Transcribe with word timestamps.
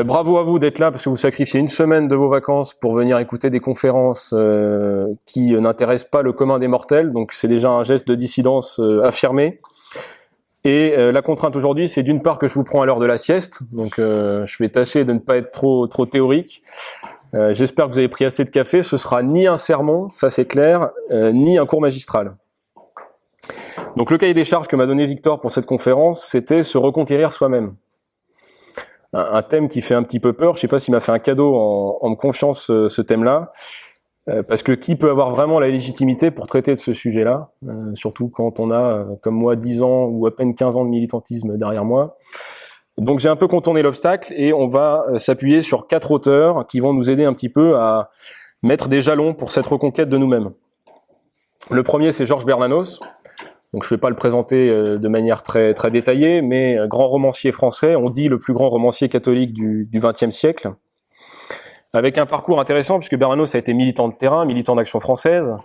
Euh, 0.00 0.04
bravo 0.04 0.38
à 0.38 0.42
vous 0.42 0.58
d'être 0.58 0.78
là 0.78 0.90
parce 0.90 1.04
que 1.04 1.08
vous 1.08 1.16
sacrifiez 1.16 1.60
une 1.60 1.68
semaine 1.68 2.08
de 2.08 2.14
vos 2.14 2.28
vacances 2.28 2.74
pour 2.74 2.94
venir 2.94 3.18
écouter 3.18 3.50
des 3.50 3.60
conférences 3.60 4.32
euh, 4.32 5.04
qui 5.26 5.52
n'intéressent 5.52 6.10
pas 6.10 6.22
le 6.22 6.32
commun 6.32 6.58
des 6.58 6.68
mortels. 6.68 7.10
Donc 7.10 7.32
c'est 7.32 7.48
déjà 7.48 7.70
un 7.70 7.82
geste 7.82 8.08
de 8.08 8.14
dissidence 8.14 8.80
euh, 8.80 9.04
affirmé. 9.04 9.60
Et 10.62 10.94
la 10.94 11.22
contrainte 11.22 11.56
aujourd'hui, 11.56 11.88
c'est 11.88 12.02
d'une 12.02 12.20
part 12.20 12.38
que 12.38 12.46
je 12.46 12.52
vous 12.52 12.64
prends 12.64 12.82
à 12.82 12.86
l'heure 12.86 13.00
de 13.00 13.06
la 13.06 13.16
sieste. 13.16 13.62
Donc 13.72 13.94
je 13.96 14.56
vais 14.58 14.68
tâcher 14.68 15.06
de 15.06 15.14
ne 15.14 15.18
pas 15.18 15.38
être 15.38 15.52
trop 15.52 15.86
trop 15.86 16.04
théorique. 16.04 16.60
J'espère 17.32 17.86
que 17.86 17.92
vous 17.92 17.98
avez 17.98 18.08
pris 18.08 18.26
assez 18.26 18.44
de 18.44 18.50
café. 18.50 18.82
Ce 18.82 18.98
sera 18.98 19.22
ni 19.22 19.46
un 19.46 19.56
sermon, 19.56 20.10
ça 20.12 20.28
c'est 20.28 20.44
clair, 20.44 20.90
ni 21.10 21.56
un 21.56 21.64
cours 21.64 21.80
magistral. 21.80 22.36
Donc 23.96 24.10
le 24.10 24.18
cahier 24.18 24.34
des 24.34 24.44
charges 24.44 24.68
que 24.68 24.76
m'a 24.76 24.84
donné 24.84 25.06
Victor 25.06 25.40
pour 25.40 25.50
cette 25.50 25.64
conférence, 25.64 26.22
c'était 26.22 26.62
se 26.62 26.76
reconquérir 26.76 27.32
soi-même 27.32 27.72
un, 29.12 29.42
thème 29.42 29.68
qui 29.68 29.80
fait 29.80 29.94
un 29.94 30.02
petit 30.02 30.20
peu 30.20 30.32
peur. 30.32 30.54
Je 30.54 30.60
sais 30.60 30.68
pas 30.68 30.80
s'il 30.80 30.92
m'a 30.92 31.00
fait 31.00 31.12
un 31.12 31.18
cadeau 31.18 31.54
en, 31.54 32.08
me 32.10 32.16
confiant 32.16 32.52
ce, 32.52 33.00
thème-là, 33.00 33.52
euh, 34.28 34.42
parce 34.46 34.62
que 34.62 34.72
qui 34.72 34.96
peut 34.96 35.10
avoir 35.10 35.30
vraiment 35.30 35.60
la 35.60 35.68
légitimité 35.68 36.30
pour 36.30 36.46
traiter 36.46 36.74
de 36.74 36.78
ce 36.78 36.92
sujet-là, 36.92 37.50
euh, 37.68 37.94
surtout 37.94 38.28
quand 38.28 38.60
on 38.60 38.70
a, 38.70 38.80
euh, 38.80 39.16
comme 39.22 39.34
moi, 39.34 39.56
10 39.56 39.82
ans 39.82 40.04
ou 40.04 40.26
à 40.26 40.36
peine 40.36 40.54
15 40.54 40.76
ans 40.76 40.84
de 40.84 40.90
militantisme 40.90 41.56
derrière 41.56 41.84
moi. 41.84 42.16
Donc 42.98 43.18
j'ai 43.18 43.28
un 43.28 43.36
peu 43.36 43.48
contourné 43.48 43.82
l'obstacle 43.82 44.32
et 44.36 44.52
on 44.52 44.68
va 44.68 45.04
s'appuyer 45.18 45.62
sur 45.62 45.86
quatre 45.86 46.10
auteurs 46.10 46.66
qui 46.66 46.80
vont 46.80 46.92
nous 46.92 47.08
aider 47.08 47.24
un 47.24 47.32
petit 47.32 47.48
peu 47.48 47.78
à 47.78 48.10
mettre 48.62 48.88
des 48.88 49.00
jalons 49.00 49.32
pour 49.32 49.52
cette 49.52 49.66
reconquête 49.66 50.08
de 50.10 50.18
nous-mêmes. 50.18 50.50
Le 51.70 51.82
premier, 51.82 52.12
c'est 52.12 52.26
Georges 52.26 52.44
Bernanos, 52.44 53.00
donc 53.72 53.84
je 53.84 53.88
ne 53.88 53.96
vais 53.96 54.00
pas 54.00 54.10
le 54.10 54.16
présenter 54.16 54.68
euh, 54.68 54.98
de 54.98 55.08
manière 55.08 55.42
très 55.42 55.74
très 55.74 55.90
détaillée, 55.90 56.42
mais 56.42 56.76
grand 56.86 57.06
romancier 57.06 57.52
français, 57.52 57.96
on 57.96 58.10
dit 58.10 58.28
le 58.28 58.38
plus 58.38 58.52
grand 58.52 58.68
romancier 58.68 59.08
catholique 59.08 59.52
du 59.52 59.88
XXe 59.94 60.30
siècle, 60.30 60.74
avec 61.92 62.18
un 62.18 62.26
parcours 62.26 62.60
intéressant 62.60 62.98
puisque 62.98 63.16
Bernanos 63.16 63.54
a 63.54 63.58
été 63.58 63.74
militant 63.74 64.08
de 64.08 64.14
terrain, 64.14 64.44
militant 64.44 64.76
d'action 64.76 65.00
française, 65.00 65.56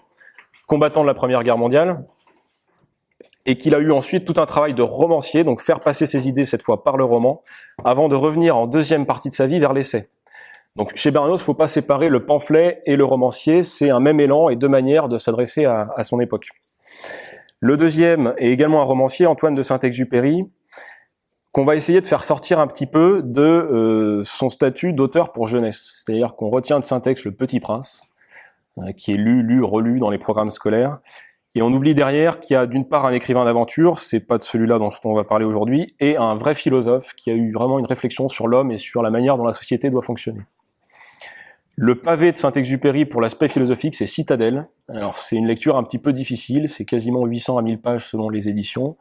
combattant 0.67 1.01
de 1.01 1.07
la 1.07 1.13
Première 1.13 1.43
Guerre 1.43 1.57
mondiale, 1.57 2.03
et 3.45 3.57
qu'il 3.57 3.75
a 3.75 3.79
eu 3.79 3.91
ensuite 3.91 4.25
tout 4.25 4.39
un 4.39 4.45
travail 4.45 4.73
de 4.73 4.81
romancier, 4.81 5.43
donc 5.43 5.61
faire 5.61 5.79
passer 5.79 6.05
ses 6.05 6.27
idées 6.27 6.45
cette 6.45 6.63
fois 6.63 6.83
par 6.83 6.97
le 6.97 7.03
roman, 7.03 7.41
avant 7.83 8.07
de 8.09 8.15
revenir 8.15 8.57
en 8.57 8.65
deuxième 8.65 9.05
partie 9.05 9.29
de 9.29 9.35
sa 9.35 9.45
vie 9.45 9.59
vers 9.59 9.73
l'essai. 9.73 10.09
Donc 10.75 10.95
chez 10.95 11.11
Bernanos, 11.11 11.37
il 11.37 11.43
ne 11.43 11.45
faut 11.45 11.53
pas 11.53 11.69
séparer 11.69 12.09
le 12.09 12.25
pamphlet 12.25 12.81
et 12.85 12.95
le 12.95 13.05
romancier, 13.05 13.63
c'est 13.63 13.91
un 13.91 13.99
même 13.99 14.19
élan 14.19 14.49
et 14.49 14.55
deux 14.55 14.67
manières 14.67 15.07
de 15.07 15.17
s'adresser 15.17 15.65
à 15.65 16.03
son 16.03 16.19
époque. 16.19 16.47
Le 17.65 17.77
deuxième 17.77 18.35
est 18.37 18.51
également 18.51 18.83
un 18.83 18.85
romancier, 18.85 19.25
Antoine 19.25 19.55
de 19.55 19.63
Saint-Exupéry, 19.63 20.47
qu'on 21.51 21.63
va 21.63 21.75
essayer 21.75 21.99
de 21.99 22.05
faire 22.05 22.23
sortir 22.23 22.59
un 22.59 22.67
petit 22.67 22.85
peu 22.85 23.23
de 23.23 23.41
euh, 23.41 24.21
son 24.23 24.51
statut 24.51 24.93
d'auteur 24.93 25.33
pour 25.33 25.47
jeunesse. 25.47 25.95
C'est-à-dire 25.97 26.35
qu'on 26.35 26.51
retient 26.51 26.79
de 26.79 26.85
Saint-Ex 26.85 27.25
le 27.25 27.31
Petit 27.31 27.59
Prince, 27.59 28.03
euh, 28.77 28.91
qui 28.91 29.13
est 29.13 29.17
lu, 29.17 29.41
lu, 29.41 29.63
relu 29.63 29.97
dans 29.97 30.11
les 30.11 30.19
programmes 30.19 30.51
scolaires, 30.51 30.99
et 31.55 31.63
on 31.63 31.73
oublie 31.73 31.95
derrière 31.95 32.39
qu'il 32.39 32.53
y 32.53 32.57
a 32.57 32.67
d'une 32.67 32.87
part 32.87 33.07
un 33.07 33.13
écrivain 33.13 33.45
d'aventure, 33.45 33.97
c'est 33.97 34.19
pas 34.19 34.37
de 34.37 34.43
celui-là 34.43 34.77
dont 34.77 34.91
on 35.03 35.15
va 35.15 35.23
parler 35.23 35.45
aujourd'hui, 35.45 35.87
et 35.99 36.17
un 36.17 36.35
vrai 36.35 36.53
philosophe 36.53 37.15
qui 37.15 37.31
a 37.31 37.33
eu 37.33 37.51
vraiment 37.51 37.79
une 37.79 37.87
réflexion 37.87 38.29
sur 38.29 38.47
l'homme 38.47 38.71
et 38.71 38.77
sur 38.77 39.01
la 39.01 39.09
manière 39.09 39.37
dont 39.37 39.45
la 39.45 39.53
société 39.53 39.89
doit 39.89 40.03
fonctionner. 40.03 40.41
Le 41.77 41.95
pavé 41.95 42.31
de 42.31 42.37
Saint-Exupéry 42.37 43.05
pour 43.05 43.19
l'aspect 43.19 43.49
philosophique, 43.49 43.95
c'est 43.95 44.05
Citadelle. 44.05 44.67
Alors 44.87 45.17
c'est 45.17 45.35
une 45.35 45.47
lecture 45.47 45.75
un 45.75 45.83
petit 45.83 45.97
peu 45.97 46.13
difficile, 46.13 46.69
c'est 46.69 46.85
quasiment 46.85 47.25
800 47.25 47.57
à 47.57 47.61
1000 47.61 47.81
pages 47.81 48.05
selon 48.05 48.29
les 48.29 48.47
éditions. 48.47 48.95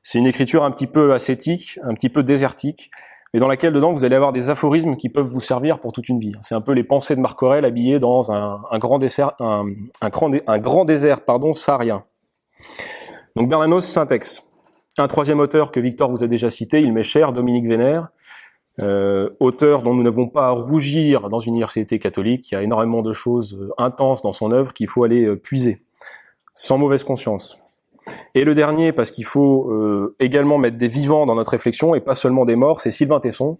C'est 0.00 0.18
une 0.18 0.26
écriture 0.26 0.64
un 0.64 0.70
petit 0.70 0.86
peu 0.86 1.12
ascétique, 1.12 1.78
un 1.82 1.92
petit 1.92 2.08
peu 2.08 2.22
désertique, 2.22 2.90
mais 3.34 3.40
dans 3.40 3.48
laquelle 3.48 3.74
dedans 3.74 3.92
vous 3.92 4.06
allez 4.06 4.16
avoir 4.16 4.32
des 4.32 4.48
aphorismes 4.48 4.96
qui 4.96 5.10
peuvent 5.10 5.26
vous 5.26 5.42
servir 5.42 5.78
pour 5.78 5.92
toute 5.92 6.08
une 6.08 6.18
vie. 6.18 6.32
C'est 6.40 6.54
un 6.54 6.62
peu 6.62 6.72
les 6.72 6.84
pensées 6.84 7.16
de 7.16 7.20
Marc 7.20 7.42
Aurèle 7.42 7.66
habillées 7.66 7.98
dans 7.98 8.32
un, 8.32 8.78
grand, 8.78 8.98
désert, 8.98 9.32
un, 9.40 9.66
grand, 10.08 10.84
désert 10.86 11.20
pardon, 11.20 11.52
saharien. 11.52 12.04
Donc 13.34 13.50
Bernanos, 13.50 13.82
Syntex. 13.82 14.50
Un 14.96 15.08
troisième 15.08 15.40
auteur 15.40 15.70
que 15.70 15.80
Victor 15.80 16.10
vous 16.10 16.24
a 16.24 16.26
déjà 16.26 16.48
cité, 16.48 16.80
il 16.80 16.94
m'est 16.94 17.02
cher, 17.02 17.34
Dominique 17.34 17.66
Vénère, 17.66 18.08
euh, 18.78 19.30
auteur 19.40 19.82
dont 19.82 19.94
nous 19.94 20.02
n'avons 20.02 20.28
pas 20.28 20.48
à 20.48 20.50
rougir 20.50 21.30
dans 21.30 21.40
une 21.40 21.54
université 21.54 21.98
catholique. 21.98 22.50
Il 22.50 22.54
y 22.54 22.58
a 22.58 22.62
énormément 22.62 23.00
de 23.00 23.12
choses 23.12 23.54
euh, 23.58 23.70
intenses 23.78 24.20
dans 24.20 24.34
son 24.34 24.52
œuvre 24.52 24.74
qu'il 24.74 24.86
faut 24.86 25.02
aller 25.02 25.24
euh, 25.24 25.36
puiser, 25.36 25.82
sans 26.54 26.76
mauvaise 26.76 27.02
conscience. 27.02 27.58
Et 28.34 28.44
le 28.44 28.54
dernier, 28.54 28.92
parce 28.92 29.10
qu'il 29.10 29.24
faut 29.24 30.14
également 30.20 30.58
mettre 30.58 30.76
des 30.76 30.86
vivants 30.86 31.26
dans 31.26 31.34
notre 31.34 31.50
réflexion 31.50 31.96
et 31.96 32.00
pas 32.00 32.14
seulement 32.14 32.44
des 32.44 32.54
morts, 32.54 32.80
c'est 32.80 32.92
Sylvain 32.92 33.18
Tesson, 33.18 33.58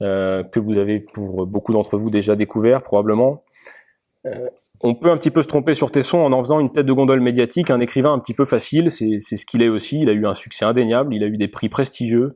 que 0.00 0.58
vous 0.58 0.78
avez 0.78 0.98
pour 0.98 1.46
beaucoup 1.46 1.74
d'entre 1.74 1.98
vous 1.98 2.08
déjà 2.08 2.36
découvert 2.36 2.82
probablement. 2.82 3.44
on 4.80 4.94
peut 4.94 5.10
un 5.10 5.18
petit 5.18 5.30
peu 5.30 5.42
se 5.42 5.48
tromper 5.48 5.74
sur 5.74 5.90
Tesson 5.90 6.16
en 6.16 6.32
en 6.32 6.42
faisant 6.42 6.58
une 6.58 6.72
tête 6.72 6.86
de 6.86 6.92
gondole 6.94 7.20
médiatique, 7.20 7.70
un 7.70 7.80
écrivain 7.80 8.14
un 8.14 8.18
petit 8.18 8.32
peu 8.32 8.46
facile, 8.46 8.90
c'est 8.90 9.18
ce 9.18 9.44
qu'il 9.44 9.60
est 9.60 9.68
aussi, 9.68 10.00
il 10.00 10.08
a 10.08 10.12
eu 10.12 10.24
un 10.24 10.32
succès 10.32 10.64
indéniable, 10.64 11.14
il 11.14 11.22
a 11.22 11.26
eu 11.26 11.36
des 11.36 11.48
prix 11.48 11.68
prestigieux, 11.68 12.34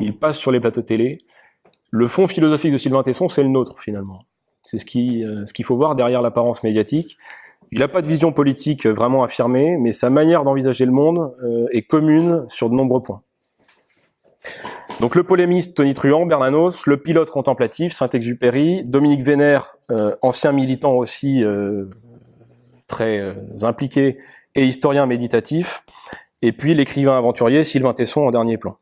il 0.00 0.18
passe 0.18 0.38
sur 0.38 0.50
les 0.50 0.60
plateaux 0.60 0.82
télé, 0.82 1.16
le 1.94 2.08
fond 2.08 2.26
philosophique 2.26 2.72
de 2.72 2.76
Sylvain 2.76 3.04
Tesson, 3.04 3.28
c'est 3.28 3.44
le 3.44 3.48
nôtre 3.48 3.78
finalement. 3.78 4.18
C'est 4.64 4.78
ce 4.78 4.84
qui, 4.84 5.24
euh, 5.24 5.46
ce 5.46 5.52
qu'il 5.52 5.64
faut 5.64 5.76
voir 5.76 5.94
derrière 5.94 6.22
l'apparence 6.22 6.64
médiatique. 6.64 7.16
Il 7.70 7.78
n'a 7.78 7.86
pas 7.86 8.02
de 8.02 8.08
vision 8.08 8.32
politique 8.32 8.84
vraiment 8.86 9.22
affirmée, 9.22 9.76
mais 9.76 9.92
sa 9.92 10.10
manière 10.10 10.42
d'envisager 10.42 10.86
le 10.86 10.90
monde 10.90 11.36
euh, 11.44 11.68
est 11.70 11.82
commune 11.82 12.44
sur 12.48 12.68
de 12.68 12.74
nombreux 12.74 13.00
points. 13.00 13.22
Donc 14.98 15.14
le 15.14 15.22
polémiste 15.22 15.76
Tony 15.76 15.94
Truant, 15.94 16.26
Bernanos, 16.26 16.88
le 16.88 16.96
pilote 16.96 17.30
contemplatif 17.30 17.92
Saint-Exupéry, 17.92 18.82
Dominique 18.82 19.22
Vénère, 19.22 19.76
euh, 19.92 20.16
ancien 20.20 20.50
militant 20.50 20.94
aussi 20.94 21.44
très 22.88 23.34
impliqué 23.62 24.18
et 24.56 24.64
historien 24.64 25.06
méditatif, 25.06 25.84
et 26.42 26.50
puis 26.50 26.74
l'écrivain 26.74 27.16
aventurier 27.16 27.62
Sylvain 27.62 27.94
Tesson 27.94 28.22
en 28.22 28.32
dernier 28.32 28.58
plan 28.58 28.78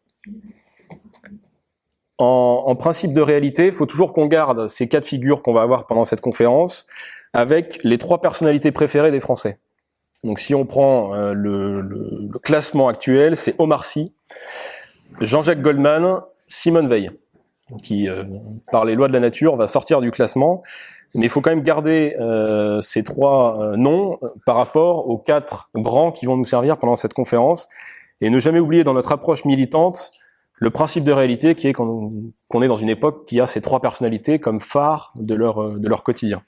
en, 2.22 2.77
principe 2.77 3.12
de 3.12 3.21
réalité, 3.21 3.66
il 3.66 3.72
faut 3.72 3.87
toujours 3.87 4.12
qu'on 4.12 4.27
garde 4.27 4.69
ces 4.69 4.88
quatre 4.88 5.05
figures 5.05 5.43
qu'on 5.43 5.53
va 5.53 5.62
avoir 5.62 5.87
pendant 5.87 6.05
cette 6.05 6.21
conférence 6.21 6.87
avec 7.33 7.83
les 7.83 7.99
trois 7.99 8.21
personnalités 8.21 8.71
préférées 8.71 9.10
des 9.10 9.21
Français. 9.21 9.59
Donc 10.22 10.38
si 10.38 10.55
on 10.55 10.65
prend 10.65 11.15
euh, 11.15 11.33
le, 11.33 12.28
classement 12.43 12.88
actuel, 12.88 13.37
c'est 13.37 13.55
Omar 13.59 13.84
Sy, 13.84 14.12
Jean-Jacques 15.21 15.62
Goldman, 15.62 16.21
Simone 16.47 16.87
Veil, 16.87 17.10
qui, 17.83 18.09
euh, 18.09 18.25
par 18.71 18.84
les 18.84 18.94
lois 18.94 19.09
de 19.09 19.12
la 19.12 19.21
nature, 19.21 19.56
va 19.56 19.66
sortir 19.66 20.00
du 20.00 20.10
classement. 20.10 20.62
Mais 21.15 21.27
il 21.27 21.28
faut 21.28 21.41
quand 21.41 21.50
même 21.50 21.65
garder 21.65 22.15
euh, 22.21 22.81
ces 22.81 23.03
trois 23.03 23.72
noms 23.77 24.19
par 24.47 24.56
rapport 24.56 25.09
aux 25.09 25.19
quatre 25.19 25.71
grands 25.75 26.12
qui 26.12 26.27
vont 26.27 26.37
nous 26.37 26.47
servir 26.47 26.78
pendant 26.78 26.97
cette 26.97 27.15
conférence, 27.15 27.66
et 28.21 28.31
ne 28.31 28.39
jamais 28.39 28.60
oublier 28.60 28.84
dans 28.84 28.94
notre 28.94 29.10
approche 29.10 29.44
militante 29.44 30.12
le 30.62 30.70
principe 30.70 31.04
de 31.04 31.12
réalité 31.12 31.54
qui 31.54 31.68
est 31.68 31.72
qu'on 31.72 32.62
est 32.62 32.68
dans 32.68 32.76
une 32.76 32.88
époque 32.88 33.26
qui 33.26 33.40
a 33.40 33.46
ces 33.46 33.60
trois 33.60 33.80
personnalités 33.80 34.38
comme 34.38 34.60
phare 34.60 35.12
de 35.16 35.34
leur, 35.34 35.60
euh, 35.60 35.78
de 35.78 35.88
leur 35.88 36.02
quotidien. 36.02 36.42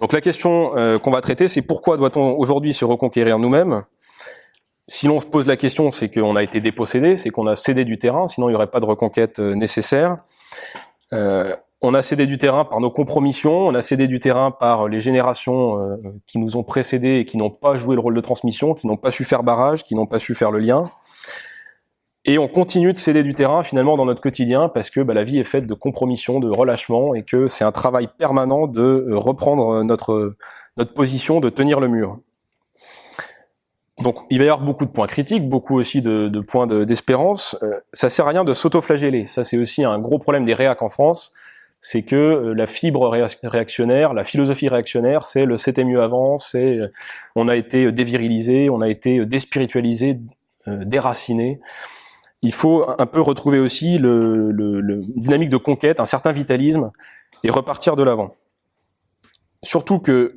Donc 0.00 0.12
la 0.12 0.20
question 0.20 0.76
euh, 0.76 0.98
qu'on 0.98 1.10
va 1.10 1.20
traiter, 1.20 1.48
c'est 1.48 1.62
pourquoi 1.62 1.96
doit-on 1.96 2.38
aujourd'hui 2.38 2.74
se 2.74 2.84
reconquérir 2.84 3.38
nous-mêmes? 3.38 3.82
Si 4.88 5.06
l'on 5.06 5.20
se 5.20 5.26
pose 5.26 5.46
la 5.46 5.56
question, 5.56 5.90
c'est 5.90 6.08
qu'on 6.08 6.36
a 6.36 6.42
été 6.42 6.60
dépossédé, 6.60 7.16
c'est 7.16 7.30
qu'on 7.30 7.46
a 7.46 7.56
cédé 7.56 7.84
du 7.84 7.98
terrain, 7.98 8.28
sinon 8.28 8.48
il 8.48 8.52
n'y 8.52 8.56
aurait 8.56 8.70
pas 8.70 8.80
de 8.80 8.86
reconquête 8.86 9.38
euh, 9.38 9.54
nécessaire. 9.54 10.18
on 11.10 11.94
a 11.94 12.02
cédé 12.02 12.26
du 12.26 12.38
terrain 12.38 12.64
par 12.64 12.78
nos 12.78 12.90
compromissions, 12.90 13.66
on 13.66 13.74
a 13.74 13.80
cédé 13.80 14.06
du 14.06 14.20
terrain 14.20 14.52
par 14.52 14.88
les 14.88 15.00
générations 15.00 15.98
qui 16.28 16.38
nous 16.38 16.56
ont 16.56 16.62
précédés 16.62 17.18
et 17.18 17.24
qui 17.24 17.36
n'ont 17.36 17.50
pas 17.50 17.74
joué 17.74 17.96
le 17.96 18.00
rôle 18.00 18.14
de 18.14 18.20
transmission, 18.20 18.74
qui 18.74 18.86
n'ont 18.86 18.96
pas 18.96 19.10
su 19.10 19.24
faire 19.24 19.42
barrage, 19.42 19.82
qui 19.82 19.96
n'ont 19.96 20.06
pas 20.06 20.20
su 20.20 20.34
faire 20.36 20.52
le 20.52 20.60
lien. 20.60 20.92
Et 22.24 22.38
on 22.38 22.46
continue 22.46 22.92
de 22.92 22.98
céder 22.98 23.24
du 23.24 23.34
terrain 23.34 23.64
finalement 23.64 23.96
dans 23.96 24.04
notre 24.04 24.20
quotidien 24.20 24.68
parce 24.68 24.90
que 24.90 25.00
bah, 25.00 25.12
la 25.12 25.24
vie 25.24 25.38
est 25.38 25.44
faite 25.44 25.66
de 25.66 25.74
compromission, 25.74 26.38
de 26.38 26.48
relâchement 26.48 27.14
et 27.14 27.24
que 27.24 27.48
c'est 27.48 27.64
un 27.64 27.72
travail 27.72 28.08
permanent 28.16 28.68
de 28.68 28.80
euh, 28.80 29.16
reprendre 29.16 29.70
euh, 29.70 29.82
notre, 29.82 30.30
notre 30.76 30.94
position, 30.94 31.40
de 31.40 31.50
tenir 31.50 31.80
le 31.80 31.88
mur. 31.88 32.20
Donc 34.02 34.18
il 34.30 34.38
va 34.38 34.44
y 34.44 34.48
avoir 34.48 34.64
beaucoup 34.64 34.84
de 34.84 34.90
points 34.90 35.08
critiques, 35.08 35.48
beaucoup 35.48 35.76
aussi 35.76 36.00
de, 36.00 36.28
de 36.28 36.40
points 36.40 36.68
d'espérance. 36.68 37.56
euh, 37.62 37.80
ça 37.92 38.08
sert 38.08 38.26
à 38.26 38.30
rien 38.30 38.44
de 38.44 38.54
s'auto-flageller. 38.54 39.26
Ça 39.26 39.42
c'est 39.42 39.58
aussi 39.58 39.82
un 39.82 39.98
gros 39.98 40.20
problème 40.20 40.44
des 40.44 40.54
réacs 40.54 40.82
en 40.82 40.88
France, 40.90 41.32
c'est 41.80 42.02
que 42.02 42.14
euh, 42.14 42.54
la 42.54 42.68
fibre 42.68 43.08
réactionnaire, 43.42 44.14
la 44.14 44.22
philosophie 44.22 44.68
réactionnaire, 44.68 45.26
c'est 45.26 45.44
le 45.44 45.58
c'était 45.58 45.84
mieux 45.84 46.00
avant, 46.00 46.38
c'est 46.38 46.78
on 47.34 47.48
a 47.48 47.56
été 47.56 47.90
dévirilisé, 47.90 48.70
on 48.70 48.80
a 48.80 48.88
été 48.88 49.26
déspiritualisé, 49.26 50.20
déraciné 50.68 51.60
il 52.42 52.52
faut 52.52 52.84
un 52.98 53.06
peu 53.06 53.20
retrouver 53.20 53.58
aussi 53.58 53.98
le, 53.98 54.50
le, 54.50 55.02
dynamique 55.16 55.48
de 55.48 55.56
conquête, 55.56 56.00
un 56.00 56.06
certain 56.06 56.32
vitalisme, 56.32 56.90
et 57.44 57.50
repartir 57.50 57.96
de 57.96 58.02
l'avant. 58.02 58.34
Surtout 59.62 60.00
que 60.00 60.36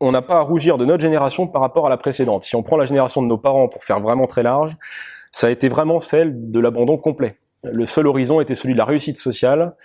on 0.00 0.10
n'a 0.10 0.22
pas 0.22 0.38
à 0.38 0.40
rougir 0.40 0.78
de 0.78 0.84
notre 0.84 1.02
génération 1.02 1.46
par 1.46 1.60
rapport 1.60 1.86
à 1.86 1.90
la 1.90 1.96
précédente. 1.96 2.42
Si 2.42 2.56
on 2.56 2.62
prend 2.64 2.76
la 2.76 2.84
génération 2.84 3.22
de 3.22 3.28
nos 3.28 3.38
parents 3.38 3.68
pour 3.68 3.84
faire 3.84 4.00
vraiment 4.00 4.26
très 4.26 4.42
large, 4.42 4.76
ça 5.30 5.46
a 5.46 5.50
été 5.50 5.68
vraiment 5.68 6.00
celle 6.00 6.50
de 6.50 6.58
l'abandon 6.58 6.96
complet. 6.96 7.36
le 7.62 7.86
seul 7.86 8.08
horizon 8.08 8.40
était 8.40 8.56
celui 8.56 8.74
de 8.74 8.78
la 8.78 8.84
réussite 8.84 9.18
sociale, 9.18 9.76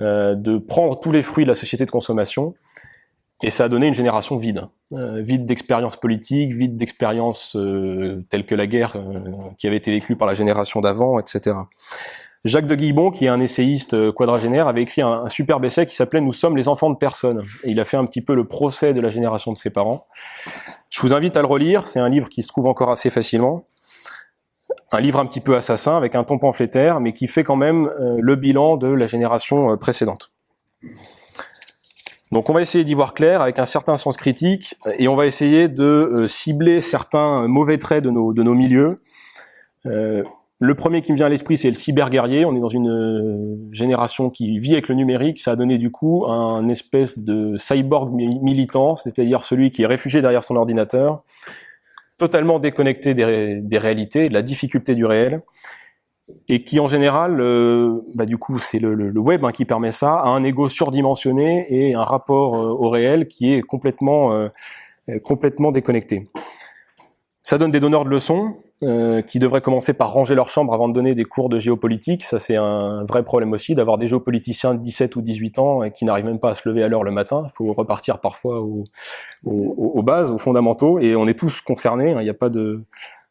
euh, 0.00 0.34
de 0.34 0.58
prendre 0.58 0.98
tous 0.98 1.12
les 1.12 1.22
fruits 1.22 1.44
de 1.44 1.50
la 1.50 1.54
société 1.54 1.86
de 1.86 1.90
consommation, 1.90 2.54
et 3.42 3.50
ça 3.50 3.64
a 3.64 3.68
donné 3.68 3.86
une 3.86 3.94
génération 3.94 4.36
vide, 4.36 4.68
euh, 4.92 5.22
vide 5.22 5.46
d'expériences 5.46 5.96
politiques, 5.96 6.52
vide 6.52 6.76
d'expériences 6.76 7.56
euh, 7.56 8.24
telles 8.30 8.46
que 8.46 8.54
la 8.54 8.66
guerre 8.66 8.96
qui 9.58 9.66
avait 9.66 9.76
été 9.76 9.90
vécue 9.90 10.16
par 10.16 10.28
la 10.28 10.34
génération 10.34 10.80
d'avant, 10.80 11.18
etc. 11.18 11.56
Jacques 12.44 12.66
de 12.66 12.74
Guibon, 12.74 13.10
qui 13.10 13.26
est 13.26 13.28
un 13.28 13.40
essayiste 13.40 14.12
quadragénaire, 14.12 14.66
avait 14.66 14.82
écrit 14.82 15.02
un, 15.02 15.24
un 15.24 15.28
superbe 15.28 15.64
essai 15.64 15.84
qui 15.84 15.94
s'appelait 15.94 16.22
Nous 16.22 16.32
sommes 16.32 16.56
les 16.56 16.68
enfants 16.68 16.88
de 16.88 16.96
personne. 16.96 17.42
Et 17.64 17.70
il 17.70 17.80
a 17.80 17.84
fait 17.84 17.98
un 17.98 18.06
petit 18.06 18.22
peu 18.22 18.34
le 18.34 18.48
procès 18.48 18.94
de 18.94 19.00
la 19.00 19.10
génération 19.10 19.52
de 19.52 19.58
ses 19.58 19.68
parents. 19.68 20.06
Je 20.88 21.00
vous 21.02 21.12
invite 21.12 21.36
à 21.36 21.42
le 21.42 21.46
relire, 21.46 21.86
c'est 21.86 22.00
un 22.00 22.08
livre 22.08 22.30
qui 22.30 22.42
se 22.42 22.48
trouve 22.48 22.66
encore 22.66 22.90
assez 22.90 23.10
facilement 23.10 23.66
un 24.92 25.00
livre 25.00 25.20
un 25.20 25.26
petit 25.26 25.40
peu 25.40 25.56
assassin 25.56 25.96
avec 25.96 26.14
un 26.14 26.24
ton 26.24 26.38
pamphlétaire, 26.38 27.00
mais 27.00 27.12
qui 27.12 27.26
fait 27.26 27.44
quand 27.44 27.56
même 27.56 27.88
euh, 27.88 28.16
le 28.20 28.36
bilan 28.36 28.76
de 28.76 28.88
la 28.88 29.06
génération 29.06 29.72
euh, 29.72 29.76
précédente. 29.76 30.32
Donc 32.32 32.48
on 32.48 32.52
va 32.52 32.62
essayer 32.62 32.84
d'y 32.84 32.94
voir 32.94 33.14
clair 33.14 33.42
avec 33.42 33.58
un 33.58 33.66
certain 33.66 33.96
sens 33.96 34.16
critique 34.16 34.76
et 34.98 35.08
on 35.08 35.16
va 35.16 35.26
essayer 35.26 35.68
de 35.68 35.84
euh, 35.84 36.28
cibler 36.28 36.80
certains 36.80 37.48
mauvais 37.48 37.78
traits 37.78 38.04
de 38.04 38.10
nos, 38.10 38.32
de 38.32 38.42
nos 38.42 38.54
milieux. 38.54 39.00
le 39.84 40.74
premier 40.74 41.02
qui 41.02 41.10
me 41.10 41.16
vient 41.16 41.26
à 41.26 41.28
l'esprit, 41.28 41.56
c'est 41.56 41.68
le 41.68 41.74
cyberguerrier. 41.74 42.44
On 42.44 42.54
est 42.54 42.60
dans 42.60 42.68
une 42.68 43.68
génération 43.72 44.30
qui 44.30 44.58
vit 44.58 44.74
avec 44.74 44.88
le 44.88 44.94
numérique. 44.94 45.40
Ça 45.40 45.52
a 45.52 45.56
donné 45.56 45.78
du 45.78 45.90
coup 45.90 46.26
un 46.26 46.68
espèce 46.68 47.18
de 47.18 47.56
cyborg 47.56 48.12
militant, 48.12 48.94
c'est-à-dire 48.94 49.42
celui 49.42 49.70
qui 49.70 49.82
est 49.82 49.86
réfugié 49.86 50.20
derrière 50.20 50.44
son 50.44 50.56
ordinateur, 50.56 51.24
totalement 52.18 52.58
déconnecté 52.58 53.14
des, 53.14 53.60
des, 53.62 53.78
réalités, 53.78 54.28
de 54.28 54.34
la 54.34 54.42
difficulté 54.42 54.94
du 54.94 55.06
réel, 55.06 55.40
et 56.48 56.64
qui 56.64 56.80
en 56.80 56.88
général, 56.88 57.40
euh, 57.40 58.00
bah, 58.14 58.26
du 58.26 58.36
coup, 58.36 58.58
c'est 58.58 58.78
le, 58.78 59.18
web 59.18 59.44
hein, 59.44 59.52
qui 59.52 59.64
permet 59.64 59.92
ça, 59.92 60.14
a 60.14 60.28
un 60.28 60.42
ego 60.42 60.68
surdimensionné 60.68 61.66
et 61.68 61.94
un 61.94 62.02
rapport 62.02 62.56
euh, 62.56 62.68
au 62.68 62.90
réel 62.90 63.28
qui 63.28 63.52
est 63.52 63.62
complètement, 63.62 64.32
euh, 64.32 64.48
complètement 65.24 65.70
déconnecté. 65.70 66.28
Ça 67.42 67.56
donne 67.56 67.70
des 67.70 67.80
donneurs 67.80 68.04
de 68.04 68.10
leçons 68.10 68.54
qui 69.28 69.38
devraient 69.38 69.60
commencer 69.60 69.92
par 69.92 70.10
ranger 70.10 70.34
leur 70.34 70.48
chambre 70.48 70.72
avant 70.72 70.88
de 70.88 70.94
donner 70.94 71.14
des 71.14 71.24
cours 71.24 71.50
de 71.50 71.58
géopolitique. 71.58 72.24
Ça, 72.24 72.38
c'est 72.38 72.56
un 72.56 73.04
vrai 73.04 73.22
problème 73.22 73.52
aussi 73.52 73.74
d'avoir 73.74 73.98
des 73.98 74.06
géopoliticiens 74.06 74.72
de 74.72 74.80
17 74.80 75.16
ou 75.16 75.20
18 75.20 75.58
ans 75.58 75.82
et 75.82 75.90
qui 75.90 76.06
n'arrivent 76.06 76.24
même 76.24 76.38
pas 76.38 76.52
à 76.52 76.54
se 76.54 76.66
lever 76.66 76.82
à 76.82 76.88
l'heure 76.88 77.04
le 77.04 77.10
matin. 77.10 77.42
Il 77.44 77.50
faut 77.52 77.74
repartir 77.74 78.20
parfois 78.20 78.62
aux, 79.44 80.02
bases, 80.02 80.32
aux 80.32 80.38
fondamentaux, 80.38 80.98
et 80.98 81.14
on 81.14 81.28
est 81.28 81.38
tous 81.38 81.60
concernés. 81.60 82.12
Hein. 82.12 82.20
Il 82.22 82.24
n'y 82.24 82.30
a 82.30 82.34
pas 82.34 82.48
de, 82.48 82.82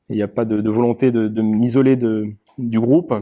il 0.09 0.21
a 0.21 0.27
pas 0.27 0.45
de, 0.45 0.69
volonté 0.69 1.09
de 1.09 1.41
m'isoler 1.41 1.95
de, 1.95 2.27
du 2.59 2.79
groupe. 2.79 3.13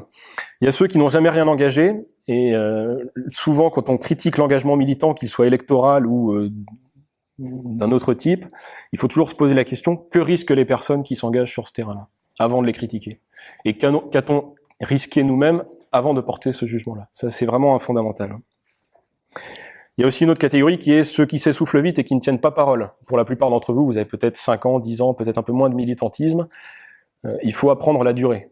Il 0.62 0.66
y 0.66 0.68
a 0.68 0.72
ceux 0.72 0.88
qui 0.88 0.98
n'ont 0.98 1.08
jamais 1.08 1.30
rien 1.30 1.48
engagé, 1.48 1.94
et 2.28 2.54
euh, 2.56 2.96
souvent, 3.32 3.70
quand 3.70 3.90
on 3.90 3.98
critique 3.98 4.38
l'engagement 4.38 4.76
militant, 4.76 5.14
qu'il 5.14 5.30
soit 5.30 5.48
électoral 5.48 6.06
ou 6.06 6.34
euh, 6.34 6.52
d'un 7.40 7.92
autre 7.92 8.14
type, 8.14 8.46
il 8.92 9.00
faut 9.00 9.08
toujours 9.08 9.30
se 9.30 9.36
poser 9.36 9.56
la 9.56 9.64
question 9.64 9.96
que 9.96 10.20
risquent 10.20 10.52
les 10.52 10.66
personnes 10.66 11.04
qui 11.04 11.16
s'engagent 11.16 11.52
sur 11.52 11.68
ce 11.68 11.74
terrain-là 11.74 12.08
avant 12.40 12.62
de 12.62 12.68
les 12.68 12.74
critiquer? 12.74 13.22
Et 13.66 13.78
qu'a-t-on 13.78 14.56
risqué 14.82 15.24
nous-mêmes 15.24 15.64
avant 15.92 16.14
de 16.14 16.22
porter 16.22 16.52
ce 16.52 16.66
jugement-là? 16.66 17.08
Ça, 17.12 17.30
c'est 17.30 17.46
vraiment 17.46 17.76
un 17.76 17.80
fondamental. 17.80 18.36
Il 19.98 20.02
y 20.02 20.04
a 20.04 20.08
aussi 20.08 20.26
une 20.26 20.30
autre 20.30 20.42
catégorie 20.42 20.78
qui 20.78 20.92
est 20.92 21.06
ceux 21.06 21.26
qui 21.26 21.40
s'essoufflent 21.40 21.82
vite 21.82 21.98
et 21.98 22.04
qui 22.04 22.14
ne 22.14 22.20
tiennent 22.20 22.40
pas 22.40 22.52
parole. 22.52 22.92
Pour 23.08 23.18
la 23.18 23.26
plupart 23.26 23.50
d'entre 23.50 23.74
vous, 23.74 23.86
vous 23.86 23.98
avez 23.98 24.06
peut-être 24.06 24.38
5 24.38 24.66
ans, 24.68 24.80
10 24.80 25.02
ans, 25.02 25.14
peut-être 25.14 25.40
un 25.40 25.44
peu 25.44 25.54
moins 25.54 25.70
de 25.70 25.76
militantisme. 25.76 26.48
Euh, 27.26 27.36
il 27.42 27.54
faut 27.54 27.72
apprendre 27.72 28.04
la 28.04 28.14
durée 28.14 28.52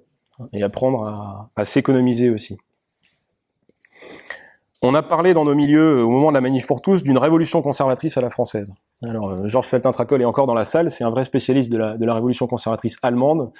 et 0.54 0.64
apprendre 0.64 1.50
à, 1.56 1.66
s'économiser 1.66 2.30
aussi. 2.30 2.58
On 4.82 4.94
a 4.94 5.02
parlé 5.02 5.34
dans 5.34 5.46
nos 5.46 5.56
milieux, 5.56 6.04
au 6.04 6.10
moment 6.10 6.30
de 6.30 6.36
la 6.36 6.42
manif 6.42 6.68
pour 6.68 6.82
tous, 6.82 7.02
d'une 7.02 7.18
révolution 7.18 7.62
conservatrice 7.62 8.18
à 8.18 8.22
la 8.22 8.30
française. 8.30 8.72
Alors, 9.04 9.30
euh, 9.30 9.48
Georges 9.48 9.68
Feltin-Tracol 9.68 10.22
est 10.22 10.26
encore 10.26 10.48
dans 10.48 10.54
la 10.54 10.66
salle, 10.66 10.92
c'est 10.92 11.04
un 11.04 11.10
vrai 11.10 11.24
spécialiste 11.24 11.72
de 11.72 11.78
la, 11.78 12.14
révolution 12.14 12.46
conservatrice 12.46 12.98
allemande. 13.02 13.52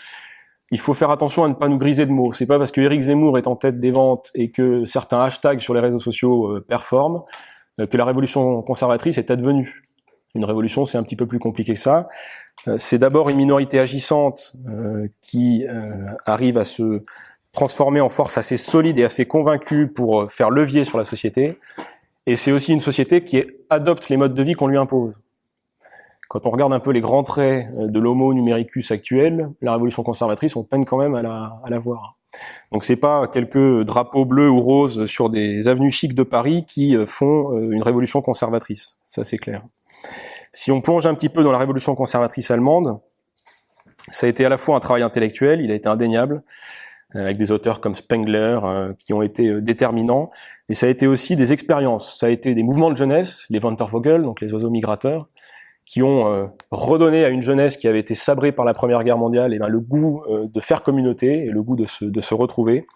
Il 0.72 0.80
faut 0.80 0.94
faire 0.94 1.12
attention 1.12 1.44
à 1.44 1.48
ne 1.48 1.54
pas 1.54 1.68
nous 1.68 1.78
griser 1.78 2.06
de 2.06 2.12
mots. 2.12 2.34
C'est 2.34 2.48
pas 2.48 2.58
parce 2.58 2.72
que 2.72 2.82
Éric 2.82 3.02
Zemmour 3.02 3.38
est 3.38 3.48
en 3.48 3.56
tête 3.56 3.80
des 3.80 3.92
ventes 3.92 4.32
et 4.34 4.52
que 4.52 4.86
certains 4.86 5.22
hashtags 5.22 5.62
sur 5.62 5.74
les 5.74 5.80
réseaux 5.80 6.00
sociaux 6.00 6.48
euh, 6.48 6.66
performent 6.68 7.24
euh, 7.80 7.88
que 7.88 7.98
la 7.98 8.06
révolution 8.06 8.62
conservatrice 8.64 9.18
est 9.18 9.32
advenue. 9.32 9.84
Une 10.36 10.46
révolution, 10.46 10.86
c'est 10.86 10.98
un 10.98 11.04
petit 11.04 11.16
peu 11.16 11.26
plus 11.26 11.40
compliqué 11.40 11.74
que 11.74 11.80
ça. 11.80 12.08
c'est 12.78 12.98
d'abord 12.98 13.30
une 13.30 13.38
minorité 13.38 13.80
agissante 13.80 14.56
qui 15.22 15.66
arrive 16.26 16.58
à 16.58 16.66
se 16.66 17.02
transformée 17.56 18.02
en 18.02 18.10
force 18.10 18.38
assez 18.38 18.58
solide 18.58 19.00
et 19.00 19.04
assez 19.04 19.26
convaincue 19.26 19.88
pour 19.88 20.22
euh, 20.22 20.26
faire 20.28 20.52
levier 20.52 20.84
sur 20.84 21.00
la 21.00 21.04
société. 21.04 21.58
Et 22.28 22.36
c'est 22.36 22.52
aussi 22.52 22.74
une 22.74 22.82
société 22.82 23.24
qui 23.24 23.44
adopte 23.70 24.10
les 24.10 24.18
modes 24.18 24.36
de 24.36 24.44
vie 24.44 24.54
qu'on 24.54 24.68
lui 24.68 24.78
impose. 24.78 25.16
Quand 26.28 26.46
on 26.46 26.50
regarde 26.50 26.74
un 26.74 26.80
peu 26.80 26.92
les 26.92 27.02
grands 27.02 27.24
traits 27.24 27.68
euh, 27.80 27.88
de 27.88 28.00
l'homo 28.00 28.34
numericus 28.34 28.92
actuel, 28.92 29.50
la 29.62 29.74
révolution 29.74 30.04
conservatrice, 30.04 30.56
on 30.56 30.64
peine 30.64 30.86
quand 30.86 30.98
même 30.98 31.16
à 31.16 31.24
la, 31.24 31.60
à 31.64 31.70
la 31.70 31.80
voir. 31.80 32.18
Donc 32.74 32.84
c'est 32.84 32.98
pas 32.98 33.28
quelques 33.28 33.84
drapeaux 33.84 34.26
bleus 34.26 34.50
ou 34.50 34.60
roses 34.60 35.06
sur 35.06 35.30
des 35.30 35.70
avenues 35.70 35.92
chics 35.92 36.14
de 36.14 36.24
Paris 36.24 36.66
qui 36.68 36.96
euh, 36.96 37.06
font 37.06 37.58
une 37.58 37.82
révolution 37.82 38.22
conservatrice. 38.22 39.00
Ça 39.04 39.24
c'est 39.24 39.38
clair. 39.38 39.62
Si 40.52 40.72
on 40.72 40.82
plonge 40.82 41.06
un 41.06 41.14
petit 41.14 41.30
peu 41.30 41.44
dans 41.44 41.52
la 41.52 41.58
révolution 41.58 41.96
conservatrice 41.96 42.52
allemande, 42.52 43.00
ça 44.10 44.28
a 44.28 44.30
été 44.30 44.46
à 44.46 44.50
la 44.50 44.58
fois 44.58 44.76
un 44.76 44.80
travail 44.80 45.04
intellectuel, 45.04 45.62
il 45.62 45.72
a 45.72 45.76
été 45.76 45.90
indéniable, 45.90 46.44
euh, 47.16 47.22
avec 47.22 47.38
des 47.38 47.52
auteurs 47.52 47.80
comme 47.80 47.96
Spengler 47.96 48.60
euh, 48.64 48.94
qui 49.00 49.14
ont 49.14 49.22
été 49.22 49.48
euh, 49.48 49.62
déterminants. 49.62 50.30
Et 50.70 50.76
ça 50.76 50.88
a 50.88 50.90
été 50.90 51.08
aussi 51.08 51.36
des 51.36 51.54
expériences. 51.54 52.18
Ça 52.18 52.26
a 52.26 52.30
été 52.30 52.56
des 52.56 52.64
mouvements 52.64 52.90
de 52.90 52.96
jeunesse, 52.96 53.46
les 53.50 53.60
Wandervogel, 53.60 54.24
donc 54.24 54.42
les 54.42 54.52
oiseaux 54.54 54.70
migrateurs, 54.70 55.28
qui 55.86 56.02
ont 56.02 56.50
redonné 56.72 57.26
à 57.26 57.30
une 57.30 57.44
jeunesse 57.44 57.78
qui 57.78 57.88
avait 57.88 58.00
été 58.00 58.16
sabrée 58.16 58.52
par 58.52 58.66
la 58.66 58.74
Première 58.74 59.04
Guerre 59.04 59.20
mondiale 59.20 59.54
et 59.54 59.58
eh 59.58 59.60
ben, 59.60 59.68
le 59.68 59.80
goût 59.80 60.24
de 60.28 60.60
faire 60.60 60.82
communauté 60.82 61.46
et 61.46 61.50
le 61.52 61.62
goût 61.62 61.76
de 61.76 61.86
se, 61.86 62.06
de 62.06 62.22
se 62.22 62.34
retrouver. 62.34 62.88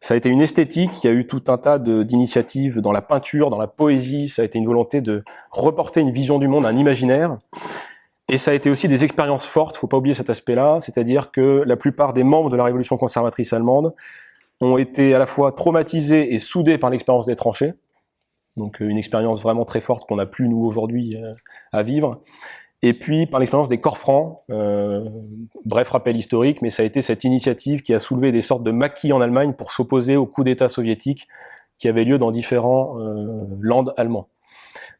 Ça 0.00 0.14
a 0.14 0.16
été 0.16 0.28
une 0.28 0.40
esthétique 0.40 0.92
qui 0.92 1.08
a 1.08 1.12
eu 1.12 1.26
tout 1.26 1.44
un 1.48 1.56
tas 1.56 1.78
d'initiatives 1.78 2.80
dans 2.80 2.92
la 2.92 3.02
peinture, 3.02 3.50
dans 3.50 3.58
la 3.58 3.66
poésie. 3.66 4.28
Ça 4.28 4.42
a 4.42 4.44
été 4.44 4.58
une 4.58 4.66
volonté 4.66 5.00
de 5.00 5.22
reporter 5.50 6.00
une 6.00 6.10
vision 6.10 6.38
du 6.38 6.48
monde, 6.48 6.66
un 6.66 6.76
imaginaire. 6.76 7.38
Et 8.28 8.38
ça 8.38 8.50
a 8.50 8.54
été 8.54 8.70
aussi 8.70 8.88
des 8.88 9.04
expériences 9.04 9.46
fortes, 9.46 9.76
faut 9.76 9.86
pas 9.86 9.98
oublier 9.98 10.14
cet 10.14 10.30
aspect-là, 10.30 10.78
c'est-à-dire 10.80 11.30
que 11.30 11.62
la 11.64 11.76
plupart 11.76 12.12
des 12.12 12.24
membres 12.24 12.50
de 12.50 12.56
la 12.56 12.64
révolution 12.64 12.96
conservatrice 12.96 13.52
allemande 13.52 13.92
ont 14.60 14.78
été 14.78 15.14
à 15.14 15.20
la 15.20 15.26
fois 15.26 15.52
traumatisés 15.52 16.34
et 16.34 16.40
soudés 16.40 16.76
par 16.76 16.90
l'expérience 16.90 17.26
des 17.26 17.36
tranchées, 17.36 17.74
donc 18.56 18.82
euh, 18.82 18.88
une 18.88 18.98
expérience 18.98 19.42
vraiment 19.42 19.64
très 19.64 19.80
forte 19.80 20.08
qu'on 20.08 20.16
n'a 20.16 20.26
plus 20.26 20.48
nous 20.48 20.64
aujourd'hui 20.64 21.16
euh, 21.16 21.34
à 21.72 21.84
vivre, 21.84 22.20
et 22.88 22.94
puis 22.94 23.26
par 23.26 23.40
l'expérience 23.40 23.68
des 23.68 23.78
corps 23.78 23.98
francs, 23.98 24.40
euh, 24.50 25.08
bref 25.64 25.88
rappel 25.90 26.16
historique, 26.16 26.62
mais 26.62 26.70
ça 26.70 26.82
a 26.82 26.86
été 26.86 27.02
cette 27.02 27.24
initiative 27.24 27.82
qui 27.82 27.94
a 27.94 27.98
soulevé 27.98 28.30
des 28.30 28.40
sortes 28.42 28.62
de 28.62 28.70
maquis 28.70 29.12
en 29.12 29.20
Allemagne 29.20 29.54
pour 29.54 29.72
s'opposer 29.72 30.16
au 30.16 30.26
coup 30.26 30.44
d'État 30.44 30.68
soviétique 30.68 31.26
qui 31.78 31.88
avait 31.88 32.04
lieu 32.04 32.18
dans 32.18 32.30
différents 32.30 32.98
euh, 33.00 33.44
landes 33.60 33.92
allemands. 33.96 34.28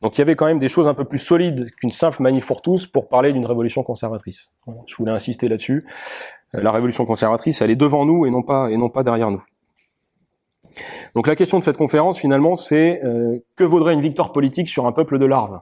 Donc 0.03 0.17
il 0.17 0.21
y 0.21 0.23
avait 0.23 0.35
quand 0.35 0.47
même 0.47 0.59
des 0.59 0.69
choses 0.69 0.89
un 0.89 0.95
peu 0.95 1.05
plus 1.05 1.19
solides 1.19 1.71
qu'une 1.77 1.93
simple 1.93 2.23
manif 2.23 2.47
pour 2.47 2.61
tous 2.61 2.87
pour 2.87 3.09
parler 3.09 3.33
d'une 3.33 3.47
révolution 3.47 3.83
conservatrice. 3.83 4.53
je 4.87 4.97
voulais 4.97 5.13
insister 5.13 5.49
là-dessus. 5.49 5.87
Euh, 6.55 6.63
la 6.63 6.73
révolution 6.73 7.07
conservatrice, 7.07 7.63
elle 7.63 7.71
est 7.71 7.77
devant 7.77 8.05
nous 8.05 8.27
et 8.27 8.31
non 8.31 8.43
pas 8.43 8.69
et 8.71 8.77
non 8.77 8.89
pas 8.89 9.05
derrière 9.05 9.31
nous. 9.31 9.43
Donc 11.15 11.29
la 11.29 11.37
question 11.37 11.59
de 11.59 11.65
cette 11.65 11.77
conférence 11.77 12.19
finalement, 12.19 12.57
c'est 12.57 13.01
euh, 13.05 13.39
que 13.55 13.65
vaudrait 13.65 13.95
une 13.95 14.03
victoire 14.03 14.33
politique 14.33 14.69
sur 14.69 14.87
un 14.87 14.93
peuple 14.93 15.19
de 15.19 15.27
larves? 15.27 15.61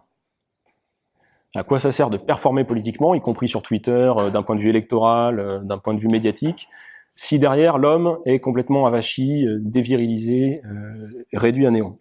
À 1.54 1.62
quoi 1.62 1.78
ça 1.80 1.92
sert 1.92 2.10
de 2.10 2.16
performer 2.16 2.64
politiquement, 2.64 3.14
y 3.14 3.20
compris 3.20 3.48
sur 3.48 3.62
Twitter, 3.62 4.12
euh, 4.18 4.30
d'un 4.30 4.42
point 4.42 4.56
de 4.56 4.60
vue 4.60 4.70
électoral, 4.70 5.62
d'un 5.64 5.78
point 5.78 5.94
de 5.94 6.00
vue 6.00 6.08
médiatique, 6.08 6.68
si 7.14 7.38
derrière 7.38 7.78
l'homme 7.78 8.18
est 8.24 8.40
complètement 8.40 8.86
avachi, 8.86 9.46
dévirilisé, 9.60 10.60
réduit 11.32 11.64
à 11.64 11.70
néant? 11.70 11.96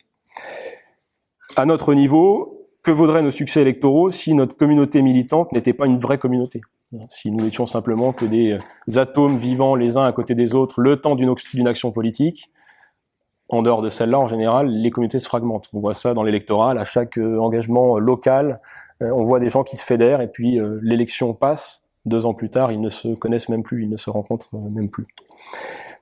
À 1.56 1.68
notre 1.68 1.94
niveau, 1.94 2.64
que 2.84 2.92
vaudraient 2.92 3.22
nos 3.22 3.32
succès 3.32 3.62
électoraux 3.62 4.12
si 4.12 4.34
notre 4.34 4.56
communauté 4.56 5.02
militante 5.02 5.52
n'était 5.54 5.74
pas 5.74 5.86
une 5.86 6.00
vraie 6.00 6.18
communauté? 6.18 6.62
Si 7.10 7.32
nous 7.32 7.44
n'étions 7.44 7.66
simplement 7.66 8.14
que 8.14 8.26
des 8.26 8.52
euh, 8.52 9.00
atomes 9.00 9.38
vivant 9.38 9.76
les 9.76 9.98
uns 9.98 10.04
à 10.04 10.12
côté 10.12 10.36
des 10.36 10.54
autres 10.54 10.80
le 10.80 10.98
temps 10.98 11.16
d'une 11.16 11.68
action 11.68 11.92
politique, 11.92 12.52
en 13.54 13.62
dehors 13.62 13.82
de 13.82 13.90
celle-là, 13.90 14.20
en 14.20 14.28
général, 14.28 14.68
les 14.68 14.92
communautés 14.92 15.20
se 15.20 15.28
fragmentent. 15.28 15.70
On 15.74 15.80
voit 15.80 15.94
ça 15.94 16.14
dans 16.14 16.24
l'électoral, 16.24 16.78
à 16.78 16.86
chaque 16.86 17.18
euh, 17.18 17.38
engagement 17.40 17.98
euh, 17.98 18.00
local, 18.00 18.60
on 19.02 19.24
voit 19.24 19.42
des 19.42 19.50
gens 19.50 19.64
qui 19.64 19.76
se 19.76 19.84
fédèrent 19.84 20.22
et 20.22 20.30
puis 20.30 20.58
l'élection 20.82 21.34
passe. 21.34 21.90
Deux 22.06 22.26
ans 22.26 22.34
plus 22.34 22.50
tard, 22.50 22.72
ils 22.72 22.80
ne 22.80 22.88
se 22.88 23.10
connaissent 23.10 23.50
même 23.50 23.64
plus, 23.64 23.84
ils 23.84 23.90
ne 23.90 23.98
se 23.98 24.10
rencontrent 24.10 24.56
même 24.56 24.90
plus. 24.90 25.08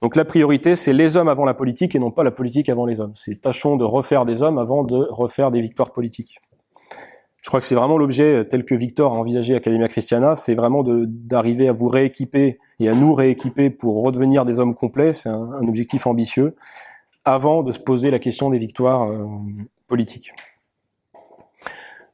Donc 0.03 0.15
la 0.15 0.23
priorité, 0.23 0.75
c'est 0.75 0.93
les 0.93 1.17
hommes 1.17 1.27
avant 1.27 1.45
la 1.45 1.55
politique 1.55 1.95
et 1.95 1.99
non 1.99 2.11
pas 2.11 2.23
la 2.23 2.29
politique 2.29 2.69
avant 2.69 2.85
les 2.85 3.01
hommes. 3.01 3.13
C'est 3.15 3.41
tâchons 3.41 3.75
de 3.75 3.83
refaire 3.83 4.25
des 4.25 4.43
hommes 4.43 4.59
avant 4.59 4.83
de 4.83 5.07
refaire 5.09 5.49
des 5.49 5.61
victoires 5.61 5.91
politiques. 5.91 6.37
Je 7.41 7.49
crois 7.49 7.59
que 7.59 7.65
c'est 7.65 7.75
vraiment 7.75 7.97
l'objet 7.97 8.43
tel 8.43 8.65
que 8.65 8.75
Victor 8.75 9.13
a 9.13 9.15
envisagé 9.15 9.55
Academia 9.55 9.87
Christiana, 9.87 10.35
c'est 10.35 10.53
vraiment 10.53 10.83
d'arriver 10.85 11.67
à 11.67 11.73
vous 11.73 11.87
rééquiper 11.87 12.59
et 12.79 12.87
à 12.87 12.93
nous 12.93 13.13
rééquiper 13.13 13.71
pour 13.71 14.03
redevenir 14.03 14.45
des 14.45 14.59
hommes 14.59 14.75
complets. 14.75 15.11
C'est 15.11 15.29
un, 15.29 15.51
un, 15.53 15.67
objectif 15.67 16.05
ambitieux 16.05 16.55
avant 17.25 17.63
de 17.63 17.71
se 17.71 17.79
poser 17.79 18.11
la 18.11 18.19
question 18.19 18.49
des 18.49 18.57
victoires 18.57 19.03
euh, 19.03 19.27
politiques. 19.87 20.31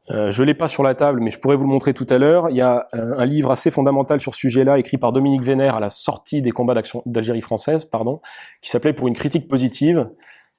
Euh, 0.09 0.31
je 0.31 0.41
l'ai 0.43 0.53
pas 0.53 0.69
sur 0.69 0.83
la 0.83 0.95
table, 0.95 1.19
mais 1.19 1.31
je 1.31 1.39
pourrais 1.39 1.57
vous 1.57 1.65
le 1.65 1.69
montrer 1.69 1.93
tout 1.93 2.07
à 2.09 2.17
l'heure. 2.17 2.49
Il 2.49 2.55
y 2.55 2.61
a 2.61 2.87
un, 2.93 3.19
un, 3.19 3.25
livre 3.25 3.51
assez 3.51 3.71
fondamental 3.71 4.21
sur 4.21 4.33
ce 4.33 4.39
sujet-là, 4.39 4.79
écrit 4.79 4.97
par 4.97 5.11
Dominique 5.11 5.43
Vénère 5.43 5.75
à 5.75 5.79
la 5.81 5.89
sortie 5.89 6.41
des 6.41 6.51
combats 6.51 6.81
d'Algérie 7.05 7.41
française, 7.41 7.83
pardon, 7.83 8.21
qui 8.61 8.69
s'appelait 8.69 8.93
Pour 8.93 9.07
une 9.07 9.15
critique 9.15 9.49
positive. 9.49 10.09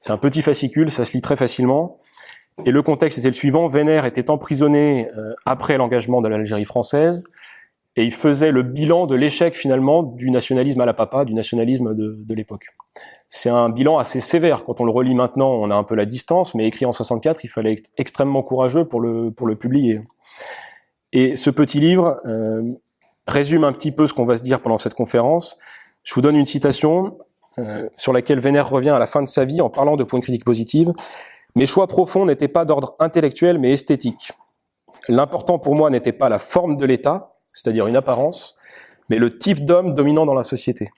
C'est 0.00 0.12
un 0.12 0.18
petit 0.18 0.42
fascicule, 0.42 0.90
ça 0.90 1.04
se 1.04 1.12
lit 1.14 1.22
très 1.22 1.36
facilement. 1.36 1.98
Et 2.64 2.72
le 2.72 2.82
contexte 2.82 3.18
était 3.18 3.28
le 3.28 3.34
suivant 3.34 3.68
Vénère 3.68 4.04
était 4.04 4.30
emprisonné 4.30 5.08
euh, 5.16 5.32
après 5.46 5.78
l'engagement 5.78 6.20
de 6.20 6.28
l'Algérie 6.28 6.64
française, 6.64 7.24
et 7.96 8.04
il 8.04 8.12
faisait 8.12 8.52
le 8.52 8.62
bilan 8.62 9.06
de 9.06 9.14
l'échec 9.14 9.54
finalement 9.54 10.02
du 10.02 10.30
nationalisme 10.30 10.80
à 10.80 10.86
la 10.86 10.94
papa, 10.94 11.24
du 11.24 11.34
nationalisme 11.34 11.94
de, 11.94 12.16
de 12.18 12.34
l'époque. 12.34 12.66
C'est 13.28 13.50
un 13.50 13.68
bilan 13.68 13.98
assez 13.98 14.20
sévère. 14.20 14.64
Quand 14.64 14.80
on 14.80 14.84
le 14.84 14.90
relit 14.90 15.14
maintenant, 15.14 15.50
on 15.50 15.70
a 15.70 15.74
un 15.74 15.84
peu 15.84 15.94
la 15.94 16.06
distance, 16.06 16.54
mais 16.54 16.66
écrit 16.66 16.86
en 16.86 16.92
64, 16.92 17.44
il 17.44 17.48
fallait 17.48 17.74
être 17.74 17.88
extrêmement 17.98 18.42
courageux 18.42 18.86
pour 18.86 19.00
le, 19.00 19.30
pour 19.30 19.46
le 19.46 19.56
publier. 19.56 20.00
Et 21.12 21.36
ce 21.36 21.50
petit 21.50 21.78
livre 21.78 22.20
euh, 22.24 22.62
résume 23.26 23.64
un 23.64 23.72
petit 23.72 23.92
peu 23.92 24.06
ce 24.06 24.14
qu'on 24.14 24.24
va 24.24 24.38
se 24.38 24.42
dire 24.42 24.60
pendant 24.60 24.78
cette 24.78 24.94
conférence. 24.94 25.58
Je 26.04 26.14
vous 26.14 26.22
donne 26.22 26.36
une 26.36 26.46
citation 26.46 27.18
euh, 27.58 27.88
sur 27.96 28.14
laquelle 28.14 28.40
Vénère 28.40 28.68
revient 28.68 28.90
à 28.90 28.98
la 28.98 29.06
fin 29.06 29.22
de 29.22 29.28
sa 29.28 29.44
vie 29.44 29.60
en 29.60 29.68
parlant 29.68 29.96
de 29.96 30.04
points 30.04 30.20
de 30.20 30.24
critique. 30.24 30.44
Mes 31.54 31.66
choix 31.66 31.86
profonds 31.86 32.24
n'étaient 32.24 32.48
pas 32.48 32.64
d'ordre 32.64 32.96
intellectuel 32.98 33.58
mais 33.58 33.72
esthétique. 33.72 34.32
L'important 35.08 35.58
pour 35.58 35.74
moi 35.74 35.90
n'était 35.90 36.12
pas 36.12 36.30
la 36.30 36.38
forme 36.38 36.78
de 36.78 36.86
l'État, 36.86 37.34
c'est-à-dire 37.52 37.86
une 37.86 37.96
apparence, 37.96 38.54
mais 39.10 39.18
le 39.18 39.36
type 39.36 39.64
d'homme 39.66 39.94
dominant 39.94 40.24
dans 40.24 40.34
la 40.34 40.44
société 40.44 40.88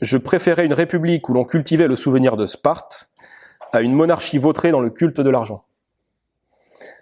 je 0.00 0.18
préférais 0.18 0.66
une 0.66 0.72
république 0.72 1.28
où 1.28 1.34
l'on 1.34 1.44
cultivait 1.44 1.88
le 1.88 1.96
souvenir 1.96 2.36
de 2.36 2.46
Sparte 2.46 3.10
à 3.72 3.82
une 3.82 3.94
monarchie 3.94 4.38
vautrée 4.38 4.70
dans 4.70 4.80
le 4.80 4.90
culte 4.90 5.20
de 5.20 5.30
l'argent. 5.30 5.64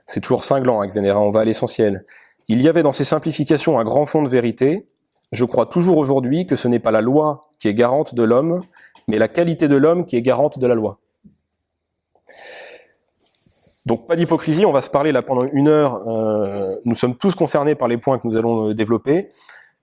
C'est 0.07 0.21
toujours 0.21 0.45
cinglant 0.45 0.81
avec 0.81 0.93
Vénéra, 0.93 1.21
on 1.21 1.31
va 1.31 1.41
à 1.41 1.45
l'essentiel. 1.45 2.05
Il 2.49 2.61
y 2.61 2.69
avait 2.69 2.83
dans 2.83 2.93
ces 2.93 3.05
simplifications 3.05 3.79
un 3.79 3.85
grand 3.85 4.07
fond 4.07 4.23
de 4.23 4.29
vérité. 4.29 4.89
Je 5.33 5.45
crois 5.45 5.67
toujours 5.67 5.99
aujourd'hui 5.99 6.47
que 6.47 6.57
ce 6.57 6.69
n'est 6.69 6.79
pas 6.79 6.91
la 6.91 7.01
loi 7.01 7.49
qui 7.59 7.69
est 7.69 7.75
garante 7.75 8.15
de 8.15 8.23
l'homme, 8.23 8.63
mais 9.09 9.19
la 9.19 9.29
qualité 9.29 9.67
de 9.67 9.77
l'homme 9.77 10.05
qui 10.07 10.17
est 10.17 10.23
garante 10.23 10.59
de 10.59 10.67
la 10.67 10.75
loi. 10.75 10.99
Donc 13.87 14.07
pas 14.07 14.17
d'hypocrisie, 14.17 14.65
on 14.65 14.73
va 14.73 14.83
se 14.83 14.91
parler 14.91 15.13
là 15.13 15.23
pendant 15.23 15.47
une 15.53 15.69
heure. 15.69 16.09
Euh, 16.09 16.77
nous 16.85 16.95
sommes 16.95 17.17
tous 17.17 17.35
concernés 17.35 17.75
par 17.75 17.89
les 17.89 17.99
points 17.99 18.19
que 18.19 18.27
nous 18.27 18.37
allons 18.37 18.71
euh, 18.71 18.75
développer 18.75 19.31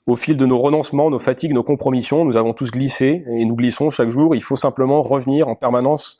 au 0.07 0.15
fil 0.15 0.37
de 0.37 0.45
nos 0.45 0.59
renoncements, 0.59 1.09
nos 1.09 1.19
fatigues, 1.19 1.53
nos 1.53 1.63
compromissions, 1.63 2.25
nous 2.25 2.37
avons 2.37 2.53
tous 2.53 2.71
glissé 2.71 3.23
et 3.27 3.45
nous 3.45 3.55
glissons 3.55 3.89
chaque 3.89 4.09
jour. 4.09 4.35
Il 4.35 4.43
faut 4.43 4.55
simplement 4.55 5.01
revenir 5.01 5.47
en 5.47 5.55
permanence 5.55 6.17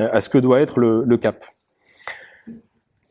euh, 0.00 0.08
à 0.12 0.20
ce 0.20 0.28
que 0.28 0.38
doit 0.38 0.60
être 0.60 0.78
le, 0.78 1.16
cap. 1.16 1.44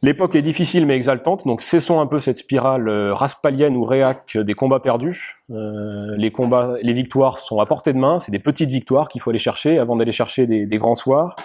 L'époque 0.02 0.36
est 0.36 0.42
difficile 0.42 0.86
mais 0.86 0.96
exaltante, 0.96 1.46
donc 1.46 1.62
cessons 1.62 2.00
un 2.00 2.08
peu 2.08 2.20
cette 2.20 2.38
spirale 2.38 2.88
euh, 2.88 3.14
raspalienne 3.14 3.76
ou 3.76 3.84
réac 3.84 4.38
des 4.38 4.54
combats 4.54 4.80
perdus. 4.80 5.42
Euh, 5.52 6.16
les 6.18 6.32
combats, 6.32 6.76
les 6.82 6.94
victoires 6.94 7.38
sont 7.38 7.60
à 7.60 7.66
portée 7.66 7.94
de 7.94 8.00
main, 8.00 8.20
c'est 8.20 8.32
des 8.32 8.40
petites 8.40 8.72
victoires 8.72 9.10
qu'il 9.10 9.22
faut 9.22 9.30
aller 9.30 9.40
chercher 9.40 9.78
avant 9.78 9.96
d'aller 9.96 10.12
chercher 10.12 10.46
des, 10.46 10.78
grands 10.78 10.96
soirs. 10.96 11.36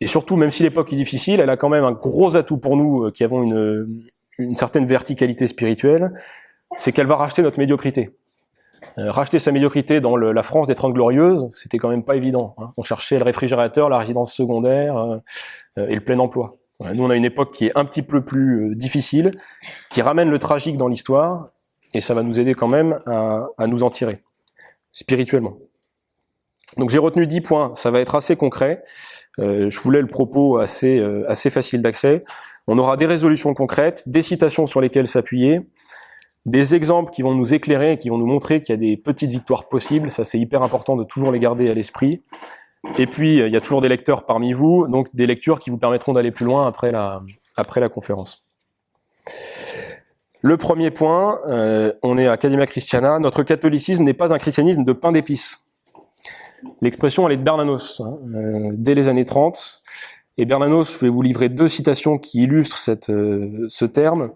Et 0.00 0.08
surtout, 0.08 0.36
même 0.36 0.50
si 0.50 0.64
l'époque 0.64 0.92
est 0.92 0.96
difficile, 0.96 1.38
elle 1.38 1.50
a 1.50 1.56
quand 1.56 1.68
même 1.68 1.84
un 1.84 1.92
gros 1.92 2.34
atout 2.36 2.58
pour 2.58 2.76
nous 2.76 3.12
qui 3.12 3.22
avons 3.22 3.44
une, 3.44 4.02
une 4.38 4.56
certaine 4.56 4.86
verticalité 4.86 5.46
spirituelle, 5.46 6.12
c'est 6.76 6.92
qu'elle 6.92 7.06
va 7.06 7.16
racheter 7.16 7.42
notre 7.42 7.58
médiocrité. 7.58 8.10
Euh, 8.98 9.10
racheter 9.10 9.38
sa 9.38 9.52
médiocrité 9.52 10.00
dans 10.00 10.16
le, 10.16 10.32
la 10.32 10.42
France 10.42 10.66
des 10.66 10.74
Trente 10.74 10.92
Glorieuses, 10.92 11.48
c'était 11.52 11.78
quand 11.78 11.88
même 11.88 12.04
pas 12.04 12.16
évident. 12.16 12.54
Hein. 12.58 12.72
On 12.76 12.82
cherchait 12.82 13.18
le 13.18 13.24
réfrigérateur, 13.24 13.88
la 13.88 13.98
résidence 13.98 14.32
secondaire 14.34 14.96
euh, 14.96 15.16
euh, 15.78 15.88
et 15.88 15.94
le 15.94 16.00
plein 16.00 16.18
emploi. 16.18 16.56
nous, 16.80 17.04
on 17.04 17.10
a 17.10 17.16
une 17.16 17.24
époque 17.24 17.52
qui 17.52 17.66
est 17.66 17.72
un 17.78 17.84
petit 17.84 18.02
peu 18.02 18.22
plus 18.22 18.76
difficile, 18.76 19.30
qui 19.90 20.02
ramène 20.02 20.28
le 20.28 20.38
tragique 20.38 20.76
dans 20.76 20.88
l'histoire, 20.88 21.46
et 21.94 22.00
ça 22.00 22.12
va 22.12 22.22
nous 22.22 22.38
aider 22.38 22.54
quand 22.54 22.68
même 22.68 22.98
à, 23.06 23.46
à 23.56 23.66
nous 23.66 23.82
en 23.82 23.90
tirer, 23.90 24.22
spirituellement. 24.90 25.56
Donc 26.76 26.90
j'ai 26.90 26.98
retenu 26.98 27.26
dix 27.26 27.40
points, 27.40 27.72
ça 27.74 27.90
va 27.90 28.00
être 28.00 28.14
assez 28.14 28.36
concret. 28.36 28.82
je 29.38 29.80
voulais 29.80 30.00
le 30.00 30.06
propos 30.06 30.56
assez, 30.56 31.04
assez 31.28 31.50
facile 31.50 31.82
d'accès. 31.82 32.24
On 32.66 32.78
aura 32.78 32.96
des 32.96 33.04
résolutions 33.04 33.52
concrètes, 33.52 34.02
des 34.06 34.22
citations 34.22 34.66
sur 34.66 34.80
lesquelles 34.80 35.08
s'appuyer, 35.08 35.60
des 36.46 36.74
exemples 36.74 37.12
qui 37.12 37.22
vont 37.22 37.34
nous 37.34 37.54
éclairer, 37.54 37.96
qui 37.96 38.08
vont 38.08 38.18
nous 38.18 38.26
montrer 38.26 38.60
qu'il 38.60 38.72
y 38.72 38.76
a 38.76 38.76
des 38.76 38.96
petites 38.96 39.30
victoires 39.30 39.68
possibles. 39.68 40.10
Ça, 40.10 40.24
c'est 40.24 40.38
hyper 40.38 40.62
important 40.62 40.96
de 40.96 41.04
toujours 41.04 41.30
les 41.30 41.38
garder 41.38 41.70
à 41.70 41.74
l'esprit. 41.74 42.22
Et 42.98 43.06
puis, 43.06 43.38
il 43.38 43.52
y 43.52 43.56
a 43.56 43.60
toujours 43.60 43.80
des 43.80 43.88
lecteurs 43.88 44.26
parmi 44.26 44.52
vous, 44.52 44.88
donc 44.88 45.14
des 45.14 45.26
lectures 45.26 45.60
qui 45.60 45.70
vous 45.70 45.78
permettront 45.78 46.12
d'aller 46.12 46.32
plus 46.32 46.44
loin 46.44 46.66
après 46.66 46.90
la, 46.90 47.22
après 47.56 47.80
la 47.80 47.88
conférence. 47.88 48.44
Le 50.42 50.56
premier 50.56 50.90
point, 50.90 51.38
euh, 51.46 51.92
on 52.02 52.18
est 52.18 52.26
à 52.26 52.32
Academia 52.32 52.66
Christiana. 52.66 53.20
Notre 53.20 53.44
catholicisme 53.44 54.02
n'est 54.02 54.14
pas 54.14 54.34
un 54.34 54.38
christianisme 54.38 54.82
de 54.82 54.92
pain 54.92 55.12
d'épices. 55.12 55.70
L'expression, 56.80 57.26
elle 57.26 57.34
est 57.34 57.36
de 57.36 57.44
Bernanos, 57.44 58.00
hein, 58.00 58.18
euh, 58.34 58.70
dès 58.76 58.96
les 58.96 59.06
années 59.06 59.24
30. 59.24 59.82
Et 60.38 60.44
Bernanos, 60.44 60.94
je 60.94 60.98
vais 60.98 61.08
vous 61.08 61.22
livrer 61.22 61.48
deux 61.48 61.68
citations 61.68 62.18
qui 62.18 62.42
illustrent 62.42 62.78
cette, 62.78 63.10
euh, 63.10 63.66
ce 63.68 63.84
terme. 63.84 64.32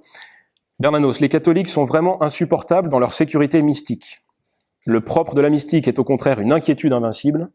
Bernanos, 0.79 1.21
les 1.21 1.31
catholiques 1.31 1.71
sont 1.71 1.85
vraiment 1.85 2.23
insupportables 2.23 2.91
dans 2.91 2.99
leur 2.99 3.15
sécurité 3.15 3.63
mystique. 3.63 4.21
Le 4.85 5.01
propre 5.01 5.35
de 5.35 5.41
la 5.41 5.49
mystique 5.49 5.89
est 5.89 5.99
au 5.99 6.05
contraire 6.05 6.39
une 6.39 6.53
inquiétude 6.53 6.93
invincible. 6.93 7.49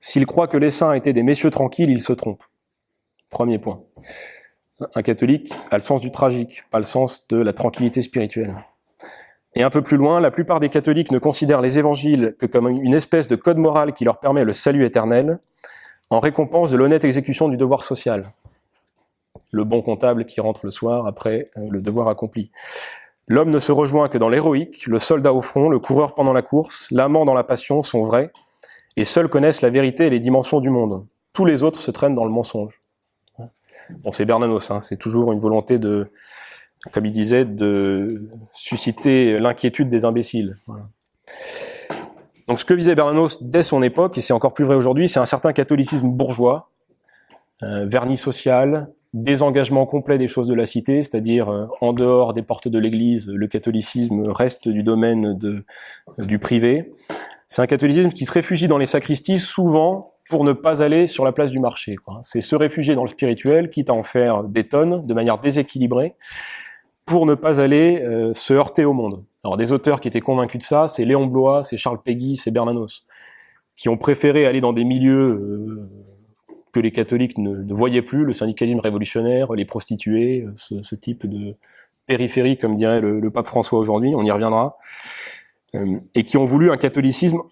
S'ils 0.00 0.26
croient 0.26 0.48
que 0.48 0.58
les 0.58 0.70
saints 0.70 0.92
étaient 0.92 1.14
des 1.14 1.22
messieurs 1.22 1.50
tranquilles, 1.50 1.90
ils 1.90 2.02
se 2.02 2.12
trompent. 2.12 2.44
Premier 3.30 3.58
point. 3.58 3.82
Un 4.94 5.02
catholique 5.02 5.54
a 5.70 5.76
le 5.76 5.82
sens 5.82 6.02
du 6.02 6.10
tragique, 6.10 6.64
pas 6.70 6.78
le 6.78 6.84
sens 6.84 7.26
de 7.28 7.38
la 7.38 7.54
tranquillité 7.54 8.02
spirituelle. 8.02 8.54
Et 9.54 9.62
un 9.62 9.70
peu 9.70 9.80
plus 9.80 9.96
loin, 9.96 10.20
la 10.20 10.30
plupart 10.30 10.60
des 10.60 10.68
catholiques 10.68 11.10
ne 11.10 11.18
considèrent 11.18 11.62
les 11.62 11.78
évangiles 11.78 12.36
que 12.38 12.44
comme 12.44 12.68
une 12.68 12.94
espèce 12.94 13.28
de 13.28 13.36
code 13.36 13.58
moral 13.58 13.94
qui 13.94 14.04
leur 14.04 14.20
permet 14.20 14.44
le 14.44 14.52
salut 14.52 14.84
éternel, 14.84 15.38
en 16.10 16.20
récompense 16.20 16.70
de 16.70 16.76
l'honnête 16.76 17.04
exécution 17.04 17.48
du 17.48 17.56
devoir 17.56 17.82
social 17.82 18.26
le 19.52 19.64
bon 19.64 19.82
comptable 19.82 20.24
qui 20.24 20.40
rentre 20.40 20.60
le 20.64 20.70
soir 20.70 21.06
après 21.06 21.50
euh, 21.56 21.66
le 21.70 21.80
devoir 21.80 22.08
accompli. 22.08 22.50
L'homme 23.28 23.50
ne 23.50 23.60
se 23.60 23.70
rejoint 23.70 24.08
que 24.08 24.18
dans 24.18 24.28
l'héroïque, 24.28 24.86
le 24.86 24.98
soldat 24.98 25.32
au 25.32 25.42
front, 25.42 25.68
le 25.68 25.78
coureur 25.78 26.14
pendant 26.14 26.32
la 26.32 26.42
course, 26.42 26.88
l'amant 26.90 27.24
dans 27.24 27.34
la 27.34 27.44
passion 27.44 27.82
sont 27.82 28.02
vrais, 28.02 28.30
et 28.96 29.04
seuls 29.04 29.28
connaissent 29.28 29.62
la 29.62 29.70
vérité 29.70 30.06
et 30.06 30.10
les 30.10 30.20
dimensions 30.20 30.60
du 30.60 30.70
monde. 30.70 31.06
Tous 31.32 31.44
les 31.44 31.62
autres 31.62 31.80
se 31.80 31.90
traînent 31.90 32.14
dans 32.14 32.24
le 32.24 32.30
mensonge. 32.30 32.82
Bon, 34.02 34.10
c'est 34.10 34.24
Bernanos, 34.24 34.70
hein, 34.70 34.80
c'est 34.80 34.96
toujours 34.96 35.32
une 35.32 35.38
volonté 35.38 35.78
de, 35.78 36.06
comme 36.92 37.06
il 37.06 37.10
disait, 37.10 37.44
de 37.44 38.28
susciter 38.52 39.38
l'inquiétude 39.38 39.88
des 39.88 40.04
imbéciles. 40.04 40.58
Donc 42.48 42.60
ce 42.60 42.64
que 42.64 42.74
visait 42.74 42.94
Bernanos 42.94 43.42
dès 43.42 43.62
son 43.62 43.82
époque, 43.82 44.18
et 44.18 44.20
c'est 44.20 44.32
encore 44.32 44.52
plus 44.52 44.64
vrai 44.64 44.74
aujourd'hui, 44.74 45.08
c'est 45.08 45.20
un 45.20 45.26
certain 45.26 45.52
catholicisme 45.52 46.08
bourgeois, 46.08 46.70
euh, 47.62 47.86
vernis 47.86 48.18
social, 48.18 48.88
désengagement 49.14 49.84
complet 49.84 50.18
des 50.18 50.28
choses 50.28 50.48
de 50.48 50.54
la 50.54 50.64
cité, 50.64 51.02
c'est-à-dire 51.02 51.48
euh, 51.50 51.66
en 51.80 51.92
dehors 51.92 52.32
des 52.32 52.42
portes 52.42 52.68
de 52.68 52.78
l'Église, 52.78 53.28
le 53.28 53.46
catholicisme 53.46 54.28
reste 54.28 54.68
du 54.68 54.82
domaine 54.82 55.36
de, 55.36 55.64
du 56.18 56.38
privé. 56.38 56.92
C'est 57.46 57.62
un 57.62 57.66
catholicisme 57.66 58.10
qui 58.10 58.24
se 58.24 58.32
réfugie 58.32 58.66
dans 58.66 58.78
les 58.78 58.86
sacristies 58.86 59.38
souvent 59.38 60.14
pour 60.30 60.44
ne 60.44 60.54
pas 60.54 60.82
aller 60.82 61.08
sur 61.08 61.26
la 61.26 61.32
place 61.32 61.50
du 61.50 61.60
marché. 61.60 61.96
C'est 62.22 62.40
se 62.40 62.56
réfugier 62.56 62.94
dans 62.94 63.02
le 63.02 63.08
spirituel, 63.08 63.68
quitte 63.68 63.90
à 63.90 63.92
en 63.92 64.02
faire 64.02 64.44
des 64.44 64.64
tonnes, 64.64 65.06
de 65.06 65.12
manière 65.12 65.38
déséquilibrée, 65.38 66.14
pour 67.04 67.26
ne 67.26 67.34
pas 67.34 67.60
aller 67.60 68.00
euh, 68.02 68.32
se 68.32 68.54
heurter 68.54 68.86
au 68.86 68.94
monde. 68.94 69.22
Alors 69.44 69.58
des 69.58 69.72
auteurs 69.72 70.00
qui 70.00 70.08
étaient 70.08 70.22
convaincus 70.22 70.60
de 70.60 70.64
ça, 70.64 70.88
c'est 70.88 71.04
Léon 71.04 71.26
Blois, 71.26 71.64
c'est 71.64 71.76
Charles 71.76 72.00
Péguy, 72.02 72.36
c'est 72.36 72.50
Bernanos, 72.50 73.04
qui 73.76 73.90
ont 73.90 73.98
préféré 73.98 74.46
aller 74.46 74.62
dans 74.62 74.72
des 74.72 74.84
milieux 74.84 75.12
euh, 75.12 75.90
que 76.72 76.80
les 76.80 76.90
catholiques 76.90 77.38
ne, 77.38 77.72
voyaient 77.72 78.02
plus, 78.02 78.24
le 78.24 78.32
syndicalisme 78.32 78.80
révolutionnaire, 78.80 79.52
les 79.52 79.64
prostituées, 79.64 80.46
ce, 80.56 80.94
type 80.94 81.26
de 81.26 81.54
périphérie, 82.06 82.58
comme 82.58 82.74
dirait 82.74 83.00
le, 83.00 83.30
pape 83.30 83.46
François 83.46 83.78
aujourd'hui, 83.78 84.14
on 84.14 84.22
y 84.22 84.30
reviendra, 84.30 84.76
euh, 85.74 86.00
et 86.14 86.24
qui 86.24 86.36
ont 86.36 86.44
voulu 86.44 86.70
un 86.70 86.76
catholicisme 86.76 87.42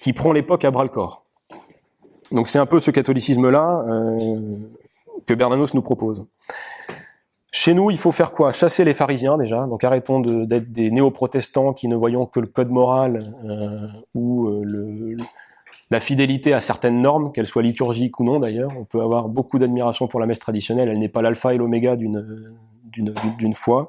qui 0.00 0.12
prend 0.12 0.32
l'époque 0.32 0.64
à 0.64 0.70
bras 0.70 0.84
le 0.84 0.88
corps. 0.88 1.24
Donc 2.32 2.48
c'est 2.48 2.58
un 2.58 2.66
peu 2.66 2.80
ce 2.80 2.90
catholicisme-là 2.90 3.82
euh, 3.86 4.56
que 5.26 5.34
Bernanos 5.34 5.74
nous 5.74 5.82
propose. 5.82 6.26
Chez 7.52 7.74
nous, 7.74 7.90
il 7.90 7.98
faut 7.98 8.10
faire 8.10 8.32
quoi? 8.32 8.50
Chasser 8.52 8.84
les 8.84 8.94
pharisiens 8.94 9.36
déjà, 9.36 9.66
donc 9.66 9.84
arrêtons 9.84 10.20
d'être 10.20 10.72
des 10.72 10.90
néo-protestants 10.90 11.72
qui 11.72 11.86
ne 11.86 11.94
voyons 11.94 12.26
que 12.26 12.40
le 12.40 12.48
code 12.48 12.70
moral 12.70 13.32
euh, 13.44 13.86
ou 14.14 14.48
le, 14.64 15.16
la 15.90 16.00
fidélité 16.00 16.52
à 16.52 16.60
certaines 16.60 17.00
normes, 17.00 17.32
qu'elles 17.32 17.46
soient 17.46 17.62
liturgiques 17.62 18.18
ou 18.20 18.24
non 18.24 18.40
d'ailleurs. 18.40 18.70
On 18.78 18.84
peut 18.84 19.00
avoir 19.00 19.28
beaucoup 19.28 19.58
d'admiration 19.58 20.08
pour 20.08 20.20
la 20.20 20.26
messe 20.26 20.38
traditionnelle, 20.38 20.88
elle 20.88 20.98
n'est 20.98 21.08
pas 21.08 21.22
l'alpha 21.22 21.54
et 21.54 21.58
l'oméga 21.58 21.96
d'une 21.96 23.54
foi. 23.54 23.88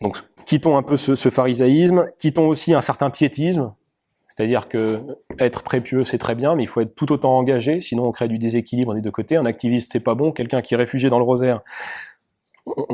Donc 0.00 0.18
quittons 0.46 0.76
un 0.76 0.82
peu 0.82 0.96
ce, 0.96 1.14
ce 1.14 1.28
pharisaïsme, 1.28 2.06
quittons 2.18 2.48
aussi 2.48 2.72
un 2.74 2.80
certain 2.80 3.10
piétisme, 3.10 3.74
c'est-à-dire 4.38 4.68
que 4.68 5.00
être 5.40 5.64
très 5.64 5.80
pieux, 5.80 6.04
c'est 6.04 6.18
très 6.18 6.36
bien, 6.36 6.54
mais 6.54 6.62
il 6.62 6.68
faut 6.68 6.80
être 6.80 6.94
tout 6.94 7.10
autant 7.10 7.36
engagé, 7.36 7.80
sinon 7.80 8.04
on 8.04 8.12
crée 8.12 8.28
du 8.28 8.38
déséquilibre 8.38 8.94
des 8.94 9.00
deux 9.00 9.10
côtés. 9.10 9.36
Un 9.36 9.46
activiste, 9.46 9.90
c'est 9.92 10.00
pas 10.00 10.14
bon. 10.14 10.30
Quelqu'un 10.30 10.60
qui 10.62 10.74
est 10.74 10.76
réfugié 10.76 11.10
dans 11.10 11.18
le 11.18 11.24
rosaire, 11.24 11.62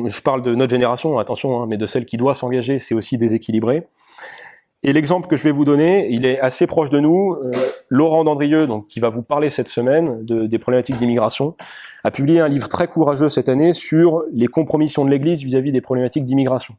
je 0.07 0.21
parle 0.23 0.41
de 0.41 0.55
notre 0.55 0.71
génération, 0.71 1.19
attention, 1.19 1.61
hein, 1.61 1.67
mais 1.69 1.77
de 1.77 1.85
celle 1.85 2.07
qui 2.07 2.17
doit 2.17 2.35
s'engager, 2.35 2.79
c'est 2.79 2.95
aussi 2.95 3.19
déséquilibré. 3.19 3.87
Et 4.87 4.93
l'exemple 4.93 5.27
que 5.29 5.37
je 5.37 5.43
vais 5.45 5.51
vous 5.51 5.65
donner, 5.65 6.09
il 6.11 6.27
est 6.27 6.39
assez 6.41 6.67
proche 6.67 6.91
de 6.91 7.01
nous. 7.01 7.33
Euh, 7.33 7.53
Laurent 7.89 8.23
Dandrieux, 8.23 8.67
donc, 8.67 8.87
qui 8.87 9.01
va 9.01 9.09
vous 9.09 9.23
parler 9.23 9.49
cette 9.49 9.69
semaine 9.69 10.23
de, 10.27 10.47
des 10.47 10.59
problématiques 10.59 10.99
d'immigration, 10.99 11.57
a 12.05 12.11
publié 12.11 12.41
un 12.41 12.49
livre 12.49 12.69
très 12.69 12.87
courageux 12.87 13.31
cette 13.31 13.49
année 13.49 13.73
sur 13.73 14.25
les 14.31 14.47
compromissions 14.47 15.07
de 15.07 15.11
l'Église 15.11 15.43
vis-à-vis 15.43 15.73
des 15.73 15.81
problématiques 15.81 16.25
d'immigration. 16.25 16.77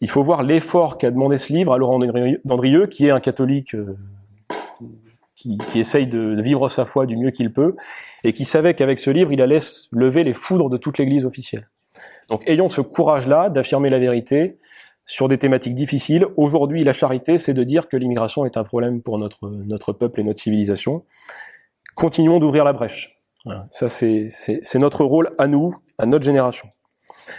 Il 0.00 0.08
faut 0.08 0.22
voir 0.22 0.44
l'effort 0.44 0.96
qu'a 0.96 1.10
demandé 1.10 1.36
ce 1.38 1.52
livre 1.52 1.72
à 1.72 1.78
Laurent 1.78 1.98
Dandrieux, 2.44 2.86
qui 2.86 3.06
est 3.06 3.10
un 3.10 3.20
catholique 3.20 3.74
euh, 3.74 3.96
qui, 5.34 5.58
qui, 5.68 5.80
essaye 5.80 6.06
de, 6.06 6.36
de 6.36 6.42
vivre 6.42 6.68
sa 6.68 6.84
foi 6.84 7.06
du 7.06 7.16
mieux 7.16 7.30
qu'il 7.30 7.52
peut, 7.52 7.74
et 8.22 8.32
qui 8.32 8.44
savait 8.44 8.74
qu'avec 8.74 9.00
ce 9.00 9.10
livre, 9.10 9.32
il 9.32 9.42
allait 9.42 9.60
lever 9.90 10.22
les 10.22 10.34
foudres 10.34 10.70
de 10.70 10.76
toute 10.76 10.98
l'Église 10.98 11.24
officielle. 11.24 11.68
Donc 12.28 12.42
ayons 12.46 12.68
ce 12.68 12.82
courage-là 12.82 13.50
d'affirmer 13.50 13.90
la 13.90 13.98
vérité, 13.98 14.58
sur 15.06 15.28
des 15.28 15.38
thématiques 15.38 15.74
difficiles. 15.74 16.26
Aujourd'hui, 16.36 16.84
la 16.84 16.92
charité, 16.92 17.38
c'est 17.38 17.54
de 17.54 17.62
dire 17.62 17.88
que 17.88 17.96
l'immigration 17.96 18.44
est 18.44 18.56
un 18.56 18.64
problème 18.64 19.02
pour 19.02 19.18
notre, 19.18 19.48
notre 19.48 19.92
peuple 19.92 20.20
et 20.20 20.24
notre 20.24 20.40
civilisation. 20.40 21.04
Continuons 21.94 22.38
d'ouvrir 22.38 22.64
la 22.64 22.72
brèche. 22.72 23.20
Ça, 23.70 23.88
c'est 23.88 24.78
notre 24.78 25.04
rôle 25.04 25.30
à 25.38 25.46
nous, 25.48 25.74
à 25.98 26.06
notre 26.06 26.24
génération. 26.24 26.68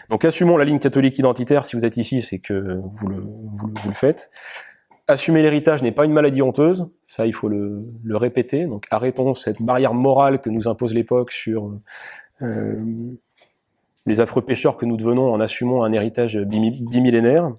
Donc, 0.10 0.24
assumons 0.24 0.58
la 0.58 0.66
ligne 0.66 0.80
catholique 0.80 1.18
identitaire. 1.18 1.66
Si 1.66 1.76
vous 1.76 1.86
êtes 1.86 1.98
ici, 1.98 2.22
c'est 2.22 2.40
que 2.40 2.80
vous 2.84 3.08
le, 3.08 3.18
vous, 3.18 3.74
vous 3.76 3.90
le 3.90 3.94
faites. 3.94 4.30
Assumer 5.08 5.44
l'héritage 5.44 5.84
n'est 5.84 5.92
pas 5.92 6.06
une 6.06 6.14
maladie 6.14 6.42
honteuse, 6.42 6.88
ça 7.04 7.28
il 7.28 7.34
faut 7.34 7.48
le, 7.48 7.86
le, 8.04 8.18
répéter. 8.18 8.66
Donc 8.66 8.88
arrêtons 8.90 9.36
cette 9.36 9.62
barrière 9.62 9.94
morale 9.94 10.42
que 10.42 10.50
nous 10.50 10.68
impose 10.68 10.96
l'époque 10.96 11.32
sur 11.32 11.72
euh, 12.42 12.74
les 14.06 14.22
affreux 14.22 14.42
pécheurs 14.42 14.78
que 14.78 14.86
nous 14.86 14.98
devenons 14.98 15.32
en 15.32 15.40
assumant 15.40 15.84
un 15.84 15.92
héritage 15.92 16.38
bimillénaire. 16.38 17.50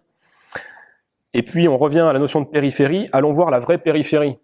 Et 1.35 1.43
puis 1.43 1.69
on 1.69 1.77
revient 1.77 2.01
à 2.01 2.13
la 2.13 2.19
notion 2.19 2.41
de 2.41 2.47
périphérie, 2.47 3.09
allons 3.13 3.33
voir 3.33 3.51
la 3.51 3.61
vraie 3.61 3.79
périphérie. 3.79 4.39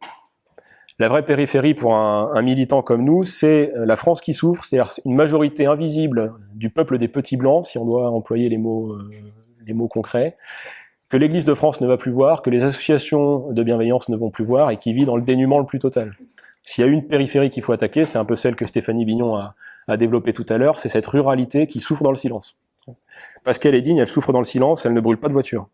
La 0.98 1.08
vraie 1.08 1.24
périphérie 1.24 1.74
pour 1.74 1.94
un, 1.94 2.30
un 2.34 2.42
militant 2.42 2.82
comme 2.82 3.02
nous, 3.02 3.24
c'est 3.24 3.72
la 3.74 3.96
France 3.96 4.20
qui 4.20 4.34
souffre, 4.34 4.64
c'est-à-dire 4.64 4.92
une 5.04 5.14
majorité 5.14 5.66
invisible 5.66 6.34
du 6.54 6.70
peuple 6.70 6.98
des 6.98 7.08
petits 7.08 7.36
blancs, 7.36 7.66
si 7.66 7.78
on 7.78 7.84
doit 7.84 8.10
employer 8.10 8.48
les 8.48 8.58
mots, 8.58 8.92
euh, 8.92 9.08
les 9.66 9.72
mots 9.72 9.88
concrets, 9.88 10.36
que 11.08 11.16
l'Église 11.16 11.44
de 11.44 11.54
France 11.54 11.80
ne 11.80 11.86
va 11.86 11.96
plus 11.96 12.10
voir, 12.10 12.42
que 12.42 12.50
les 12.50 12.62
associations 12.62 13.50
de 13.50 13.62
bienveillance 13.62 14.08
ne 14.08 14.16
vont 14.16 14.30
plus 14.30 14.44
voir, 14.44 14.70
et 14.70 14.76
qui 14.76 14.92
vit 14.92 15.04
dans 15.04 15.16
le 15.16 15.22
dénuement 15.22 15.58
le 15.58 15.66
plus 15.66 15.78
total. 15.78 16.16
S'il 16.62 16.84
y 16.84 16.88
a 16.88 16.90
une 16.90 17.06
périphérie 17.06 17.50
qu'il 17.50 17.62
faut 17.62 17.72
attaquer, 17.72 18.06
c'est 18.06 18.18
un 18.18 18.24
peu 18.24 18.36
celle 18.36 18.54
que 18.54 18.66
Stéphanie 18.66 19.04
Bignon 19.04 19.34
a, 19.36 19.54
a 19.88 19.96
développé 19.96 20.32
tout 20.32 20.46
à 20.48 20.58
l'heure, 20.58 20.78
c'est 20.78 20.88
cette 20.88 21.06
ruralité 21.06 21.66
qui 21.66 21.80
souffre 21.80 22.02
dans 22.02 22.10
le 22.10 22.16
silence. 22.16 22.56
Parce 23.44 23.58
qu'elle 23.58 23.74
est 23.74 23.80
digne, 23.80 23.98
elle 23.98 24.08
souffre 24.08 24.32
dans 24.32 24.38
le 24.38 24.44
silence, 24.44 24.86
elle 24.86 24.94
ne 24.94 25.00
brûle 25.00 25.18
pas 25.18 25.28
de 25.28 25.32
voiture. 25.32 25.68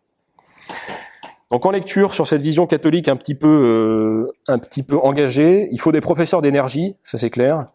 Donc 1.51 1.65
en 1.65 1.71
lecture 1.71 2.13
sur 2.13 2.27
cette 2.27 2.43
vision 2.43 2.67
catholique 2.67 3.09
un 3.09 3.17
petit 3.17 3.35
peu, 3.35 3.49
euh, 3.49 4.33
un 4.49 4.59
petit 4.59 4.83
peu 4.83 4.99
engagée, 4.99 5.69
il 5.71 5.81
faut 5.81 5.93
des 5.93 6.03
professeurs 6.03 6.43
d'énergie, 6.43 6.97
ça 7.03 7.17
c'est 7.17 7.31
clair, 7.31 7.67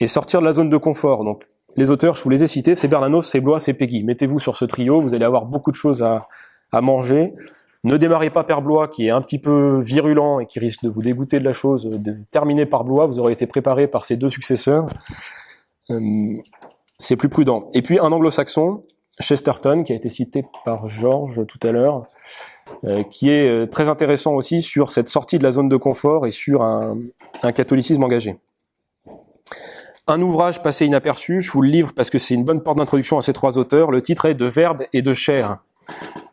et 0.00 0.08
sortir 0.08 0.40
de 0.40 0.46
la 0.46 0.52
zone 0.52 0.68
de 0.68 0.76
confort. 0.76 1.24
Donc 1.24 1.46
les 1.76 1.90
auteurs, 1.90 2.14
je 2.16 2.22
vous 2.24 2.30
les 2.30 2.42
ai 2.42 2.48
cités, 2.48 2.74
c'est 2.74 2.88
Bernanos, 2.88 3.22
c'est 3.22 3.40
Blois, 3.40 3.60
c'est 3.60 3.74
Peggy. 3.74 4.02
Mettez-vous 4.02 4.40
sur 4.40 4.56
ce 4.56 4.64
trio, 4.64 5.00
vous 5.00 5.14
allez 5.14 5.24
avoir 5.24 5.46
beaucoup 5.46 5.70
de 5.70 5.76
choses 5.76 6.02
à, 6.02 6.26
à 6.72 6.80
manger. 6.80 7.28
Ne 7.84 7.96
démarrez 7.96 8.30
pas 8.30 8.42
par 8.42 8.62
Blois, 8.62 8.88
qui 8.88 9.06
est 9.06 9.10
un 9.10 9.22
petit 9.22 9.38
peu 9.38 9.80
virulent 9.80 10.40
et 10.40 10.46
qui 10.46 10.58
risque 10.58 10.82
de 10.82 10.88
vous 10.88 11.02
dégoûter 11.02 11.38
de 11.38 11.44
la 11.44 11.52
chose. 11.52 11.84
De 11.84 12.16
terminer 12.32 12.66
par 12.66 12.82
Blois, 12.82 13.06
vous 13.06 13.20
aurez 13.20 13.32
été 13.32 13.46
préparé 13.46 13.86
par 13.86 14.04
ses 14.04 14.16
deux 14.16 14.30
successeurs. 14.30 14.88
Euh, 15.90 16.36
c'est 16.98 17.16
plus 17.16 17.28
prudent. 17.28 17.68
Et 17.74 17.82
puis 17.82 17.98
un 17.98 18.10
anglo-saxon, 18.10 18.84
Chesterton, 19.20 19.82
qui 19.84 19.92
a 19.92 19.96
été 19.96 20.08
cité 20.08 20.44
par 20.64 20.86
Georges 20.86 21.46
tout 21.46 21.58
à 21.66 21.72
l'heure, 21.72 22.06
euh, 22.84 23.02
qui 23.04 23.30
est 23.30 23.48
euh, 23.48 23.66
très 23.66 23.88
intéressant 23.88 24.34
aussi 24.34 24.62
sur 24.62 24.90
cette 24.90 25.08
sortie 25.08 25.38
de 25.38 25.44
la 25.44 25.52
zone 25.52 25.68
de 25.68 25.76
confort 25.76 26.26
et 26.26 26.30
sur 26.30 26.62
un, 26.62 26.98
un 27.42 27.52
catholicisme 27.52 28.02
engagé. 28.02 28.36
Un 30.06 30.22
ouvrage 30.22 30.62
passé 30.62 30.86
inaperçu, 30.86 31.40
je 31.40 31.50
vous 31.50 31.62
le 31.62 31.68
livre 31.68 31.92
parce 31.94 32.10
que 32.10 32.18
c'est 32.18 32.34
une 32.34 32.44
bonne 32.44 32.62
porte 32.62 32.78
d'introduction 32.78 33.18
à 33.18 33.22
ces 33.22 33.32
trois 33.32 33.58
auteurs. 33.58 33.90
Le 33.90 34.00
titre 34.02 34.26
est 34.26 34.34
De 34.34 34.46
Verbe 34.46 34.84
et 34.92 35.02
de 35.02 35.12
chair, 35.12 35.58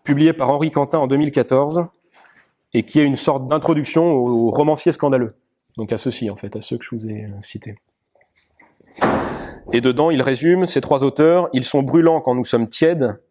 publié 0.03 0.33
par 0.33 0.49
Henri 0.49 0.69
Quentin 0.69 0.99
en 0.99 1.07
2014, 1.07 1.87
et 2.73 2.83
qui 2.83 2.99
est 2.99 3.05
une 3.05 3.15
sorte 3.15 3.47
d'introduction 3.47 4.11
aux 4.11 4.51
romanciers 4.51 4.91
scandaleux. 4.91 5.33
Donc 5.77 5.91
à 5.91 5.97
ceux-ci, 5.97 6.29
en 6.29 6.35
fait, 6.35 6.55
à 6.55 6.61
ceux 6.61 6.77
que 6.77 6.85
je 6.85 6.89
vous 6.91 7.07
ai 7.07 7.27
cités. 7.41 7.75
Et 9.71 9.81
dedans, 9.81 10.11
il 10.11 10.21
résume 10.21 10.65
ces 10.65 10.81
trois 10.81 11.03
auteurs, 11.03 11.49
ils 11.53 11.65
sont 11.65 11.81
brûlants 11.81 12.21
quand 12.21 12.35
nous 12.35 12.45
sommes 12.45 12.67
tièdes, 12.67 13.21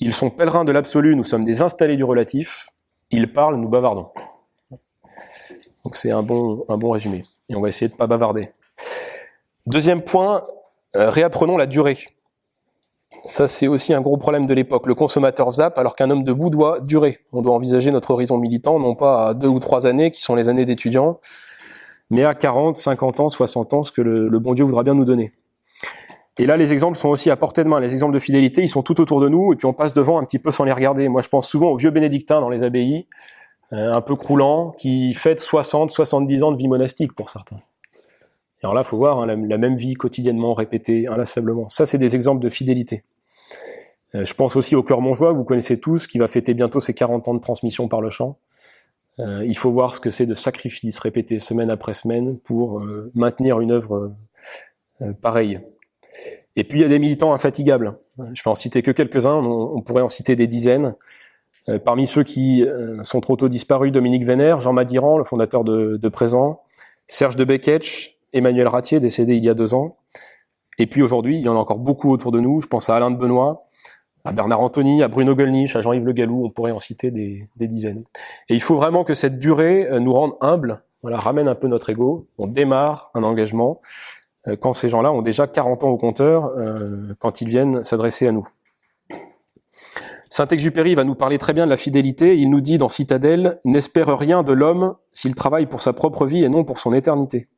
ils 0.00 0.12
sont 0.12 0.30
pèlerins 0.30 0.64
de 0.64 0.72
l'absolu, 0.72 1.16
nous 1.16 1.24
sommes 1.24 1.44
des 1.44 1.62
installés 1.62 1.96
du 1.96 2.04
relatif, 2.04 2.68
ils 3.10 3.32
parlent, 3.32 3.56
nous 3.56 3.68
bavardons. 3.68 4.08
Donc 5.84 5.96
c'est 5.96 6.10
un 6.10 6.22
bon, 6.22 6.90
résumé. 6.90 7.24
Et 7.48 7.56
on 7.56 7.60
va 7.60 7.68
essayer 7.68 7.88
de 7.88 7.94
ne 7.94 7.98
pas 7.98 8.06
bavarder. 8.06 8.52
Deuxième 9.66 10.02
point, 10.02 10.42
euh, 10.96 11.10
réapprenons 11.10 11.56
la 11.56 11.66
durée. 11.66 11.98
Ça, 13.24 13.46
c'est 13.46 13.68
aussi 13.68 13.92
un 13.92 14.00
gros 14.00 14.16
problème 14.16 14.46
de 14.46 14.54
l'époque. 14.54 14.86
Le 14.86 14.94
consommateur 14.94 15.52
zappe 15.52 15.78
alors 15.78 15.94
qu'un 15.94 16.10
homme 16.10 16.24
debout 16.24 16.50
doit 16.50 16.80
durer. 16.80 17.18
On 17.32 17.42
doit 17.42 17.54
envisager 17.54 17.90
notre 17.90 18.12
horizon 18.12 18.38
militant, 18.38 18.80
non 18.80 18.94
pas 18.94 19.28
à 19.28 19.34
deux 19.34 19.48
ou 19.48 19.60
trois 19.60 19.86
années, 19.86 20.10
qui 20.10 20.22
sont 20.22 20.34
les 20.34 20.48
années 20.48 20.64
d'étudiants, 20.64 21.20
mais 22.10 22.24
à 22.24 22.34
40, 22.34 22.76
50 22.76 23.20
ans, 23.20 23.28
60 23.28 23.74
ans, 23.74 23.82
ce 23.82 23.92
que 23.92 24.02
le 24.02 24.38
bon 24.38 24.54
Dieu 24.54 24.64
voudra 24.64 24.82
bien 24.82 24.94
nous 24.94 25.04
donner. 25.04 25.32
Et 26.38 26.46
là, 26.46 26.56
les 26.56 26.72
exemples 26.72 26.96
sont 26.96 27.10
aussi 27.10 27.30
à 27.30 27.36
portée 27.36 27.62
de 27.62 27.68
main. 27.68 27.78
Les 27.78 27.92
exemples 27.92 28.14
de 28.14 28.18
fidélité, 28.18 28.62
ils 28.62 28.68
sont 28.68 28.82
tout 28.82 29.00
autour 29.00 29.20
de 29.20 29.28
nous, 29.28 29.52
et 29.52 29.56
puis 29.56 29.66
on 29.66 29.74
passe 29.74 29.92
devant 29.92 30.18
un 30.18 30.24
petit 30.24 30.38
peu 30.38 30.50
sans 30.50 30.64
les 30.64 30.72
regarder. 30.72 31.08
Moi, 31.08 31.20
je 31.22 31.28
pense 31.28 31.48
souvent 31.48 31.70
aux 31.70 31.76
vieux 31.76 31.90
bénédictins 31.90 32.40
dans 32.40 32.48
les 32.48 32.62
abbayes, 32.62 33.06
euh, 33.72 33.92
un 33.92 34.00
peu 34.00 34.16
croulants, 34.16 34.70
qui 34.70 35.12
fêtent 35.12 35.40
60, 35.40 35.90
70 35.90 36.42
ans 36.42 36.52
de 36.52 36.56
vie 36.56 36.68
monastique 36.68 37.12
pour 37.12 37.28
certains. 37.28 37.56
Et 37.56 38.64
alors 38.64 38.74
là, 38.74 38.82
faut 38.82 38.96
voir 38.96 39.20
hein, 39.20 39.26
la, 39.26 39.58
même 39.58 39.76
vie 39.76 39.94
quotidiennement 39.94 40.54
répétée, 40.54 41.06
inlassablement. 41.06 41.68
Ça, 41.68 41.84
c'est 41.84 41.98
des 41.98 42.14
exemples 42.14 42.42
de 42.42 42.48
fidélité. 42.48 43.02
Euh, 44.14 44.24
je 44.24 44.32
pense 44.34 44.56
aussi 44.56 44.74
au 44.74 44.82
cœur 44.82 45.02
Montjoie, 45.02 45.32
vous 45.32 45.44
connaissez 45.44 45.80
tous, 45.80 46.06
qui 46.06 46.18
va 46.18 46.28
fêter 46.28 46.54
bientôt 46.54 46.80
ses 46.80 46.94
40 46.94 47.28
ans 47.28 47.34
de 47.34 47.40
transmission 47.40 47.88
par 47.88 48.00
le 48.00 48.08
chant. 48.08 48.38
Euh, 49.18 49.44
il 49.44 49.58
faut 49.58 49.70
voir 49.70 49.94
ce 49.94 50.00
que 50.00 50.08
c'est 50.08 50.24
de 50.24 50.34
sacrifice 50.34 50.98
répété 50.98 51.38
semaine 51.38 51.68
après 51.68 51.92
semaine 51.92 52.38
pour 52.38 52.82
maintenir 53.14 53.60
une 53.60 53.70
œuvre 53.70 54.12
pareille. 55.20 55.60
Et 56.56 56.64
puis 56.64 56.80
il 56.80 56.82
y 56.82 56.84
a 56.84 56.88
des 56.88 56.98
militants 56.98 57.32
infatigables. 57.32 57.94
Je 58.18 58.42
vais 58.42 58.50
en 58.50 58.54
citer 58.54 58.82
que 58.82 58.90
quelques-uns, 58.90 59.36
on, 59.36 59.80
pourrait 59.80 60.02
en 60.02 60.08
citer 60.08 60.36
des 60.36 60.46
dizaines. 60.46 60.94
Euh, 61.68 61.78
parmi 61.78 62.06
ceux 62.06 62.24
qui 62.24 62.64
euh, 62.64 63.02
sont 63.04 63.20
trop 63.20 63.36
tôt 63.36 63.48
disparus, 63.48 63.92
Dominique 63.92 64.24
Vénère, 64.24 64.58
Jean 64.58 64.72
Madiran, 64.72 65.16
le 65.16 65.24
fondateur 65.24 65.62
de, 65.62 65.96
de 65.96 66.08
Présent, 66.08 66.62
Serge 67.06 67.36
de 67.36 67.44
Beketch, 67.44 68.18
Emmanuel 68.32 68.66
Ratier, 68.66 68.98
décédé 68.98 69.36
il 69.36 69.44
y 69.44 69.48
a 69.48 69.54
deux 69.54 69.72
ans. 69.74 69.96
Et 70.78 70.86
puis 70.86 71.02
aujourd'hui, 71.02 71.36
il 71.36 71.42
y 71.42 71.48
en 71.48 71.54
a 71.54 71.58
encore 71.58 71.78
beaucoup 71.78 72.10
autour 72.10 72.32
de 72.32 72.40
nous. 72.40 72.60
Je 72.60 72.66
pense 72.66 72.90
à 72.90 72.96
Alain 72.96 73.10
de 73.10 73.16
Benoît, 73.16 73.68
à 74.24 74.32
Bernard 74.32 74.60
Anthony, 74.60 75.02
à 75.02 75.08
Bruno 75.08 75.34
Gollnisch, 75.34 75.76
à 75.76 75.80
Jean-Yves 75.80 76.04
Le 76.04 76.12
Gallou, 76.12 76.44
on 76.44 76.50
pourrait 76.50 76.72
en 76.72 76.78
citer 76.78 77.10
des, 77.10 77.48
dizaines. 77.56 78.04
Et 78.48 78.54
il 78.54 78.62
faut 78.62 78.76
vraiment 78.76 79.04
que 79.04 79.14
cette 79.14 79.38
durée 79.38 79.86
euh, 79.90 80.00
nous 80.00 80.12
rende 80.12 80.32
humbles, 80.40 80.82
voilà, 81.02 81.18
ramène 81.18 81.48
un 81.48 81.54
peu 81.54 81.66
notre 81.66 81.90
ego, 81.90 82.28
on 82.38 82.46
démarre 82.46 83.10
un 83.14 83.24
engagement, 83.24 83.80
quand 84.60 84.74
ces 84.74 84.88
gens-là 84.88 85.12
ont 85.12 85.22
déjà 85.22 85.46
40 85.46 85.84
ans 85.84 85.90
au 85.90 85.96
compteur, 85.96 86.46
euh, 86.56 87.14
quand 87.20 87.40
ils 87.40 87.48
viennent 87.48 87.84
s'adresser 87.84 88.26
à 88.26 88.32
nous. 88.32 88.48
Saint-Exupéry 90.30 90.94
va 90.94 91.04
nous 91.04 91.14
parler 91.14 91.38
très 91.38 91.52
bien 91.52 91.66
de 91.66 91.70
la 91.70 91.76
fidélité. 91.76 92.38
Il 92.38 92.50
nous 92.50 92.62
dit 92.62 92.78
dans 92.78 92.88
Citadelle, 92.88 93.60
N'espère 93.64 94.16
rien 94.16 94.42
de 94.42 94.52
l'homme 94.52 94.96
s'il 95.10 95.34
travaille 95.34 95.66
pour 95.66 95.82
sa 95.82 95.92
propre 95.92 96.24
vie 96.24 96.42
et 96.42 96.48
non 96.48 96.64
pour 96.64 96.78
son 96.78 96.92
éternité. 96.92 97.48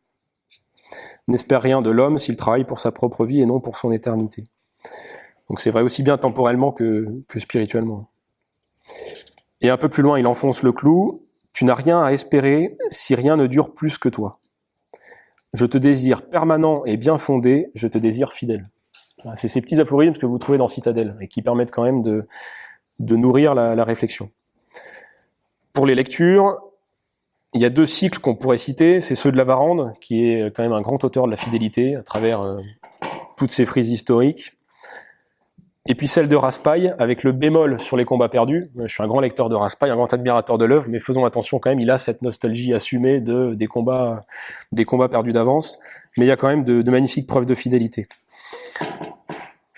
N'espère 1.29 1.63
rien 1.63 1.83
de 1.83 1.91
l'homme 1.91 2.19
s'il 2.19 2.37
travaille 2.37 2.65
pour 2.65 2.81
sa 2.81 2.91
propre 2.91 3.25
vie 3.25 3.41
et 3.41 3.47
non 3.47 3.61
pour 3.61 3.77
son 3.79 3.93
éternité. 3.93 4.45
Donc 5.49 5.61
c'est 5.61 5.71
vrai 5.71 5.83
aussi 5.83 6.03
bien 6.03 6.19
temporellement 6.19 6.73
que, 6.73 7.07
que 7.29 7.39
spirituellement. 7.39 8.09
Et 9.61 9.71
un 9.71 9.77
peu 9.77 9.89
plus 9.89 10.03
loin, 10.03 10.19
il 10.19 10.27
enfonce 10.27 10.63
le 10.63 10.73
clou. 10.73 11.23
Tu 11.53 11.65
n'as 11.65 11.75
rien 11.75 12.03
à 12.03 12.11
espérer 12.11 12.77
si 12.91 13.15
rien 13.15 13.37
ne 13.37 13.47
dure 13.47 13.73
plus 13.73 13.99
que 13.99 14.09
toi. 14.09 14.41
Je 15.55 15.67
te 15.67 15.79
désire 15.79 16.23
permanent 16.23 16.85
et 16.85 16.97
bien 16.97 17.17
fondé, 17.17 17.71
je 17.75 17.87
te 17.87 17.97
désire 17.97 18.33
fidèle. 18.33 18.67
C'est 19.37 19.49
ces 19.49 19.61
petits 19.61 19.81
aphorismes 19.81 20.15
que 20.15 20.27
vous 20.27 20.37
trouvez 20.39 20.59
dans 20.59 20.69
Citadelle 20.69 21.17
et 21.21 21.29
qui 21.29 21.41
permettent 21.41 21.71
quand 21.71 21.85
même 21.85 22.03
de, 22.03 22.27
de 22.99 23.17
nourrir 23.17 23.55
la, 23.55 23.85
réflexion. 23.85 24.31
Pour 25.73 25.87
les 25.87 25.95
lectures, 25.95 26.61
il 27.55 27.61
y 27.61 27.65
a 27.65 27.71
deux 27.71 27.87
cycles 27.87 28.19
qu'on 28.19 28.35
pourrait 28.35 28.59
citer. 28.59 29.01
C'est 29.01 29.15
ceux 29.15 29.33
de 29.33 29.37
la 29.37 29.45
Varande, 29.45 29.95
qui 30.01 30.29
est 30.29 30.55
quand 30.55 30.65
même 30.65 30.73
un 30.73 30.83
grand 30.83 31.03
auteur 31.05 31.27
de 31.27 31.31
la 31.31 31.37
fidélité 31.37 31.95
à 31.95 32.03
travers 32.03 32.43
euh, 32.43 32.59
toutes 33.37 33.53
ses 33.53 33.65
frises 33.65 33.91
historiques. 33.91 34.57
Et 35.87 35.95
puis 35.95 36.09
celle 36.09 36.29
de 36.29 36.37
Raspail, 36.37 36.95
avec 36.99 37.25
le 37.25 37.33
bémol 37.33 37.79
sur 37.79 37.97
les 37.97 38.07
combats 38.07 38.31
perdus. 38.31 38.71
Je 38.77 38.87
suis 38.87 39.03
un 39.03 39.07
grand 39.07 39.21
lecteur 39.21 39.51
de 39.51 39.55
Raspail, 39.55 39.91
un 39.91 39.97
grand 39.97 40.13
admirateur 40.13 40.57
de 40.57 40.65
l'œuvre, 40.65 40.87
mais 40.91 40.99
faisons 40.99 41.27
attention 41.27 41.59
quand 41.59 41.69
même, 41.69 41.81
il 41.81 41.91
a 41.91 41.99
cette 41.99 42.23
nostalgie 42.23 42.73
assumée 42.73 43.21
de, 43.21 43.55
des, 43.55 43.67
combats, 43.67 44.25
des 44.73 44.87
combats 44.87 45.09
perdus 45.09 45.33
d'avance, 45.33 45.79
mais 46.17 46.25
il 46.25 46.29
y 46.29 46.33
a 46.33 46.37
quand 46.37 46.49
même 46.49 46.65
de, 46.65 46.91
magnifiques 46.91 47.27
preuves 47.27 47.45
de 47.45 47.55
fidélité. 47.55 48.09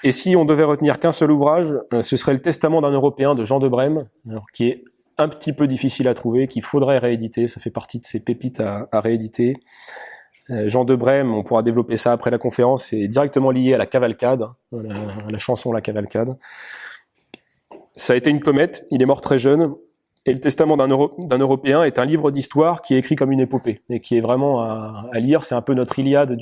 Et 0.05 0.13
si 0.13 0.37
on 0.37 0.45
devait 0.45 0.63
retenir 0.63 1.01
qu'un 1.01 1.13
seul 1.13 1.33
ouvrage, 1.33 1.75
euh, 1.93 2.05
ce 2.05 2.17
serait 2.17 2.35
le 2.35 2.41
Testament 2.41 2.81
d'un 2.83 2.93
Européen 2.93 3.35
de 3.35 3.43
Jean 3.43 3.59
de 3.59 3.67
Brême, 3.67 4.07
qui 4.55 4.69
est 4.69 4.85
un 5.19 5.29
petit 5.29 5.53
peu 5.53 5.67
difficile 5.67 6.07
à 6.07 6.15
trouver, 6.15 6.47
qu'il 6.47 6.63
faudrait 6.63 6.99
rééditer, 6.99 7.49
ça 7.49 7.59
fait 7.59 7.71
partie 7.71 7.99
de 7.99 8.07
ces 8.07 8.21
pépites 8.21 8.61
à, 8.61 8.87
à 8.93 9.01
rééditer. 9.01 9.57
Euh, 10.51 10.69
Jean 10.69 10.85
de 10.85 10.95
Brême, 10.95 11.35
on 11.35 11.43
pourra 11.43 11.63
développer 11.63 11.97
ça 11.97 12.13
après 12.13 12.31
la 12.31 12.39
conférence, 12.39 12.87
c'est 12.87 13.09
directement 13.09 13.51
lié 13.51 13.75
à 13.75 13.79
la 13.79 13.87
cavalcade, 13.87 14.43
à 14.43 15.31
la, 15.31 15.39
chanson 15.39 15.73
La 15.73 15.81
Cavalcade. 15.81 16.39
Ça 17.95 18.13
a 18.13 18.17
été 18.17 18.31
une 18.31 18.41
comète, 18.41 18.87
il 18.91 19.03
est 19.03 19.07
mort 19.07 19.21
très 19.21 19.39
jeune, 19.39 19.75
et 20.25 20.33
le 20.33 20.39
Testament 20.39 20.77
d'un 20.77 21.39
Européen 21.39 21.83
est 21.83 21.99
un 21.99 22.05
livre 22.05 22.31
d'histoire 22.31 22.83
qui 22.83 22.95
est 22.95 22.99
écrit 22.99 23.17
comme 23.17 23.33
une 23.33 23.41
épopée, 23.41 23.83
et 23.91 24.01
qui 24.01 24.17
est 24.17 24.21
vraiment 24.21 24.63
à, 24.63 25.11
lire, 25.15 25.45
c'est 25.45 25.55
un 25.55 25.63
peu 25.63 25.75
notre 25.75 25.99
Iliade 25.99 26.37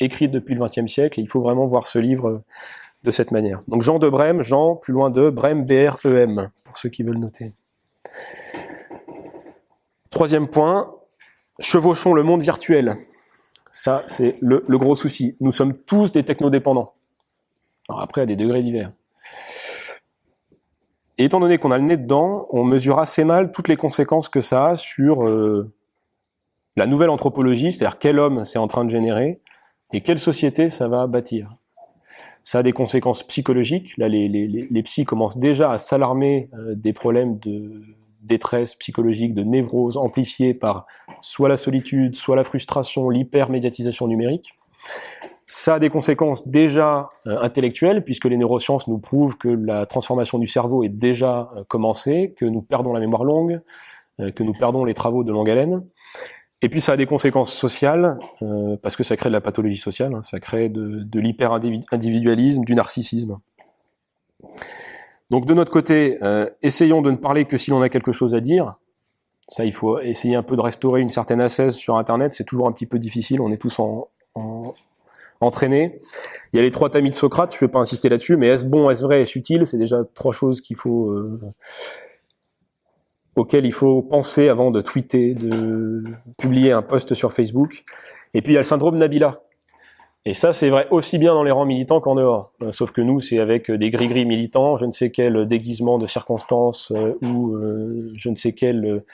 écrite 0.00 0.30
depuis 0.30 0.54
le 0.54 0.64
XXe 0.64 0.90
siècle, 0.90 1.20
et 1.20 1.22
il 1.22 1.28
faut 1.28 1.40
vraiment 1.40 1.66
voir 1.66 1.86
ce 1.86 1.98
livre 1.98 2.42
de 3.04 3.10
cette 3.10 3.30
manière. 3.30 3.60
Donc 3.68 3.82
Jean 3.82 3.98
de 3.98 4.08
Brême, 4.08 4.42
Jean, 4.42 4.76
plus 4.76 4.92
loin 4.92 5.10
de 5.10 5.30
Brême, 5.30 5.64
B-R-E-M, 5.64 6.50
pour 6.64 6.76
ceux 6.76 6.88
qui 6.88 7.02
veulent 7.02 7.18
noter. 7.18 7.52
Troisième 10.10 10.48
point, 10.48 10.94
chevauchons 11.60 12.14
le 12.14 12.22
monde 12.22 12.42
virtuel. 12.42 12.94
Ça, 13.72 14.02
c'est 14.06 14.36
le, 14.40 14.62
gros 14.68 14.94
souci. 14.94 15.36
Nous 15.40 15.52
sommes 15.52 15.74
tous 15.74 16.12
des 16.12 16.24
technodépendants. 16.24 16.92
Alors 17.88 18.02
après, 18.02 18.22
à 18.22 18.26
des 18.26 18.36
degrés 18.36 18.62
divers. 18.62 18.92
Et 21.18 21.24
étant 21.24 21.40
donné 21.40 21.58
qu'on 21.58 21.70
a 21.70 21.78
le 21.78 21.84
nez 21.84 21.96
dedans, 21.96 22.46
on 22.50 22.64
mesure 22.64 22.98
assez 22.98 23.24
mal 23.24 23.52
toutes 23.52 23.68
les 23.68 23.76
conséquences 23.76 24.28
que 24.28 24.40
ça 24.40 24.68
a 24.68 24.74
sur 24.74 25.26
euh, 25.26 25.72
la 26.76 26.86
nouvelle 26.86 27.10
anthropologie, 27.10 27.72
c'est-à-dire 27.72 27.98
quel 27.98 28.18
homme 28.18 28.44
c'est 28.44 28.58
en 28.58 28.66
train 28.66 28.84
de 28.84 28.90
générer 28.90 29.38
et 29.92 30.00
quelle 30.00 30.18
société 30.18 30.68
ça 30.68 30.88
va 30.88 31.06
bâtir. 31.06 31.56
Ça 32.44 32.58
a 32.58 32.62
des 32.62 32.72
conséquences 32.72 33.22
psychologiques. 33.22 33.96
Là, 33.98 34.08
les, 34.08 34.28
les, 34.28 34.46
les 34.48 35.04
commencent 35.04 35.38
déjà 35.38 35.70
à 35.70 35.78
s'alarmer 35.78 36.50
euh, 36.54 36.74
des 36.74 36.92
problèmes 36.92 37.38
de 37.38 37.82
détresse 38.22 38.74
psychologique, 38.74 39.34
de 39.34 39.42
névrose 39.42 39.96
amplifiée 39.96 40.54
par 40.54 40.86
soit 41.22 41.48
la 41.48 41.56
solitude, 41.56 42.16
soit 42.16 42.36
la 42.36 42.44
frustration, 42.44 43.08
l'hypermédiatisation 43.08 44.06
numérique. 44.06 44.54
Ça 45.46 45.74
a 45.74 45.78
des 45.78 45.90
conséquences 45.90 46.48
déjà 46.48 47.08
euh, 47.26 47.38
intellectuelles, 47.40 48.04
puisque 48.04 48.24
les 48.24 48.36
neurosciences 48.36 48.88
nous 48.88 48.98
prouvent 48.98 49.36
que 49.36 49.48
la 49.48 49.86
transformation 49.86 50.38
du 50.38 50.46
cerveau 50.46 50.82
est 50.82 50.88
déjà 50.88 51.50
euh, 51.56 51.64
commencée, 51.64 52.34
que 52.38 52.46
nous 52.46 52.62
perdons 52.62 52.92
la 52.92 53.00
mémoire 53.00 53.24
longue, 53.24 53.60
euh, 54.20 54.30
que 54.30 54.42
nous 54.42 54.54
perdons 54.54 54.84
les 54.84 54.94
travaux 54.94 55.24
de 55.24 55.32
longue 55.32 55.50
haleine. 55.50 55.84
Et 56.62 56.68
puis 56.68 56.80
ça 56.80 56.92
a 56.92 56.96
des 56.96 57.06
conséquences 57.06 57.52
sociales, 57.52 58.18
parce 58.82 58.94
que 58.94 59.02
ça 59.02 59.16
crée 59.16 59.28
de 59.28 59.32
la 59.32 59.40
pathologie 59.40 59.76
sociale, 59.76 60.14
hein, 60.14 60.22
ça 60.22 60.38
crée 60.38 60.68
de, 60.68 61.02
de 61.02 61.20
l'hyper-individualisme, 61.20 62.62
du 62.64 62.76
narcissisme. 62.76 63.40
Donc 65.28 65.44
de 65.44 65.54
notre 65.54 65.72
côté, 65.72 66.20
essayons 66.62 67.02
de 67.02 67.10
ne 67.10 67.16
parler 67.16 67.46
que 67.46 67.58
si 67.58 67.72
l'on 67.72 67.82
a 67.82 67.88
quelque 67.88 68.12
chose 68.12 68.36
à 68.36 68.40
dire. 68.40 68.76
Ça, 69.52 69.66
il 69.66 69.72
faut 69.74 69.98
essayer 69.98 70.34
un 70.34 70.42
peu 70.42 70.56
de 70.56 70.62
restaurer 70.62 71.02
une 71.02 71.10
certaine 71.10 71.42
assaise 71.42 71.74
sur 71.74 71.98
Internet. 71.98 72.32
C'est 72.32 72.44
toujours 72.44 72.66
un 72.68 72.72
petit 72.72 72.86
peu 72.86 72.98
difficile. 72.98 73.42
On 73.42 73.52
est 73.52 73.58
tous 73.58 73.80
en, 73.80 74.08
entraînés. 75.42 76.00
Il 76.52 76.56
y 76.56 76.58
a 76.58 76.62
les 76.62 76.70
trois 76.70 76.88
tamis 76.88 77.10
de 77.10 77.14
Socrate. 77.14 77.52
Je 77.52 77.58
ne 77.58 77.60
vais 77.60 77.68
pas 77.70 77.80
insister 77.80 78.08
là-dessus, 78.08 78.38
mais 78.38 78.46
est-ce 78.46 78.64
bon, 78.64 78.88
est-ce 78.88 79.02
vrai, 79.02 79.20
est-ce 79.20 79.38
utile? 79.38 79.66
C'est 79.66 79.76
déjà 79.76 79.98
trois 80.14 80.32
choses 80.32 80.62
euh, 80.86 81.38
auxquelles 83.36 83.66
il 83.66 83.74
faut 83.74 84.00
penser 84.00 84.48
avant 84.48 84.70
de 84.70 84.80
tweeter, 84.80 85.34
de 85.34 86.02
publier 86.38 86.72
un 86.72 86.80
post 86.80 87.12
sur 87.12 87.30
Facebook. 87.30 87.84
Et 88.32 88.40
puis 88.40 88.52
il 88.52 88.54
y 88.54 88.58
a 88.58 88.60
le 88.60 88.66
syndrome 88.66 88.96
Nabila. 88.96 89.42
Et 90.24 90.32
ça, 90.32 90.54
c'est 90.54 90.70
vrai 90.70 90.86
aussi 90.90 91.18
bien 91.18 91.34
dans 91.34 91.42
les 91.42 91.50
rangs 91.50 91.66
militants 91.66 92.00
qu'en 92.00 92.14
dehors. 92.14 92.54
Euh, 92.62 92.72
sauf 92.72 92.90
que 92.90 93.02
nous, 93.02 93.20
c'est 93.20 93.38
avec 93.38 93.68
euh, 93.68 93.76
des 93.76 93.90
gris-gris 93.90 94.24
militants, 94.24 94.78
je 94.78 94.86
ne 94.86 94.92
sais 94.92 95.10
quel 95.10 95.46
déguisement 95.46 95.98
de 95.98 96.06
circonstances 96.06 96.90
ou 97.20 97.58
je 98.14 98.28
ne 98.30 98.36
sais 98.36 98.52
quel 98.52 99.04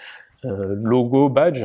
logo, 0.45 1.29
badge. 1.29 1.65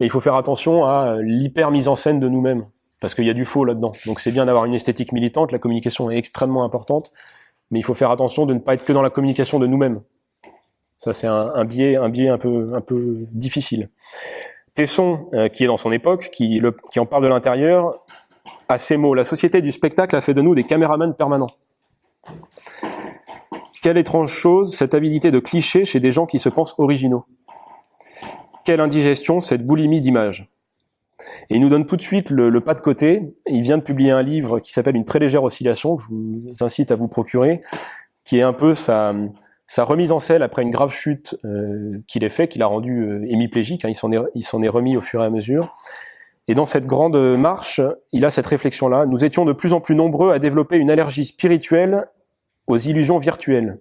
Et 0.00 0.04
il 0.04 0.10
faut 0.10 0.20
faire 0.20 0.34
attention 0.34 0.84
à 0.84 1.16
l'hyper 1.20 1.70
mise 1.70 1.88
en 1.88 1.96
scène 1.96 2.20
de 2.20 2.28
nous-mêmes, 2.28 2.66
parce 3.00 3.14
qu'il 3.14 3.26
y 3.26 3.30
a 3.30 3.34
du 3.34 3.44
faux 3.44 3.64
là-dedans. 3.64 3.92
Donc 4.06 4.20
c'est 4.20 4.32
bien 4.32 4.46
d'avoir 4.46 4.64
une 4.64 4.74
esthétique 4.74 5.12
militante, 5.12 5.52
la 5.52 5.58
communication 5.58 6.10
est 6.10 6.16
extrêmement 6.16 6.64
importante, 6.64 7.12
mais 7.70 7.78
il 7.78 7.82
faut 7.82 7.94
faire 7.94 8.10
attention 8.10 8.46
de 8.46 8.54
ne 8.54 8.58
pas 8.58 8.74
être 8.74 8.84
que 8.84 8.92
dans 8.92 9.02
la 9.02 9.10
communication 9.10 9.58
de 9.58 9.66
nous-mêmes. 9.66 10.00
Ça, 10.98 11.12
c'est 11.12 11.26
un, 11.26 11.52
un, 11.54 11.64
biais, 11.64 11.96
un 11.96 12.08
biais 12.08 12.28
un 12.28 12.38
peu, 12.38 13.26
difficile. 13.32 13.90
Tesson, 14.74 15.28
qui 15.52 15.64
est 15.64 15.66
dans 15.66 15.76
son 15.76 15.92
époque, 15.92 16.30
qui, 16.32 16.62
en 16.96 17.06
parle 17.06 17.22
de 17.22 17.28
l'intérieur, 17.28 18.04
à 18.68 18.78
ces 18.78 18.96
mots. 18.96 19.14
La 19.14 19.24
société 19.24 19.62
du 19.62 19.72
spectacle 19.72 20.16
a 20.16 20.20
fait 20.20 20.34
de 20.34 20.40
nous 20.40 20.54
des 20.54 20.64
caméramans 20.64 21.14
permanents. 21.14 21.50
Quelle 23.82 23.98
étrange 23.98 24.32
chose, 24.32 24.74
cette 24.74 24.94
habilité 24.94 25.30
de 25.30 25.38
cliché 25.38 25.84
chez 25.84 26.00
des 26.00 26.10
gens 26.10 26.26
qui 26.26 26.38
se 26.38 26.48
pensent 26.48 26.74
originaux. 26.78 27.24
Quelle 28.66 28.80
indigestion, 28.80 29.38
cette 29.38 29.64
boulimie 29.64 30.00
d'images. 30.00 30.50
Et 31.50 31.54
il 31.54 31.60
nous 31.60 31.68
donne 31.68 31.86
tout 31.86 31.94
de 31.94 32.02
suite 32.02 32.30
le, 32.30 32.60
pas 32.60 32.74
de 32.74 32.80
côté. 32.80 33.32
Il 33.46 33.62
vient 33.62 33.78
de 33.78 33.82
publier 33.84 34.10
un 34.10 34.22
livre 34.22 34.58
qui 34.58 34.72
s'appelle 34.72 34.96
Une 34.96 35.04
très 35.04 35.20
légère 35.20 35.44
oscillation, 35.44 35.94
que 35.94 36.02
je 36.02 36.08
vous 36.08 36.52
incite 36.60 36.90
à 36.90 36.96
vous 36.96 37.06
procurer, 37.06 37.60
qui 38.24 38.38
est 38.38 38.42
un 38.42 38.52
peu 38.52 38.74
sa, 38.74 39.14
remise 39.78 40.10
en 40.10 40.18
selle 40.18 40.42
après 40.42 40.62
une 40.62 40.72
grave 40.72 40.92
chute 40.92 41.36
euh, 41.44 42.02
qu'il 42.08 42.24
ait 42.24 42.28
fait, 42.28 42.48
qu'il 42.48 42.60
a 42.60 42.66
rendu 42.66 43.02
euh, 43.02 43.24
hémiplégique. 43.30 43.84
Hein, 43.84 43.88
il 43.88 43.94
s'en 43.94 44.10
est, 44.10 44.16
est 44.64 44.68
remis 44.68 44.96
au 44.96 45.00
fur 45.00 45.22
et 45.22 45.26
à 45.26 45.30
mesure. 45.30 45.72
Et 46.48 46.56
dans 46.56 46.66
cette 46.66 46.86
grande 46.86 47.16
marche, 47.36 47.80
il 48.12 48.24
a 48.24 48.32
cette 48.32 48.46
réflexion-là. 48.46 49.06
Nous 49.06 49.24
étions 49.24 49.44
de 49.44 49.52
plus 49.52 49.74
en 49.74 49.80
plus 49.80 49.94
nombreux 49.94 50.32
à 50.32 50.40
développer 50.40 50.76
une 50.76 50.90
allergie 50.90 51.24
spirituelle 51.24 52.06
aux 52.66 52.78
illusions 52.78 53.18
virtuelles. 53.18 53.78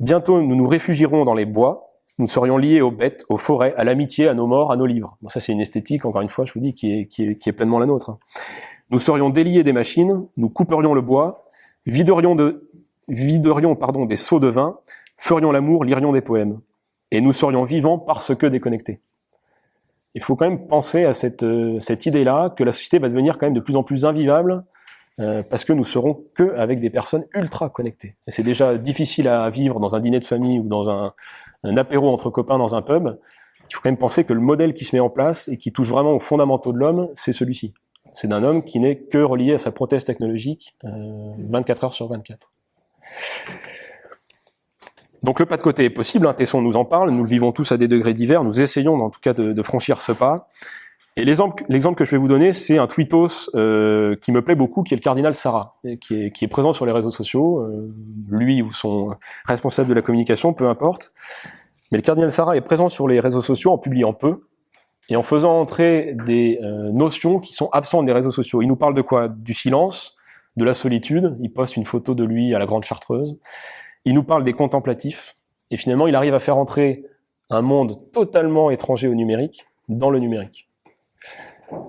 Bientôt, 0.00 0.42
nous 0.42 0.56
nous 0.56 0.66
réfugierons 0.66 1.24
dans 1.24 1.34
les 1.34 1.46
bois. 1.46 1.91
Nous 2.18 2.26
serions 2.26 2.58
liés 2.58 2.80
aux 2.80 2.90
bêtes, 2.90 3.24
aux 3.28 3.36
forêts, 3.36 3.74
à 3.76 3.84
l'amitié, 3.84 4.28
à 4.28 4.34
nos 4.34 4.46
morts, 4.46 4.70
à 4.70 4.76
nos 4.76 4.86
livres. 4.86 5.16
Bon, 5.22 5.28
ça, 5.28 5.40
c'est 5.40 5.52
une 5.52 5.60
esthétique, 5.60 6.04
encore 6.04 6.20
une 6.20 6.28
fois, 6.28 6.44
je 6.44 6.52
vous 6.52 6.60
dis, 6.60 6.74
qui 6.74 6.92
est, 6.92 7.06
qui 7.06 7.24
est, 7.24 7.36
qui 7.36 7.48
est 7.48 7.52
pleinement 7.52 7.78
la 7.78 7.86
nôtre. 7.86 8.10
Hein. 8.10 8.18
Nous 8.90 9.00
serions 9.00 9.30
déliés 9.30 9.62
des 9.62 9.72
machines, 9.72 10.26
nous 10.36 10.48
couperions 10.50 10.94
le 10.94 11.00
bois, 11.00 11.44
viderions, 11.86 12.34
de, 12.34 12.68
viderions 13.08 13.74
pardon, 13.74 14.04
des 14.04 14.16
seaux 14.16 14.40
de 14.40 14.48
vin, 14.48 14.78
ferions 15.16 15.52
l'amour, 15.52 15.84
lirions 15.84 16.12
des 16.12 16.20
poèmes. 16.20 16.60
Et 17.10 17.20
nous 17.20 17.32
serions 17.32 17.64
vivants 17.64 17.98
parce 17.98 18.34
que 18.34 18.46
déconnectés 18.46 19.00
il 20.14 20.22
faut 20.22 20.36
quand 20.36 20.48
même 20.48 20.66
penser 20.66 21.04
à 21.04 21.14
cette, 21.14 21.42
euh, 21.42 21.78
cette 21.80 22.06
idée-là 22.06 22.50
que 22.50 22.64
la 22.64 22.72
société 22.72 22.98
va 22.98 23.08
devenir 23.08 23.38
quand 23.38 23.46
même 23.46 23.54
de 23.54 23.60
plus 23.60 23.76
en 23.76 23.82
plus 23.82 24.04
invivable 24.04 24.64
euh, 25.20 25.42
parce 25.42 25.64
que 25.64 25.72
nous 25.72 25.84
serons 25.84 26.24
que 26.34 26.54
avec 26.56 26.80
des 26.80 26.90
personnes 26.90 27.24
ultra 27.34 27.70
connectées. 27.70 28.16
Et 28.26 28.30
c'est 28.30 28.42
déjà 28.42 28.76
difficile 28.76 29.28
à 29.28 29.48
vivre 29.50 29.80
dans 29.80 29.94
un 29.94 30.00
dîner 30.00 30.20
de 30.20 30.24
famille 30.24 30.58
ou 30.58 30.64
dans 30.64 30.90
un, 30.90 31.12
un, 31.64 31.76
apéro 31.76 32.12
entre 32.12 32.30
copains 32.30 32.58
dans 32.58 32.74
un 32.74 32.82
pub. 32.82 33.18
Il 33.68 33.74
faut 33.74 33.80
quand 33.82 33.88
même 33.88 33.98
penser 33.98 34.24
que 34.24 34.32
le 34.32 34.40
modèle 34.40 34.74
qui 34.74 34.84
se 34.84 34.94
met 34.94 35.00
en 35.00 35.10
place 35.10 35.48
et 35.48 35.56
qui 35.56 35.72
touche 35.72 35.88
vraiment 35.88 36.12
aux 36.12 36.20
fondamentaux 36.20 36.72
de 36.72 36.78
l'homme, 36.78 37.08
c'est 37.14 37.32
celui-ci. 37.32 37.74
C'est 38.12 38.28
d'un 38.28 38.42
homme 38.42 38.62
qui 38.62 38.78
n'est 38.78 38.98
que 38.98 39.18
relié 39.18 39.54
à 39.54 39.58
sa 39.58 39.72
prothèse 39.72 40.04
technologique 40.04 40.76
euh, 40.84 40.88
24 41.48 41.84
heures 41.84 41.92
sur 41.92 42.08
24. 42.08 42.52
Donc 45.22 45.38
le 45.38 45.46
pas 45.46 45.56
de 45.56 45.62
côté 45.62 45.84
est 45.84 45.90
possible, 45.90 46.26
hein, 46.26 46.34
Tesson 46.34 46.60
nous 46.60 46.76
en 46.76 46.84
parle, 46.84 47.10
nous 47.10 47.22
le 47.22 47.28
vivons 47.28 47.52
tous 47.52 47.70
à 47.70 47.76
des 47.76 47.86
degrés 47.86 48.12
divers, 48.12 48.42
nous 48.42 48.60
essayons 48.60 48.94
en 48.94 49.10
tout 49.10 49.20
cas 49.20 49.34
de, 49.34 49.62
franchir 49.62 50.02
ce 50.02 50.12
pas. 50.12 50.48
Et 51.16 51.24
l'exemple 51.24 51.94
que 51.94 52.04
je 52.04 52.10
vais 52.10 52.16
vous 52.16 52.28
donner, 52.28 52.52
c'est 52.54 52.78
un 52.78 52.86
tweetos 52.86 53.50
euh, 53.54 54.14
qui 54.22 54.32
me 54.32 54.42
plaît 54.42 54.54
beaucoup, 54.54 54.82
qui 54.82 54.94
est 54.94 54.96
le 54.96 55.02
cardinal 55.02 55.34
Sarah, 55.34 55.76
qui 56.00 56.14
est, 56.14 56.30
qui 56.30 56.44
est 56.44 56.48
présent 56.48 56.72
sur 56.72 56.86
les 56.86 56.92
réseaux 56.92 57.10
sociaux, 57.10 57.60
euh, 57.60 57.92
lui 58.28 58.62
ou 58.62 58.72
son 58.72 59.14
responsable 59.44 59.90
de 59.90 59.94
la 59.94 60.00
communication, 60.00 60.54
peu 60.54 60.68
importe. 60.68 61.12
Mais 61.90 61.98
le 61.98 62.02
cardinal 62.02 62.32
Sarah 62.32 62.56
est 62.56 62.62
présent 62.62 62.88
sur 62.88 63.08
les 63.08 63.20
réseaux 63.20 63.42
sociaux 63.42 63.72
en 63.72 63.78
publiant 63.78 64.14
peu 64.14 64.48
et 65.10 65.16
en 65.16 65.22
faisant 65.22 65.60
entrer 65.60 66.16
des 66.24 66.58
euh, 66.62 66.90
notions 66.92 67.40
qui 67.40 67.52
sont 67.52 67.68
absentes 67.72 68.06
des 68.06 68.12
réseaux 68.12 68.30
sociaux. 68.30 68.62
Il 68.62 68.68
nous 68.68 68.76
parle 68.76 68.94
de 68.94 69.02
quoi? 69.02 69.28
Du 69.28 69.52
silence, 69.52 70.16
de 70.56 70.64
la 70.64 70.74
solitude. 70.74 71.36
Il 71.42 71.52
poste 71.52 71.76
une 71.76 71.84
photo 71.84 72.14
de 72.14 72.24
lui 72.24 72.54
à 72.54 72.58
la 72.58 72.64
Grande 72.64 72.84
Chartreuse 72.84 73.38
il 74.04 74.14
nous 74.14 74.24
parle 74.24 74.44
des 74.44 74.52
contemplatifs, 74.52 75.36
et 75.70 75.76
finalement 75.76 76.06
il 76.06 76.14
arrive 76.14 76.34
à 76.34 76.40
faire 76.40 76.56
entrer 76.56 77.04
un 77.50 77.62
monde 77.62 78.10
totalement 78.12 78.70
étranger 78.70 79.08
au 79.08 79.14
numérique 79.14 79.66
dans 79.88 80.10
le 80.10 80.18
numérique. 80.18 80.68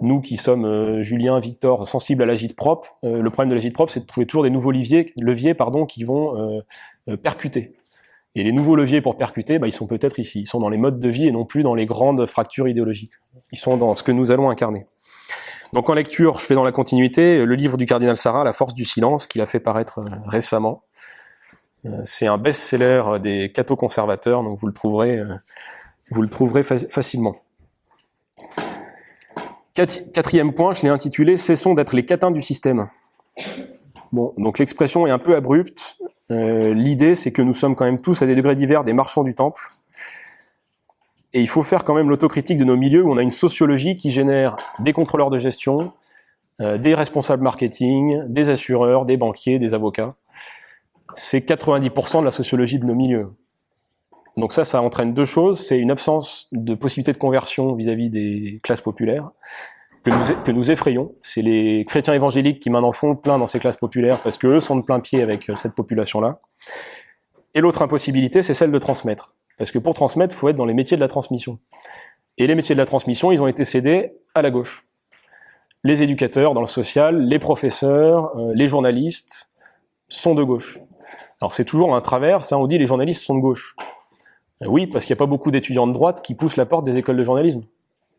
Nous 0.02 0.22
qui 0.22 0.38
sommes, 0.38 0.66
euh, 0.66 1.02
Julien, 1.02 1.40
Victor, 1.40 1.88
sensibles 1.88 2.24
à 2.24 2.26
l'agite 2.26 2.56
propre, 2.56 2.98
euh, 3.04 3.22
le 3.22 3.30
problème 3.30 3.50
de 3.50 3.56
l'agite 3.56 3.74
propre, 3.74 3.92
c'est 3.92 4.02
de 4.02 4.06
trouver 4.06 4.26
toujours 4.26 4.44
des 4.44 4.50
nouveaux 4.50 4.72
leviers, 4.72 5.54
pardon, 5.54 5.86
qui 5.86 6.04
vont 6.04 6.62
euh, 7.08 7.18
percuter. 7.18 7.76
Et 8.36 8.44
les 8.44 8.52
nouveaux 8.52 8.76
leviers 8.76 9.02
pour 9.02 9.18
percuter, 9.18 9.60
bah, 9.60 9.68
ils 9.68 9.74
sont 9.74 9.88
peut-être 9.88 10.20
ici. 10.20 10.42
Ils 10.42 10.48
sont 10.48 10.60
dans 10.60 10.70
les 10.70 10.78
modes 10.78 11.00
de 11.00 11.10
vie 11.10 11.28
et 11.28 11.32
non 11.32 11.46
plus 11.46 11.64
dans 11.64 11.76
les 11.76 11.86
grandes 11.86 12.26
fractures 12.26 12.68
idéologiques. 12.68 13.14
Ils 13.52 13.60
sont 13.60 13.78
dans 13.78 13.94
ce 13.96 14.04
que 14.04 14.12
nous 14.12 14.32
allons 14.32 14.50
incarner. 14.50 14.88
Donc 15.72 15.90
en 15.90 15.94
lecture, 15.94 16.40
je 16.40 16.46
fais 16.46 16.56
dans 16.56 16.64
la 16.64 16.72
continuité 16.72 17.46
le 17.46 17.56
livre 17.56 17.78
du 17.78 17.86
cardinal 17.86 18.18
Sarah, 18.18 18.44
La 18.44 18.54
force 18.54 18.74
du 18.74 18.86
silence, 18.86 19.28
qu'il 19.28 19.42
a 19.42 19.46
fait 19.46 19.60
paraître 19.60 20.04
récemment. 20.26 20.84
C'est 22.06 22.28
un 22.28 22.38
best-seller 22.38 23.04
des 23.22 23.52
cathos 23.52 23.76
conservateurs, 23.76 24.44
donc 24.44 24.58
vous 24.60 24.68
le 24.68 24.74
trouverez, 24.74 25.22
vous 26.12 26.22
le 26.22 26.30
trouverez 26.30 26.64
facilement. 26.64 27.36
Quatrième 29.74 30.54
point, 30.54 30.74
je 30.74 30.84
l'ai 30.84 30.90
intitulé 30.90 31.38
Cessons 31.38 31.74
d'être 31.74 31.96
les 31.96 32.06
catins 32.06 32.32
du 32.32 32.42
système. 32.42 32.88
Bon, 34.12 34.34
donc 34.38 34.60
l'expression 34.60 35.08
est 35.08 35.12
un 35.12 35.20
peu 35.20 35.36
abrupte. 35.36 35.98
L'idée, 36.30 37.16
c'est 37.16 37.32
que 37.32 37.42
nous 37.42 37.54
sommes 37.54 37.76
quand 37.76 37.86
même 37.86 38.00
tous 38.00 38.22
à 38.22 38.26
des 38.26 38.36
degrés 38.36 38.56
divers 38.56 38.84
des 38.84 38.94
marchands 38.94 39.24
du 39.24 39.36
temple. 39.36 39.74
Et 41.34 41.42
il 41.42 41.50
faut 41.50 41.64
faire 41.64 41.84
quand 41.84 41.96
même 41.96 42.10
l'autocritique 42.10 42.60
de 42.60 42.64
nos 42.64 42.78
milieux 42.78 43.04
où 43.04 43.12
on 43.12 43.18
a 43.18 43.24
une 43.24 43.32
sociologie 43.32 43.96
qui 43.96 44.12
génère 44.12 44.56
des 44.80 44.94
contrôleurs 44.94 45.32
de 45.32 45.40
gestion, 45.40 45.94
euh, 46.62 46.78
des 46.78 46.94
responsables 46.94 47.42
marketing, 47.42 48.24
des 48.28 48.50
assureurs, 48.50 49.06
des 49.06 49.18
banquiers, 49.18 49.58
des 49.58 49.74
avocats. 49.74 50.16
C'est 51.16 51.40
90% 51.40 52.20
de 52.20 52.26
la 52.26 52.32
sociologie 52.32 52.78
de 52.78 52.86
nos 52.86 52.94
milieux. 52.94 53.32
Donc 54.38 54.54
ça, 54.54 54.66
ça 54.66 54.82
entraîne 54.82 55.14
deux 55.14 55.26
choses. 55.26 55.60
C'est 55.60 55.78
une 55.78 55.92
absence 55.92 56.48
de 56.52 56.74
possibilité 56.76 57.12
de 57.14 57.18
conversion 57.18 57.74
vis-à-vis 57.76 58.10
des 58.10 58.60
classes 58.64 58.82
populaires 58.82 59.32
que 60.04 60.52
nous, 60.52 60.70
effrayons. 60.70 61.14
C'est 61.22 61.42
les 61.42 61.86
chrétiens 61.86 62.14
évangéliques 62.14 62.60
qui 62.60 62.70
maintenant 62.70 62.92
font 62.92 63.12
le 63.12 63.16
plein 63.16 63.38
dans 63.38 63.48
ces 63.48 63.60
classes 63.60 63.78
populaires 63.78 64.20
parce 64.20 64.38
qu'eux 64.38 64.60
sont 64.60 64.76
de 64.76 64.82
plein 64.82 65.00
pied 65.00 65.22
avec 65.22 65.50
euh, 65.50 65.56
cette 65.56 65.74
population-là. 65.74 66.40
Et 67.54 67.62
l'autre 67.62 67.82
impossibilité, 67.82 68.42
c'est 68.42 68.54
celle 68.54 68.72
de 68.72 68.80
transmettre. 68.80 69.36
Parce 69.58 69.72
que 69.72 69.80
pour 69.80 69.94
transmettre, 69.94 70.36
faut 70.36 70.50
être 70.50 70.56
dans 70.56 70.66
les 70.66 70.74
métiers 70.74 70.98
de 70.98 71.02
la 71.02 71.08
transmission. 71.08 71.60
Et 72.38 72.48
les 72.48 72.56
métiers 72.56 72.76
de 72.76 72.80
la 72.80 72.86
transmission, 72.86 73.32
ils 73.32 73.42
ont 73.42 73.48
été 73.48 73.64
cédés 73.64 74.14
à 74.36 74.42
la 74.42 74.52
gauche. 74.52 74.88
Les 75.84 76.02
éducateurs 76.02 76.54
dans 76.54 76.62
le 76.62 76.68
social, 76.68 77.22
les 77.22 77.40
professeurs, 77.40 78.36
euh, 78.38 78.52
les 78.56 78.68
journalistes 78.68 79.52
sont 80.10 80.36
de 80.36 80.44
gauche. 80.44 80.80
Alors 81.40 81.54
c'est 81.54 81.66
toujours 81.66 81.96
un 81.96 82.02
travers, 82.02 82.46
ça 82.46 82.58
on 82.58 82.68
dit 82.68 82.78
les 82.78 82.88
journalistes 82.88 83.22
sont 83.22 83.36
de 83.36 83.42
gauche. 83.42 83.76
Euh, 84.64 84.70
oui, 84.70 84.88
parce 84.88 85.06
qu'il 85.06 85.14
n'y 85.14 85.18
a 85.18 85.24
pas 85.24 85.26
beaucoup 85.26 85.52
d'étudiants 85.52 85.88
de 85.88 85.94
droite 85.94 86.22
qui 86.22 86.36
poussent 86.36 86.58
la 86.58 86.66
porte 86.66 86.86
des 86.86 86.98
écoles 86.98 87.18
de 87.18 87.24
journalisme. 87.24 87.64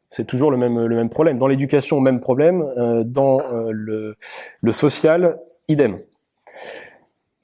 C'est 0.08 0.26
toujours 0.26 0.50
le 0.50 0.56
même, 0.56 0.84
le 0.84 0.96
même 0.96 1.10
problème. 1.10 1.38
Dans 1.38 1.48
l'éducation, 1.48 2.00
même 2.00 2.20
problème. 2.20 2.62
Euh, 2.76 3.02
dans 3.04 3.40
le, 3.70 4.16
le 4.62 4.72
social, 4.72 5.38
idem. 5.68 5.98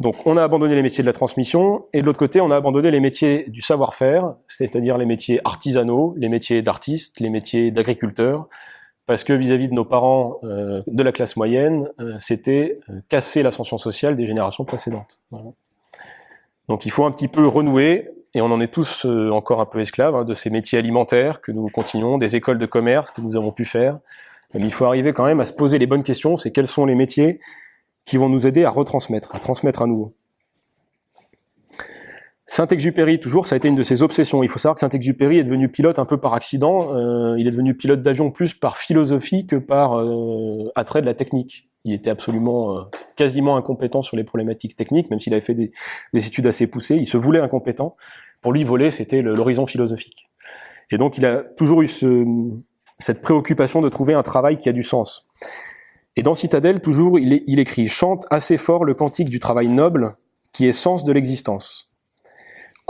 Donc 0.00 0.26
on 0.26 0.38
a 0.38 0.42
abandonné 0.42 0.74
les 0.74 0.82
métiers 0.82 1.02
de 1.02 1.06
la 1.06 1.12
transmission, 1.12 1.84
et 1.92 2.00
de 2.00 2.06
l'autre 2.06 2.18
côté, 2.18 2.40
on 2.40 2.50
a 2.50 2.56
abandonné 2.56 2.90
les 2.90 3.00
métiers 3.00 3.44
du 3.48 3.60
savoir-faire, 3.60 4.34
c'est-à-dire 4.48 4.96
les 4.96 5.04
métiers 5.04 5.40
artisanaux, 5.44 6.14
les 6.16 6.30
métiers 6.30 6.62
d'artistes, 6.62 7.20
les 7.20 7.28
métiers 7.28 7.70
d'agriculteurs, 7.70 8.48
parce 9.06 9.24
que 9.24 9.34
vis-à-vis 9.34 9.68
de 9.68 9.74
nos 9.74 9.84
parents 9.84 10.38
euh, 10.42 10.82
de 10.86 11.02
la 11.02 11.12
classe 11.12 11.36
moyenne, 11.36 11.90
euh, 12.00 12.14
c'était 12.18 12.80
euh, 12.88 13.00
casser 13.10 13.42
l'ascension 13.42 13.76
sociale 13.76 14.16
des 14.16 14.24
générations 14.24 14.64
précédentes. 14.64 15.20
Donc 16.68 16.86
il 16.86 16.90
faut 16.90 17.04
un 17.04 17.10
petit 17.10 17.28
peu 17.28 17.46
renouer, 17.46 18.08
et 18.34 18.40
on 18.40 18.46
en 18.46 18.60
est 18.60 18.72
tous 18.72 19.04
encore 19.04 19.60
un 19.60 19.66
peu 19.66 19.80
esclaves, 19.80 20.14
hein, 20.14 20.24
de 20.24 20.34
ces 20.34 20.50
métiers 20.50 20.78
alimentaires 20.78 21.40
que 21.40 21.52
nous 21.52 21.68
continuons, 21.68 22.18
des 22.18 22.36
écoles 22.36 22.58
de 22.58 22.66
commerce 22.66 23.10
que 23.10 23.20
nous 23.20 23.36
avons 23.36 23.52
pu 23.52 23.64
faire. 23.64 23.98
Mais 24.54 24.60
il 24.60 24.72
faut 24.72 24.84
arriver 24.84 25.12
quand 25.12 25.24
même 25.24 25.40
à 25.40 25.46
se 25.46 25.52
poser 25.52 25.78
les 25.78 25.86
bonnes 25.86 26.02
questions, 26.02 26.36
c'est 26.36 26.50
quels 26.50 26.68
sont 26.68 26.86
les 26.86 26.94
métiers 26.94 27.40
qui 28.04 28.16
vont 28.16 28.28
nous 28.28 28.46
aider 28.46 28.64
à 28.64 28.70
retransmettre, 28.70 29.34
à 29.34 29.38
transmettre 29.38 29.82
à 29.82 29.86
nouveau. 29.86 30.14
Saint-Exupéry, 32.50 33.20
toujours, 33.20 33.46
ça 33.46 33.54
a 33.54 33.58
été 33.58 33.68
une 33.68 33.76
de 33.76 33.84
ses 33.84 34.02
obsessions. 34.02 34.42
Il 34.42 34.48
faut 34.48 34.58
savoir 34.58 34.74
que 34.74 34.80
Saint-Exupéry 34.80 35.38
est 35.38 35.44
devenu 35.44 35.68
pilote 35.68 36.00
un 36.00 36.04
peu 36.04 36.16
par 36.16 36.34
accident. 36.34 36.92
Euh, 36.96 37.36
il 37.38 37.46
est 37.46 37.52
devenu 37.52 37.76
pilote 37.76 38.02
d'avion 38.02 38.32
plus 38.32 38.54
par 38.54 38.76
philosophie 38.76 39.46
que 39.46 39.54
par 39.54 39.96
euh, 39.96 40.68
attrait 40.74 41.00
de 41.00 41.06
la 41.06 41.14
technique. 41.14 41.70
Il 41.84 41.92
était 41.94 42.10
absolument 42.10 42.76
euh, 42.76 42.80
quasiment 43.14 43.56
incompétent 43.56 44.02
sur 44.02 44.16
les 44.16 44.24
problématiques 44.24 44.74
techniques, 44.74 45.10
même 45.10 45.20
s'il 45.20 45.32
avait 45.32 45.40
fait 45.40 45.54
des, 45.54 45.70
des, 46.12 46.26
études 46.26 46.48
assez 46.48 46.66
poussées. 46.66 46.96
Il 46.96 47.06
se 47.06 47.16
voulait 47.16 47.38
incompétent. 47.38 47.94
Pour 48.40 48.52
lui, 48.52 48.64
voler, 48.64 48.90
c'était 48.90 49.22
l'horizon 49.22 49.64
philosophique. 49.64 50.28
Et 50.90 50.98
donc, 50.98 51.18
il 51.18 51.26
a 51.26 51.44
toujours 51.44 51.82
eu 51.82 51.88
ce, 51.88 52.26
cette 52.98 53.20
préoccupation 53.20 53.80
de 53.80 53.88
trouver 53.88 54.14
un 54.14 54.24
travail 54.24 54.58
qui 54.58 54.68
a 54.68 54.72
du 54.72 54.82
sens. 54.82 55.28
Et 56.16 56.24
dans 56.24 56.34
Citadelle, 56.34 56.80
toujours, 56.80 57.16
il, 57.16 57.44
il 57.46 57.60
écrit 57.60 57.86
Chante 57.86 58.26
assez 58.28 58.56
fort 58.56 58.84
le 58.84 58.94
cantique 58.94 59.30
du 59.30 59.38
travail 59.38 59.68
noble, 59.68 60.16
qui 60.52 60.66
est 60.66 60.72
sens 60.72 61.04
de 61.04 61.12
l'existence, 61.12 61.89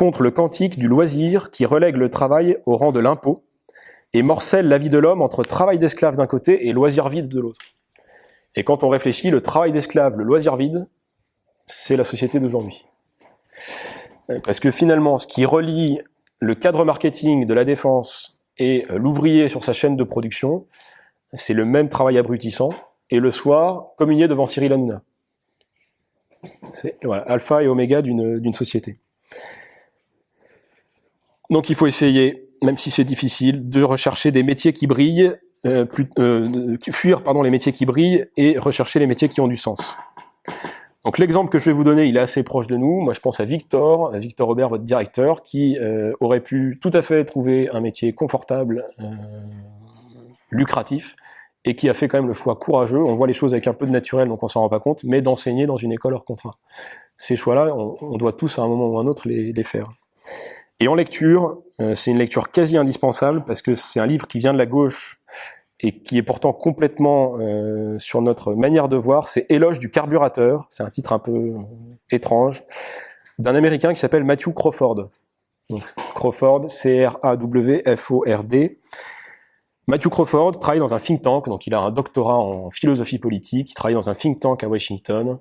contre 0.00 0.22
le 0.22 0.30
cantique 0.30 0.78
du 0.78 0.88
loisir 0.88 1.50
qui 1.50 1.66
relègue 1.66 1.96
le 1.96 2.08
travail 2.08 2.56
au 2.64 2.74
rang 2.74 2.90
de 2.90 3.00
l'impôt, 3.00 3.44
et 4.14 4.22
morcelle 4.22 4.66
la 4.66 4.78
vie 4.78 4.88
de 4.88 4.96
l'homme 4.96 5.20
entre 5.20 5.44
travail 5.44 5.78
d'esclave 5.78 6.16
d'un 6.16 6.26
côté 6.26 6.66
et 6.66 6.72
loisir 6.72 7.10
vide 7.10 7.28
de 7.28 7.38
l'autre. 7.38 7.60
Et 8.54 8.64
quand 8.64 8.82
on 8.82 8.88
réfléchit, 8.88 9.28
le 9.28 9.42
travail 9.42 9.72
d'esclave, 9.72 10.16
le 10.16 10.24
loisir 10.24 10.56
vide, 10.56 10.88
c'est 11.66 11.98
la 11.98 12.04
société 12.04 12.38
d'aujourd'hui. 12.38 12.82
Parce 14.42 14.58
que 14.58 14.70
finalement, 14.70 15.18
ce 15.18 15.26
qui 15.26 15.44
relie 15.44 16.00
le 16.40 16.54
cadre 16.54 16.86
marketing 16.86 17.44
de 17.44 17.52
la 17.52 17.64
défense 17.64 18.40
et 18.56 18.86
l'ouvrier 18.88 19.50
sur 19.50 19.62
sa 19.62 19.74
chaîne 19.74 19.98
de 19.98 20.04
production, 20.04 20.64
c'est 21.34 21.52
le 21.52 21.66
même 21.66 21.90
travail 21.90 22.16
abrutissant, 22.16 22.70
et 23.10 23.20
le 23.20 23.30
soir, 23.30 23.90
communier 23.98 24.28
devant 24.28 24.46
Cyril 24.46 24.72
Hanouna. 24.72 25.02
C'est 26.72 26.96
voilà, 27.04 27.20
alpha 27.24 27.62
et 27.62 27.66
oméga 27.66 28.00
d'une 28.00 28.54
société. 28.54 28.98
Donc 31.50 31.68
il 31.68 31.76
faut 31.76 31.86
essayer, 31.86 32.48
même 32.62 32.78
si 32.78 32.90
c'est 32.90 33.04
difficile, 33.04 33.68
de 33.68 33.82
rechercher 33.82 34.30
des 34.30 34.42
métiers 34.42 34.72
qui 34.72 34.86
brillent, 34.86 35.32
euh, 35.66 35.84
euh, 36.18 36.76
fuir 36.90 37.22
pardon 37.22 37.42
les 37.42 37.50
métiers 37.50 37.72
qui 37.72 37.84
brillent 37.84 38.26
et 38.36 38.58
rechercher 38.58 38.98
les 38.98 39.06
métiers 39.06 39.28
qui 39.28 39.40
ont 39.40 39.48
du 39.48 39.56
sens. 39.56 39.96
Donc 41.04 41.16
l'exemple 41.16 41.48
que 41.48 41.58
je 41.58 41.64
vais 41.66 41.72
vous 41.72 41.84
donner, 41.84 42.06
il 42.06 42.16
est 42.16 42.20
assez 42.20 42.42
proche 42.42 42.66
de 42.66 42.76
nous. 42.76 43.00
Moi, 43.00 43.14
je 43.14 43.20
pense 43.20 43.40
à 43.40 43.44
Victor, 43.44 44.12
à 44.14 44.18
Victor 44.18 44.46
Robert, 44.46 44.68
votre 44.68 44.84
directeur, 44.84 45.42
qui 45.42 45.78
euh, 45.78 46.12
aurait 46.20 46.40
pu 46.40 46.78
tout 46.82 46.90
à 46.92 47.00
fait 47.00 47.24
trouver 47.24 47.70
un 47.70 47.80
métier 47.80 48.12
confortable, 48.12 48.84
euh, 49.00 49.04
lucratif, 50.50 51.16
et 51.64 51.74
qui 51.74 51.88
a 51.88 51.94
fait 51.94 52.06
quand 52.08 52.18
même 52.18 52.26
le 52.26 52.34
choix 52.34 52.56
courageux, 52.56 53.02
on 53.02 53.14
voit 53.14 53.26
les 53.26 53.32
choses 53.32 53.54
avec 53.54 53.66
un 53.66 53.72
peu 53.72 53.86
de 53.86 53.90
naturel, 53.90 54.28
donc 54.28 54.42
on 54.42 54.48
s'en 54.48 54.60
rend 54.60 54.68
pas 54.68 54.80
compte, 54.80 55.02
mais 55.04 55.22
d'enseigner 55.22 55.64
dans 55.66 55.76
une 55.76 55.92
école 55.92 56.14
hors 56.14 56.24
contrat. 56.24 56.52
Ces 57.16 57.36
choix-là, 57.36 57.74
on, 57.74 58.16
doit 58.16 58.32
tous 58.32 58.58
à 58.58 58.62
un 58.62 58.68
moment 58.68 58.88
ou 58.88 58.98
à 58.98 59.02
un 59.02 59.06
autre 59.06 59.28
les, 59.28 59.62
faire. 59.62 59.92
Et 60.80 60.88
en 60.88 60.94
lecture, 60.94 61.62
euh, 61.80 61.94
c'est 61.94 62.10
une 62.10 62.18
lecture 62.18 62.50
quasi 62.50 62.78
indispensable 62.78 63.44
parce 63.44 63.60
que 63.60 63.74
c'est 63.74 64.00
un 64.00 64.06
livre 64.06 64.26
qui 64.26 64.38
vient 64.38 64.54
de 64.54 64.58
la 64.58 64.66
gauche 64.66 65.18
et 65.80 65.92
qui 65.92 66.16
est 66.18 66.22
pourtant 66.22 66.54
complètement 66.54 67.36
euh, 67.38 67.98
sur 67.98 68.22
notre 68.22 68.54
manière 68.54 68.88
de 68.88 68.96
voir. 68.96 69.28
C'est 69.28 69.46
Éloge 69.50 69.78
du 69.78 69.90
carburateur, 69.90 70.66
c'est 70.70 70.82
un 70.82 70.90
titre 70.90 71.12
un 71.12 71.18
peu 71.18 71.32
euh, 71.32 71.58
étrange, 72.10 72.62
d'un 73.38 73.54
Américain 73.54 73.92
qui 73.92 74.00
s'appelle 74.00 74.24
Matthew 74.24 74.54
Crawford. 74.54 75.06
Donc, 75.68 75.82
Crawford, 76.14 76.68
C-R-A-W-F-O-R-D. 76.68 77.20
Matthew 79.86 80.08
Crawford 80.08 80.52
travaille 80.52 80.80
dans 80.80 80.94
un 80.94 80.98
think 80.98 81.22
tank, 81.22 81.46
donc 81.46 81.66
il 81.66 81.74
a 81.74 81.80
un 81.80 81.90
doctorat 81.90 82.38
en 82.38 82.70
philosophie 82.70 83.18
politique, 83.18 83.70
il 83.70 83.74
travaille 83.74 83.94
dans 83.94 84.08
un 84.08 84.14
think 84.14 84.40
tank 84.40 84.62
à 84.62 84.68
Washington, 84.68 85.38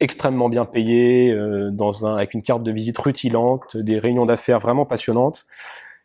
extrêmement 0.00 0.48
bien 0.48 0.64
payé, 0.64 1.30
euh, 1.32 1.70
dans 1.70 2.06
un, 2.06 2.16
avec 2.16 2.34
une 2.34 2.42
carte 2.42 2.62
de 2.62 2.70
visite 2.70 2.98
rutilante, 2.98 3.76
des 3.76 3.98
réunions 3.98 4.26
d'affaires 4.26 4.58
vraiment 4.58 4.84
passionnantes. 4.84 5.46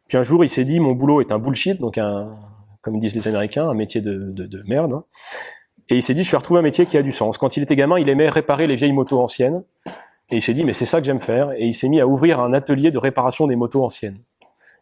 Puis 0.07 0.17
un 0.17 0.23
jour, 0.23 0.43
il 0.43 0.49
s'est 0.49 0.63
dit, 0.63 0.79
mon 0.79 0.93
boulot 0.93 1.21
est 1.21 1.31
un 1.31 1.39
bullshit, 1.39 1.79
donc 1.79 1.97
un, 1.97 2.37
comme 2.81 2.99
disent 2.99 3.15
les 3.15 3.27
Américains, 3.27 3.69
un 3.69 3.73
métier 3.73 4.01
de, 4.01 4.31
de, 4.31 4.45
de 4.45 4.63
merde. 4.67 4.93
Hein. 4.93 5.03
Et 5.89 5.95
il 5.95 6.03
s'est 6.03 6.13
dit, 6.13 6.23
je 6.23 6.31
vais 6.31 6.37
retrouver 6.37 6.59
un 6.59 6.63
métier 6.63 6.85
qui 6.85 6.97
a 6.97 7.03
du 7.03 7.11
sens. 7.11 7.37
Quand 7.37 7.57
il 7.57 7.63
était 7.63 7.75
gamin, 7.75 7.99
il 7.99 8.07
aimait 8.07 8.29
réparer 8.29 8.65
les 8.65 8.75
vieilles 8.75 8.93
motos 8.93 9.19
anciennes. 9.19 9.63
Et 10.29 10.37
il 10.37 10.41
s'est 10.41 10.53
dit, 10.53 10.63
mais 10.63 10.73
c'est 10.73 10.85
ça 10.85 10.99
que 11.01 11.05
j'aime 11.05 11.19
faire. 11.19 11.51
Et 11.51 11.65
il 11.65 11.75
s'est 11.75 11.89
mis 11.89 11.99
à 11.99 12.07
ouvrir 12.07 12.39
un 12.39 12.53
atelier 12.53 12.91
de 12.91 12.97
réparation 12.97 13.45
des 13.47 13.57
motos 13.57 13.83
anciennes. 13.83 14.19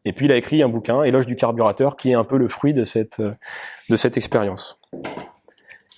Et 0.05 0.13
puis 0.13 0.27
il 0.27 0.31
a 0.31 0.35
écrit 0.35 0.61
un 0.61 0.69
bouquin, 0.69 1.03
Éloge 1.03 1.25
du 1.25 1.35
carburateur, 1.35 1.97
qui 1.97 2.11
est 2.11 2.13
un 2.13 2.23
peu 2.23 2.37
le 2.37 2.47
fruit 2.47 2.73
de 2.73 2.83
cette, 2.83 3.21
de 3.21 3.95
cette 3.95 4.17
expérience. 4.17 4.79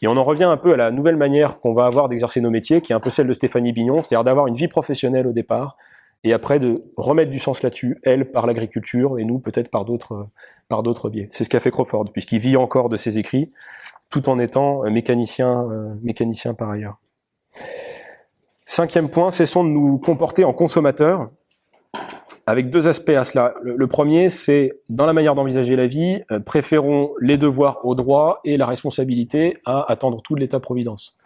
Et 0.01 0.07
on 0.07 0.17
en 0.17 0.23
revient 0.23 0.45
un 0.45 0.57
peu 0.57 0.73
à 0.73 0.77
la 0.77 0.91
nouvelle 0.91 1.15
manière 1.15 1.59
qu'on 1.59 1.73
va 1.73 1.85
avoir 1.85 2.09
d'exercer 2.09 2.41
nos 2.41 2.49
métiers, 2.49 2.81
qui 2.81 2.91
est 2.91 2.95
un 2.95 2.99
peu 2.99 3.11
celle 3.11 3.27
de 3.27 3.33
Stéphanie 3.33 3.71
Bignon, 3.71 3.97
c'est-à-dire 3.97 4.23
d'avoir 4.23 4.47
une 4.47 4.55
vie 4.55 4.67
professionnelle 4.67 5.27
au 5.27 5.31
départ, 5.31 5.77
et 6.23 6.33
après 6.33 6.59
de 6.59 6.83
remettre 6.97 7.31
du 7.31 7.39
sens 7.39 7.61
là-dessus, 7.63 7.99
elle 8.03 8.31
par 8.31 8.47
l'agriculture, 8.47 9.19
et 9.19 9.25
nous 9.25 9.39
peut-être 9.39 9.69
par 9.69 9.85
d'autres 9.85 10.27
par 10.69 10.83
d'autres 10.83 11.09
biais. 11.09 11.27
C'est 11.29 11.43
ce 11.43 11.49
qu'a 11.49 11.59
fait 11.59 11.71
Crawford, 11.71 12.05
puisqu'il 12.13 12.39
vit 12.39 12.55
encore 12.55 12.87
de 12.89 12.95
ses 12.95 13.19
écrits, 13.19 13.51
tout 14.09 14.29
en 14.29 14.39
étant 14.39 14.89
mécanicien, 14.89 15.69
euh, 15.69 15.95
mécanicien 16.01 16.53
par 16.53 16.69
ailleurs. 16.71 16.97
Cinquième 18.65 19.09
point, 19.09 19.31
cessons 19.31 19.65
de 19.65 19.69
nous 19.69 19.97
comporter 19.97 20.45
en 20.45 20.53
consommateurs 20.53 21.29
avec 22.47 22.69
deux 22.69 22.88
aspects 22.88 23.10
à 23.10 23.23
cela. 23.23 23.54
Le, 23.62 23.88
premier, 23.88 24.30
c'est 24.30 24.73
dans 24.89 25.06
la 25.06 25.13
manière 25.13 25.36
d'envisager 25.36 25.75
la 25.75 25.88
vie, 25.88 26.21
euh, 26.32 26.39
préférons 26.39 27.13
les 27.19 27.38
devoirs 27.38 27.80
aux 27.86 27.95
droits 27.95 28.41
et 28.43 28.58
la 28.58 28.65
responsabilité 28.65 29.58
à 29.65 29.89
attendre 29.91 30.21
tout 30.21 30.36
de 30.36 30.39
l'État-providence. 30.39 31.17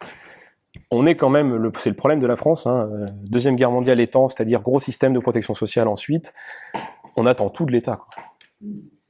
On 0.90 1.06
est 1.06 1.16
quand 1.16 1.30
même, 1.30 1.70
c'est 1.78 1.90
le 1.90 1.96
problème 1.96 2.20
de 2.20 2.26
la 2.26 2.36
France, 2.36 2.66
hein, 2.66 2.88
euh, 2.92 3.06
deuxième 3.30 3.56
guerre 3.56 3.70
mondiale 3.70 3.98
étant, 4.00 4.28
c'est-à-dire 4.28 4.60
gros 4.60 4.78
système 4.78 5.14
de 5.14 5.18
protection 5.18 5.54
sociale 5.54 5.88
ensuite, 5.88 6.32
on 7.16 7.26
attend 7.26 7.48
tout 7.48 7.64
de 7.64 7.72
l'État. 7.72 8.04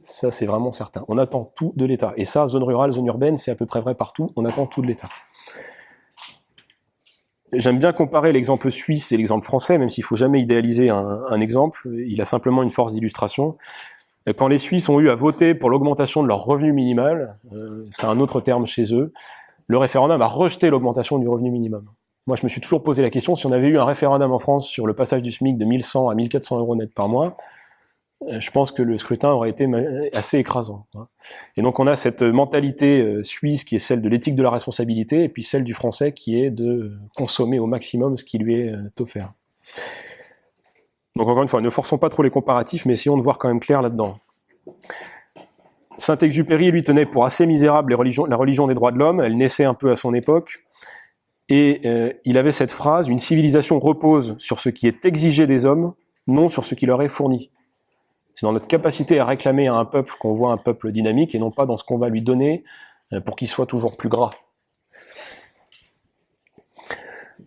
Ça, 0.00 0.30
c'est 0.30 0.46
vraiment 0.46 0.70
certain. 0.70 1.04
On 1.08 1.18
attend 1.18 1.52
tout 1.56 1.72
de 1.74 1.84
l'État. 1.84 2.12
Et 2.16 2.24
ça, 2.24 2.46
zone 2.46 2.62
rurale, 2.62 2.92
zone 2.92 3.06
urbaine, 3.06 3.36
c'est 3.38 3.50
à 3.50 3.56
peu 3.56 3.66
près 3.66 3.80
vrai 3.80 3.96
partout. 3.96 4.28
On 4.36 4.44
attend 4.44 4.66
tout 4.66 4.80
de 4.80 4.86
l'État. 4.86 5.08
J'aime 7.52 7.78
bien 7.78 7.92
comparer 7.92 8.32
l'exemple 8.32 8.70
suisse 8.70 9.12
et 9.12 9.16
l'exemple 9.16 9.44
français, 9.44 9.78
même 9.78 9.88
s'il 9.88 10.02
faut 10.04 10.16
jamais 10.16 10.40
idéaliser 10.40 10.90
un, 10.90 11.40
exemple. 11.40 11.88
Il 12.06 12.20
a 12.20 12.24
simplement 12.24 12.62
une 12.62 12.72
force 12.72 12.92
d'illustration. 12.92 13.56
Quand 14.36 14.48
les 14.48 14.58
Suisses 14.58 14.88
ont 14.88 14.98
eu 14.98 15.08
à 15.08 15.14
voter 15.14 15.54
pour 15.54 15.70
l'augmentation 15.70 16.22
de 16.22 16.28
leur 16.28 16.44
revenu 16.44 16.72
minimal, 16.72 17.38
euh, 17.52 17.84
c'est 17.92 18.06
un 18.06 18.18
autre 18.18 18.40
terme 18.40 18.66
chez 18.66 18.92
eux, 18.92 19.12
le 19.68 19.78
référendum 19.78 20.20
a 20.20 20.26
rejeté 20.26 20.68
l'augmentation 20.68 21.18
du 21.18 21.28
revenu 21.28 21.52
minimum. 21.52 21.86
Moi, 22.26 22.36
je 22.36 22.42
me 22.42 22.48
suis 22.48 22.60
toujours 22.60 22.82
posé 22.82 23.02
la 23.02 23.10
question, 23.10 23.36
si 23.36 23.46
on 23.46 23.52
avait 23.52 23.68
eu 23.68 23.78
un 23.78 23.84
référendum 23.84 24.32
en 24.32 24.40
France 24.40 24.66
sur 24.66 24.84
le 24.88 24.94
passage 24.94 25.22
du 25.22 25.30
SMIC 25.30 25.56
de 25.56 25.64
1100 25.64 26.08
à 26.08 26.14
1400 26.16 26.58
euros 26.58 26.74
net 26.74 26.92
par 26.92 27.08
mois, 27.08 27.26
euh, 27.26 27.30
je 28.26 28.50
pense 28.50 28.72
que 28.72 28.82
le 28.82 28.98
scrutin 28.98 29.30
aurait 29.30 29.50
été 29.50 29.68
assez 30.14 30.38
écrasant. 30.38 30.86
Et 31.56 31.62
donc 31.62 31.78
on 31.78 31.86
a 31.86 31.96
cette 31.96 32.22
mentalité 32.22 33.00
euh, 33.00 33.22
suisse 33.22 33.64
qui 33.64 33.76
est 33.76 33.78
celle 33.78 34.00
de 34.00 34.08
l'éthique 34.08 34.34
de 34.34 34.42
la 34.42 34.50
responsabilité, 34.50 35.24
et 35.24 35.28
puis 35.28 35.42
celle 35.42 35.64
du 35.64 35.74
français 35.74 36.12
qui 36.12 36.40
est 36.40 36.50
de 36.50 36.92
consommer 37.14 37.58
au 37.58 37.66
maximum 37.66 38.16
ce 38.16 38.24
qui 38.24 38.38
lui 38.38 38.60
est 38.60 38.72
euh, 38.72 38.90
offert. 39.00 39.32
Donc 41.14 41.28
encore 41.28 41.42
une 41.42 41.48
fois, 41.48 41.60
ne 41.60 41.70
forçons 41.70 41.98
pas 41.98 42.08
trop 42.08 42.22
les 42.22 42.30
comparatifs, 42.30 42.86
mais 42.86 42.94
essayons 42.94 43.16
de 43.16 43.22
voir 43.22 43.38
quand 43.38 43.48
même 43.48 43.60
clair 43.60 43.82
là-dedans. 43.82 44.18
Saint-Exupéry, 45.98 46.70
lui, 46.70 46.84
tenait 46.84 47.06
pour 47.06 47.24
assez 47.24 47.46
misérable 47.46 47.92
la 47.92 48.36
religion 48.36 48.66
des 48.66 48.74
droits 48.74 48.92
de 48.92 48.98
l'homme, 48.98 49.20
elle 49.20 49.36
naissait 49.36 49.64
un 49.64 49.72
peu 49.72 49.90
à 49.90 49.96
son 49.96 50.12
époque, 50.12 50.62
et 51.48 51.80
il 52.26 52.36
avait 52.36 52.50
cette 52.50 52.70
phrase, 52.70 53.08
une 53.08 53.18
civilisation 53.18 53.78
repose 53.78 54.36
sur 54.36 54.60
ce 54.60 54.68
qui 54.68 54.88
est 54.88 55.06
exigé 55.06 55.46
des 55.46 55.64
hommes, 55.64 55.94
non 56.26 56.50
sur 56.50 56.66
ce 56.66 56.74
qui 56.74 56.84
leur 56.84 57.00
est 57.00 57.08
fourni. 57.08 57.50
C'est 58.36 58.44
dans 58.44 58.52
notre 58.52 58.68
capacité 58.68 59.18
à 59.18 59.24
réclamer 59.24 59.66
à 59.66 59.74
un 59.74 59.86
peuple 59.86 60.12
qu'on 60.20 60.34
voit 60.34 60.52
un 60.52 60.58
peuple 60.58 60.92
dynamique 60.92 61.34
et 61.34 61.38
non 61.38 61.50
pas 61.50 61.64
dans 61.64 61.78
ce 61.78 61.84
qu'on 61.84 61.96
va 61.96 62.10
lui 62.10 62.20
donner 62.20 62.64
euh, 63.14 63.20
pour 63.20 63.34
qu'il 63.34 63.48
soit 63.48 63.64
toujours 63.64 63.96
plus 63.96 64.10
gras. 64.10 64.30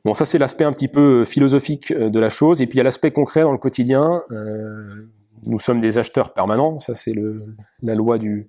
Bon, 0.03 0.15
ça 0.15 0.25
c'est 0.25 0.39
l'aspect 0.39 0.63
un 0.63 0.73
petit 0.73 0.87
peu 0.87 1.25
philosophique 1.25 1.91
euh, 1.91 2.09
de 2.09 2.19
la 2.19 2.29
chose, 2.29 2.61
et 2.61 2.65
puis 2.65 2.77
il 2.77 2.79
y 2.79 2.81
a 2.81 2.83
l'aspect 2.83 3.11
concret 3.11 3.41
dans 3.41 3.51
le 3.51 3.59
quotidien. 3.59 4.23
Euh, 4.31 5.11
nous 5.45 5.59
sommes 5.59 5.79
des 5.79 5.99
acheteurs 5.99 6.33
permanents, 6.33 6.79
ça 6.79 6.95
c'est 6.95 7.13
la 7.83 7.95
loi 7.95 8.17
du 8.17 8.47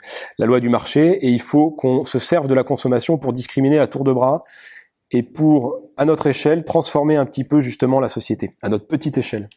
marché, 0.70 1.24
et 1.24 1.28
il 1.28 1.42
faut 1.42 1.70
qu'on 1.70 2.04
se 2.04 2.18
serve 2.18 2.46
de 2.46 2.54
la 2.54 2.64
consommation 2.64 3.18
pour 3.18 3.32
discriminer 3.32 3.78
à 3.78 3.86
tour 3.86 4.02
de 4.02 4.12
bras 4.12 4.40
et 5.10 5.22
pour, 5.22 5.80
à 5.96 6.04
notre 6.04 6.26
échelle, 6.26 6.64
transformer 6.64 7.16
un 7.16 7.26
petit 7.26 7.44
peu 7.44 7.60
justement 7.60 8.00
la 8.00 8.08
société, 8.08 8.54
à 8.62 8.68
notre 8.68 8.86
petite 8.86 9.18
échelle. 9.18 9.48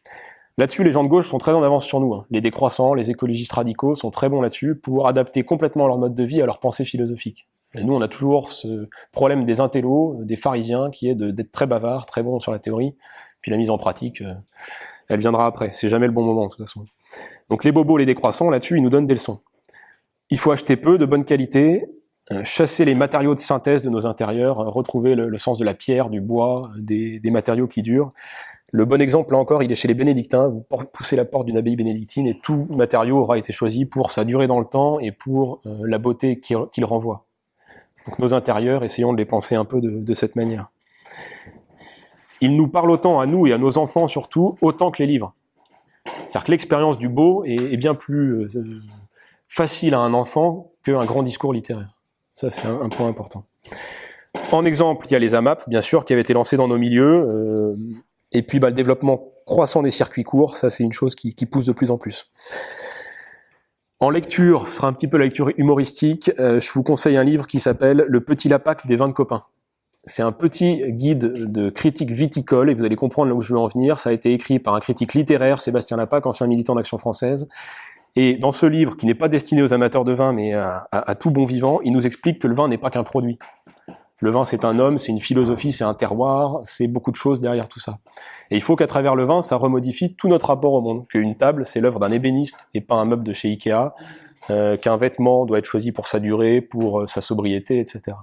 Là-dessus, 0.58 0.84
les 0.84 0.92
gens 0.92 1.04
de 1.04 1.10
gauche 1.10 1.28
sont 1.28 1.40
très 1.40 1.52
en 1.52 1.64
avance 1.64 1.86
sur 1.86 2.00
nous. 2.00 2.14
Hein. 2.14 2.26
Les 2.30 2.42
décroissants, 2.42 2.94
les 2.94 3.10
écologistes 3.10 3.54
radicaux 3.54 3.96
sont 3.96 4.12
très 4.12 4.30
bons 4.30 4.42
là-dessus 4.42 4.76
pour 4.76 5.08
adapter 5.08 5.44
complètement 5.44 5.88
leur 5.88 5.98
mode 5.98 6.14
de 6.14 6.24
vie 6.24 6.42
à 6.42 6.46
leur 6.46 6.60
pensée 6.60 6.86
philosophique. 6.86 7.48
Nous, 7.76 7.94
on 7.94 8.02
a 8.02 8.08
toujours 8.08 8.52
ce 8.52 8.88
problème 9.12 9.46
des 9.46 9.60
intellos, 9.60 10.20
des 10.22 10.36
pharisiens, 10.36 10.92
qui 10.92 11.10
est 11.10 11.16
d'être 11.16 11.52
très 11.52 11.66
bavards, 11.66 12.06
très 12.06 12.22
bons 12.22 12.38
sur 12.38 12.52
la 12.52 12.60
théorie, 12.60 12.96
puis 13.42 13.50
la 13.50 13.58
mise 13.58 13.72
en 13.72 13.80
pratique, 13.80 14.22
euh, 14.22 14.36
elle 15.10 15.20
viendra 15.20 15.48
après. 15.48 15.72
C'est 15.74 15.88
jamais 15.88 16.06
le 16.06 16.14
bon 16.14 16.24
moment, 16.24 16.46
de 16.46 16.50
toute 16.50 16.60
façon. 16.60 16.86
Donc 17.50 17.64
les 17.64 17.72
bobos, 17.72 17.98
les 17.98 18.06
décroissants, 18.06 18.52
là-dessus, 18.52 18.78
ils 18.78 18.84
nous 18.84 18.90
donnent 18.90 19.08
des 19.08 19.16
leçons. 19.16 19.42
Il 20.30 20.38
faut 20.38 20.52
acheter 20.52 20.76
peu, 20.78 21.00
de 21.00 21.06
bonne 21.06 21.24
qualité, 21.24 21.84
euh, 22.32 22.44
chasser 22.44 22.86
les 22.86 22.94
matériaux 22.94 23.34
de 23.34 23.40
synthèse 23.40 23.82
de 23.82 23.90
nos 23.90 24.06
intérieurs, 24.06 24.60
euh, 24.60 24.70
retrouver 24.70 25.16
le, 25.16 25.38
sens 25.40 25.58
de 25.58 25.66
la 25.66 25.74
pierre, 25.74 26.10
du 26.12 26.22
bois, 26.22 26.70
des 26.78 27.32
matériaux 27.32 27.68
qui 27.68 27.82
durent, 27.82 28.10
le 28.76 28.86
bon 28.86 29.00
exemple, 29.00 29.34
là 29.34 29.38
encore, 29.38 29.62
il 29.62 29.72
est 29.72 29.76
chez 29.76 29.88
les 29.88 29.94
bénédictins. 29.94 30.48
Vous 30.48 30.64
poussez 30.64 31.16
la 31.16 31.26
porte 31.26 31.46
d'une 31.46 31.58
abbaye 31.58 31.76
bénédictine 31.76 32.26
et 32.26 32.40
tout 32.42 32.66
matériau 32.72 33.20
aura 33.20 33.38
été 33.38 33.54
choisi 33.54 33.86
pour 33.86 34.10
sa 34.10 34.26
durée 34.26 34.48
dans 34.48 34.60
le 34.60 34.66
temps 34.66 35.00
et 35.00 35.12
pour 35.12 35.62
euh, 35.68 35.78
la 35.86 36.00
beauté 36.00 36.40
qu'il 36.40 36.84
renvoie. 36.84 37.28
Donc 38.08 38.18
nos 38.18 38.34
intérieurs, 38.34 38.84
essayons 38.84 39.14
de 39.14 39.20
les 39.20 39.26
penser 39.26 39.54
un 39.54 39.64
peu 39.64 39.80
de, 39.80 40.14
cette 40.16 40.36
manière. 40.36 40.72
Il 42.42 42.56
nous 42.56 42.68
parle 42.68 42.90
autant 42.90 43.20
à 43.20 43.28
nous 43.28 43.46
et 43.46 43.54
à 43.54 43.60
nos 43.60 43.78
enfants 43.78 44.08
surtout, 44.08 44.58
autant 44.60 44.90
que 44.90 45.04
les 45.04 45.08
livres. 45.08 45.36
C'est-à-dire 46.06 46.44
que 46.44 46.52
l'expérience 46.52 46.98
du 46.98 47.10
beau 47.10 47.44
est, 47.46 47.78
bien 47.78 47.94
plus 47.94 48.32
euh, 48.32 48.82
facile 49.48 49.94
à 49.94 50.00
un 50.00 50.16
enfant 50.16 50.72
qu'un 50.84 51.06
grand 51.06 51.22
discours 51.22 51.54
littéraire. 51.54 51.96
Ça, 52.34 52.50
c'est 52.50 52.68
un, 52.68 52.90
point 52.90 53.08
important. 53.08 53.46
En 54.52 54.66
exemple, 54.66 55.06
il 55.08 55.14
y 55.14 55.16
a 55.16 55.20
les 55.20 55.36
AMAP, 55.36 55.70
bien 55.70 55.84
sûr, 55.84 56.06
qui 56.06 56.14
avaient 56.14 56.24
été 56.24 56.34
lancés 56.34 56.58
dans 56.58 56.68
nos 56.68 56.80
milieux. 56.80 57.24
Euh, 57.30 57.76
et 58.34 58.42
puis 58.42 58.60
bah, 58.60 58.70
le 58.70 58.76
développement 58.76 59.34
croissant 59.46 59.82
des 59.82 59.92
circuits 59.92 60.24
courts, 60.24 60.58
ça 60.58 60.70
c'est 60.70 60.84
une 60.84 60.94
chose 60.94 61.16
qui, 61.16 61.34
pousse 61.46 61.66
de 61.66 61.72
plus 61.72 61.92
en 61.92 61.98
plus. 61.98 62.32
En 64.00 64.10
lecture, 64.10 64.68
ce 64.68 64.76
sera 64.76 64.88
un 64.88 64.94
petit 64.94 65.08
peu 65.08 65.18
la 65.18 65.26
lecture 65.26 65.52
humoristique, 65.58 66.32
euh, 66.40 66.60
je 66.60 66.72
vous 66.72 66.84
conseille 66.84 67.16
un 67.16 67.24
livre 67.24 67.48
qui 67.48 67.60
s'appelle 67.60 68.06
Le 68.08 68.22
Petit 68.22 68.50
Lapac 68.50 68.86
des 68.86 68.96
vins 68.96 69.08
de 69.08 69.14
copains. 69.14 69.44
C'est 70.06 70.24
un 70.24 70.34
petit 70.34 70.84
guide 70.92 71.50
de 71.50 71.70
critique 71.70 72.12
viticole, 72.12 72.70
et 72.70 72.74
vous 72.74 72.84
allez 72.84 72.98
comprendre 72.98 73.30
là 73.30 73.36
où 73.36 73.42
je 73.42 73.54
veux 73.54 73.60
en 73.60 73.68
venir. 73.68 74.02
Ça 74.02 74.10
a 74.10 74.14
été 74.14 74.34
écrit 74.34 74.60
par 74.60 74.76
un 74.76 74.82
critique 74.82 75.14
littéraire, 75.14 75.62
Sébastien 75.62 75.96
Lapac, 75.96 76.26
ancien 76.26 76.46
militant 76.48 76.76
d'Action 76.76 76.98
française. 76.98 77.48
Et 78.18 78.36
dans 78.36 78.52
ce 78.52 78.66
livre, 78.66 78.98
qui 78.98 79.06
n'est 79.06 79.16
pas 79.16 79.30
destiné 79.30 79.64
aux 79.64 79.74
amateurs 79.74 80.04
de 80.04 80.12
vin, 80.12 80.34
mais 80.34 80.54
à 80.54 81.16
tout 81.18 81.32
bon 81.32 81.46
vivant, 81.46 81.80
il 81.86 81.94
nous 81.94 82.06
explique 82.06 82.40
que 82.40 82.48
le 82.48 82.54
vin 82.54 82.68
n'est 82.68 82.78
pas 82.78 82.90
qu'un 82.90 83.06
produit. 83.06 83.40
Le 84.22 84.30
vin, 84.30 84.46
c'est 84.46 84.64
un 84.64 84.80
homme, 84.80 85.00
c'est 85.00 85.12
une 85.12 85.20
philosophie, 85.20 85.72
c'est 85.72 85.84
un 85.84 85.94
terroir, 85.94 86.62
c'est 86.66 86.88
beaucoup 86.88 87.12
de 87.12 87.16
choses 87.16 87.42
derrière 87.42 87.68
tout 87.68 87.80
ça. 87.80 87.98
Et 88.52 88.56
il 88.56 88.62
faut 88.62 88.76
qu'à 88.76 88.88
travers 88.88 89.16
le 89.16 89.26
vin, 89.26 89.42
ça 89.42 89.56
remodifie 89.56 90.16
tout 90.16 90.28
notre 90.28 90.48
rapport 90.48 90.74
au 90.74 90.82
monde. 90.82 91.08
Qu'une 91.08 91.36
table, 91.36 91.64
c'est 91.66 91.82
l'œuvre 91.82 92.00
d'un 92.00 92.12
ébéniste 92.12 92.70
et 92.74 92.82
pas 92.82 92.96
un 92.96 93.06
meuble 93.06 93.24
de 93.24 93.34
chez 93.34 93.50
Ikea. 93.50 93.94
Euh, 94.50 94.76
qu'un 94.76 94.98
vêtement 94.98 95.46
doit 95.46 95.60
être 95.60 95.66
choisi 95.66 95.94
pour 95.94 96.08
sa 96.08 96.20
durée, 96.20 96.60
pour 96.62 97.02
euh, 97.02 97.08
sa 97.08 97.22
sobriété, 97.22 97.80
etc. 97.80 98.18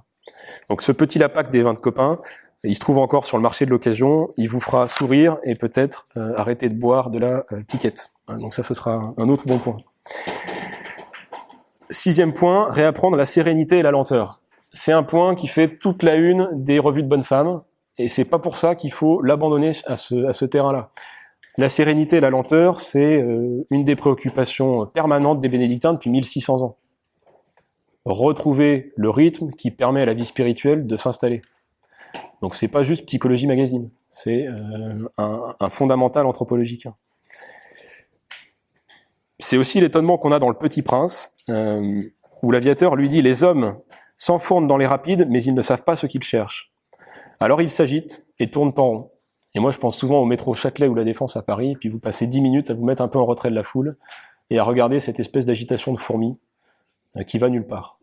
Donc 0.68 0.82
ce 0.82 0.92
petit 0.92 1.18
lapac 1.18 1.48
des 1.48 1.62
vins 1.62 1.72
de 1.72 1.78
copains, 1.78 2.20
il 2.62 2.74
se 2.74 2.80
trouve 2.80 2.98
encore 2.98 3.26
sur 3.26 3.38
le 3.38 3.42
marché 3.42 3.64
de 3.64 3.70
l'occasion, 3.70 4.28
il 4.36 4.48
vous 4.50 4.60
fera 4.60 4.86
sourire 4.86 5.38
et 5.44 5.54
peut-être 5.54 6.08
euh, 6.18 6.34
arrêter 6.36 6.68
de 6.68 6.74
boire 6.74 7.08
de 7.08 7.18
la 7.18 7.44
piquette. 7.66 8.10
Hein, 8.28 8.36
donc 8.36 8.52
ça, 8.52 8.62
ce 8.62 8.74
sera 8.74 9.14
un 9.16 9.28
autre 9.30 9.46
bon 9.46 9.58
point. 9.58 9.78
Sixième 11.88 12.34
point, 12.34 12.70
réapprendre 12.70 13.16
la 13.16 13.24
sérénité 13.24 13.78
et 13.78 13.82
la 13.82 13.90
lenteur 13.90 14.42
c'est 14.72 14.92
un 14.92 15.02
point 15.02 15.34
qui 15.34 15.46
fait 15.46 15.78
toute 15.78 16.02
la 16.02 16.16
une 16.16 16.48
des 16.52 16.78
revues 16.78 17.02
de 17.02 17.08
bonnes 17.08 17.24
femmes, 17.24 17.62
et 17.98 18.08
c'est 18.08 18.24
pas 18.24 18.38
pour 18.38 18.56
ça 18.56 18.74
qu'il 18.74 18.92
faut 18.92 19.20
l'abandonner 19.22 19.72
à 19.86 19.96
ce, 19.96 20.44
terrain-là. 20.44 20.90
La 21.58 21.68
sérénité 21.68 22.20
la 22.20 22.30
lenteur, 22.30 22.80
c'est 22.80 23.20
euh, 23.20 23.66
une 23.70 23.84
des 23.84 23.96
préoccupations 23.96 24.86
permanentes 24.86 25.40
des 25.40 25.48
bénédictins 25.48 25.92
depuis 25.92 26.10
1600 26.10 26.62
ans. 26.62 26.76
Retrouver 28.04 28.92
le 28.96 29.10
rythme 29.10 29.50
qui 29.50 29.70
permet 29.70 30.02
à 30.02 30.06
la 30.06 30.14
vie 30.14 30.24
spirituelle 30.24 30.86
de 30.86 30.96
s'installer. 30.96 31.42
Donc 32.40 32.54
c'est 32.54 32.68
pas 32.68 32.82
juste 32.82 33.04
psychologie 33.06 33.46
magazine, 33.46 33.90
c'est 34.08 34.46
euh, 34.46 35.08
un, 35.18 35.70
fondamental 35.70 36.24
anthropologique. 36.26 36.88
C'est 39.38 39.58
aussi 39.58 39.80
l'étonnement 39.80 40.16
qu'on 40.16 40.32
a 40.32 40.38
dans 40.38 40.48
Le 40.48 40.54
Petit 40.54 40.82
Prince, 40.82 41.36
euh, 41.50 42.02
où 42.42 42.50
l'aviateur 42.50 42.96
lui 42.96 43.08
dit 43.08 43.20
les 43.20 43.44
hommes 43.44 43.78
s'enfournent 44.20 44.68
dans 44.68 44.76
les 44.76 44.86
rapides, 44.86 45.26
mais 45.28 45.42
ils 45.42 45.54
ne 45.54 45.62
savent 45.62 45.82
pas 45.82 45.96
ce 45.96 46.06
qu'ils 46.06 46.22
cherchent. 46.22 46.72
Alors 47.40 47.60
ils 47.60 47.70
s'agitent 47.70 48.26
et 48.38 48.50
tournent 48.50 48.74
en 48.76 48.86
rond. 48.86 49.10
Et 49.54 49.58
moi, 49.58 49.72
je 49.72 49.78
pense 49.78 49.96
souvent 49.96 50.20
au 50.20 50.26
métro 50.26 50.54
Châtelet 50.54 50.86
ou 50.86 50.94
la 50.94 51.02
Défense 51.02 51.36
à 51.36 51.42
Paris, 51.42 51.74
puis 51.80 51.88
vous 51.88 51.98
passez 51.98 52.28
dix 52.28 52.40
minutes 52.40 52.70
à 52.70 52.74
vous 52.74 52.84
mettre 52.84 53.02
un 53.02 53.08
peu 53.08 53.18
en 53.18 53.24
retrait 53.24 53.50
de 53.50 53.56
la 53.56 53.64
foule 53.64 53.96
et 54.50 54.58
à 54.58 54.62
regarder 54.62 55.00
cette 55.00 55.18
espèce 55.18 55.46
d'agitation 55.46 55.92
de 55.92 55.98
fourmis 55.98 56.38
euh, 57.16 57.24
qui 57.24 57.38
va 57.38 57.48
nulle 57.48 57.66
part. 57.66 57.98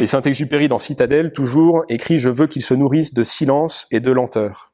Et 0.00 0.06
Saint-Exupéry 0.06 0.68
dans 0.68 0.78
Citadelle, 0.78 1.32
toujours, 1.32 1.84
écrit 1.88 2.18
«Je 2.20 2.28
veux 2.28 2.46
qu'ils 2.46 2.62
se 2.62 2.74
nourrissent 2.74 3.14
de 3.14 3.22
silence 3.22 3.86
et 3.90 4.00
de 4.00 4.12
lenteur». 4.12 4.72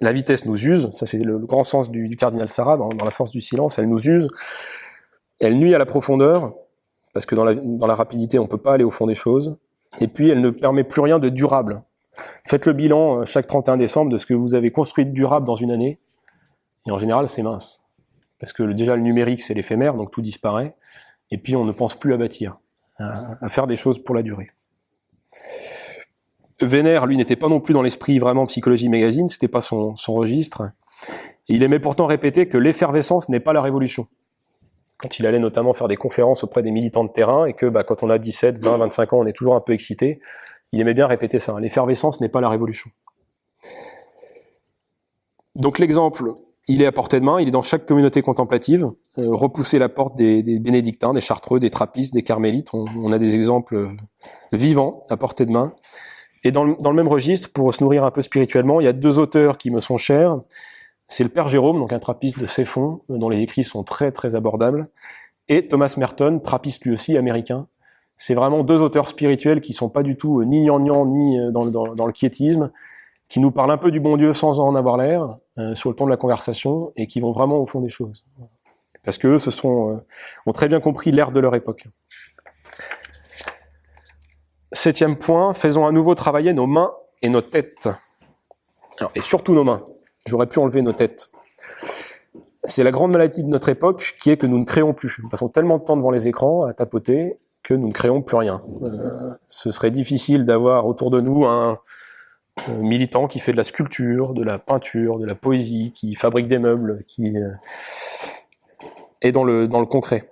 La 0.00 0.12
vitesse 0.12 0.44
nous 0.44 0.64
use, 0.64 0.90
ça 0.92 1.06
c'est 1.06 1.18
le, 1.18 1.38
grand 1.38 1.64
sens 1.64 1.90
du, 1.90 2.08
cardinal 2.16 2.48
Sarah, 2.48 2.76
dans, 2.76 2.88
la 2.88 3.10
force 3.10 3.30
du 3.30 3.40
silence, 3.40 3.78
elle 3.78 3.88
nous 3.88 4.08
use, 4.08 4.28
elle 5.40 5.58
nuit 5.58 5.74
à 5.74 5.78
la 5.78 5.86
profondeur, 5.86 6.54
parce 7.16 7.24
que 7.24 7.34
dans 7.34 7.86
la, 7.86 7.94
rapidité, 7.94 8.38
on 8.38 8.42
ne 8.42 8.46
peut 8.46 8.58
pas 8.58 8.74
aller 8.74 8.84
au 8.84 8.90
fond 8.90 9.06
des 9.06 9.14
choses. 9.14 9.56
Et 10.00 10.06
puis, 10.06 10.28
elle 10.28 10.42
ne 10.42 10.50
permet 10.50 10.84
plus 10.84 11.00
rien 11.00 11.18
de 11.18 11.30
durable. 11.30 11.82
Faites 12.46 12.66
le 12.66 12.74
bilan 12.74 13.20
euh, 13.20 13.24
chaque 13.24 13.46
31 13.46 13.78
décembre 13.78 14.12
de 14.12 14.18
ce 14.18 14.26
que 14.26 14.34
vous 14.34 14.54
avez 14.54 14.70
construit 14.70 15.06
de 15.06 15.12
durable 15.12 15.46
dans 15.46 15.54
une 15.54 15.72
année. 15.72 15.98
Et 16.86 16.90
en 16.90 16.98
général, 16.98 17.30
c'est 17.30 17.42
mince. 17.42 17.84
Parce 18.38 18.52
que 18.52 18.64
déjà, 18.64 18.96
le 18.96 19.00
numérique, 19.00 19.40
c'est 19.40 19.54
l'éphémère, 19.54 19.94
donc 19.94 20.10
tout 20.10 20.20
disparaît. 20.20 20.76
Et 21.30 21.38
puis, 21.38 21.56
on 21.56 21.64
ne 21.64 21.72
pense 21.72 21.94
plus 21.94 22.12
à 22.12 22.18
bâtir, 22.18 22.58
à, 22.98 23.48
faire 23.48 23.66
des 23.66 23.76
choses 23.76 23.98
pour 23.98 24.14
la 24.14 24.20
durée. 24.20 24.50
Vénère, 26.60 27.06
lui, 27.06 27.16
n'était 27.16 27.34
pas 27.34 27.48
non 27.48 27.60
plus 27.60 27.72
dans 27.72 27.82
l'esprit 27.82 28.18
vraiment 28.18 28.44
psychologie 28.44 28.90
magazine, 28.90 29.28
c'était 29.28 29.48
pas 29.48 29.62
son, 29.62 29.94
registre. 30.08 30.70
Il 31.48 31.62
aimait 31.62 31.80
pourtant 31.80 32.04
répéter 32.04 32.46
que 32.46 32.58
l'effervescence 32.58 33.30
n'est 33.30 33.40
pas 33.40 33.54
la 33.54 33.62
révolution 33.62 34.06
quand 34.98 35.18
il 35.18 35.26
allait 35.26 35.38
notamment 35.38 35.74
faire 35.74 35.88
des 35.88 35.96
conférences 35.96 36.44
auprès 36.44 36.62
des 36.62 36.70
militants 36.70 37.04
de 37.04 37.12
terrain 37.12 37.46
et 37.46 37.52
que 37.52 37.66
bah, 37.66 37.84
quand 37.84 38.02
on 38.02 38.10
a 38.10 38.18
17, 38.18 38.64
20, 38.64 38.78
25 38.78 39.12
ans, 39.12 39.18
on 39.18 39.26
est 39.26 39.32
toujours 39.32 39.54
un 39.54 39.60
peu 39.60 39.72
excité, 39.72 40.20
il 40.72 40.80
aimait 40.80 40.94
bien 40.94 41.06
répéter 41.06 41.38
ça. 41.38 41.58
L'effervescence 41.60 42.20
n'est 42.20 42.28
pas 42.28 42.40
la 42.40 42.48
révolution. 42.48 42.90
Donc 45.54 45.78
l'exemple 45.78 46.34
il 46.68 46.82
est 46.82 46.86
à 46.86 46.92
portée 46.92 47.20
de 47.20 47.24
main, 47.24 47.40
il 47.40 47.48
est 47.48 47.52
dans 47.52 47.62
chaque 47.62 47.86
communauté 47.86 48.22
contemplative. 48.22 48.90
Euh, 49.18 49.28
repousser 49.32 49.78
la 49.78 49.88
porte 49.88 50.16
des, 50.16 50.42
bénédictins, 50.58 51.12
des 51.12 51.20
chartreux, 51.20 51.60
des 51.60 51.70
trappistes, 51.70 52.12
des 52.12 52.22
carmélites, 52.22 52.70
on, 52.72 53.12
a 53.12 53.18
des 53.18 53.36
exemples 53.36 53.90
vivants 54.52 55.04
à 55.08 55.16
portée 55.16 55.46
de 55.46 55.52
main. 55.52 55.74
Et 56.44 56.52
dans 56.52 56.64
le, 56.64 56.92
même 56.92 57.08
registre, 57.08 57.50
pour 57.52 57.72
se 57.74 57.82
nourrir 57.82 58.04
un 58.04 58.10
peu 58.10 58.22
spirituellement, 58.22 58.80
il 58.80 58.84
y 58.84 58.88
a 58.88 58.92
deux 58.92 59.18
auteurs 59.18 59.58
qui 59.58 59.70
me 59.70 59.80
sont 59.80 59.96
chers. 59.96 60.40
C'est 61.08 61.24
le 61.24 61.30
Père 61.30 61.48
Jérôme, 61.48 61.78
donc 61.78 61.92
un 61.92 61.98
trappiste 61.98 62.38
de 62.38 62.46
Céphon, 62.46 63.00
dont 63.08 63.28
les 63.28 63.40
écrits 63.40 63.64
sont 63.64 63.84
très 63.84 64.12
très 64.12 64.34
abordables, 64.34 64.84
et 65.48 65.68
Thomas 65.68 65.94
Merton, 65.96 66.40
trappiste 66.40 66.84
lui 66.84 66.92
aussi 66.92 67.16
américain. 67.16 67.68
C'est 68.16 68.34
vraiment 68.34 68.64
deux 68.64 68.80
auteurs 68.80 69.08
spirituels 69.08 69.60
qui 69.60 69.72
sont 69.72 69.88
pas 69.88 70.02
du 70.02 70.16
tout 70.16 70.42
ni 70.44 70.64
gnangnan 70.64 71.06
ni 71.06 71.52
dans, 71.52 71.66
dans 71.66 72.06
le 72.06 72.12
quiétisme, 72.12 72.72
qui 73.28 73.40
nous 73.40 73.50
parlent 73.50 73.70
un 73.70 73.76
peu 73.76 73.90
du 73.90 74.00
bon 74.00 74.16
Dieu 74.16 74.32
sans 74.34 74.60
en 74.60 74.74
avoir 74.74 74.96
l'air, 74.96 75.38
euh, 75.58 75.74
sur 75.74 75.90
le 75.90 75.96
ton 75.96 76.04
de 76.04 76.10
la 76.10 76.16
conversation, 76.16 76.92
et 76.96 77.06
qui 77.06 77.20
vont 77.20 77.32
vraiment 77.32 77.58
au 77.58 77.66
fond 77.66 77.80
des 77.80 77.88
choses. 77.88 78.24
Parce 79.04 79.18
que 79.18 79.28
eux 79.28 79.38
se 79.38 79.50
sont, 79.50 79.96
euh, 79.96 80.00
ont 80.46 80.52
très 80.52 80.68
bien 80.68 80.80
compris 80.80 81.12
l'ère 81.12 81.32
de 81.32 81.40
leur 81.40 81.54
époque. 81.54 81.86
Septième 84.72 85.16
point, 85.16 85.54
faisons 85.54 85.86
à 85.86 85.92
nouveau 85.92 86.14
travailler 86.14 86.52
nos 86.52 86.66
mains 86.66 86.92
et 87.22 87.28
nos 87.28 87.40
têtes. 87.40 87.88
et 89.14 89.20
surtout 89.20 89.54
nos 89.54 89.64
mains. 89.64 89.86
J'aurais 90.26 90.46
pu 90.46 90.58
enlever 90.58 90.82
nos 90.82 90.92
têtes. 90.92 91.30
C'est 92.64 92.82
la 92.82 92.90
grande 92.90 93.12
maladie 93.12 93.44
de 93.44 93.48
notre 93.48 93.68
époque 93.68 94.16
qui 94.20 94.30
est 94.30 94.36
que 94.36 94.46
nous 94.46 94.58
ne 94.58 94.64
créons 94.64 94.92
plus. 94.92 95.18
Nous 95.22 95.28
passons 95.28 95.48
tellement 95.48 95.78
de 95.78 95.84
temps 95.84 95.96
devant 95.96 96.10
les 96.10 96.28
écrans 96.28 96.64
à 96.64 96.74
tapoter 96.74 97.38
que 97.62 97.74
nous 97.74 97.88
ne 97.88 97.92
créons 97.92 98.22
plus 98.22 98.36
rien. 98.36 98.62
Euh, 98.82 99.34
ce 99.48 99.70
serait 99.70 99.90
difficile 99.90 100.44
d'avoir 100.44 100.86
autour 100.86 101.10
de 101.10 101.20
nous 101.20 101.46
un, 101.46 101.78
euh, 102.68 102.76
militant 102.76 103.26
qui 103.28 103.38
fait 103.38 103.52
de 103.52 103.56
la 103.56 103.64
sculpture, 103.64 104.34
de 104.34 104.42
la 104.42 104.58
peinture, 104.58 105.18
de 105.18 105.26
la 105.26 105.34
poésie, 105.34 105.92
qui 105.92 106.14
fabrique 106.14 106.48
des 106.48 106.58
meubles, 106.58 107.04
qui 107.06 107.36
euh, 107.38 107.50
est 109.20 109.32
dans 109.32 109.44
le, 109.44 109.68
dans 109.68 109.80
le 109.80 109.86
concret. 109.86 110.30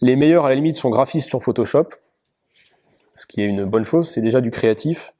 Les 0.00 0.16
meilleurs, 0.16 0.46
à 0.46 0.48
la 0.48 0.54
limite, 0.54 0.76
sont 0.76 0.90
graphistes 0.90 1.28
sur 1.28 1.42
Photoshop, 1.42 1.88
ce 3.14 3.26
qui 3.26 3.42
est 3.42 3.46
une 3.46 3.64
bonne 3.64 3.84
chose, 3.84 4.08
c'est 4.08 4.22
déjà 4.22 4.40
du 4.40 4.50
créatif. 4.50 5.12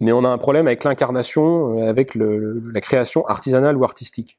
Mais 0.00 0.12
on 0.12 0.24
a 0.24 0.28
un 0.28 0.38
problème 0.38 0.66
avec 0.66 0.84
l'incarnation, 0.84 1.78
euh, 1.78 1.88
avec 1.88 2.14
le, 2.14 2.62
la 2.72 2.80
création 2.80 3.26
artisanale 3.26 3.76
ou 3.76 3.84
artistique. 3.84 4.36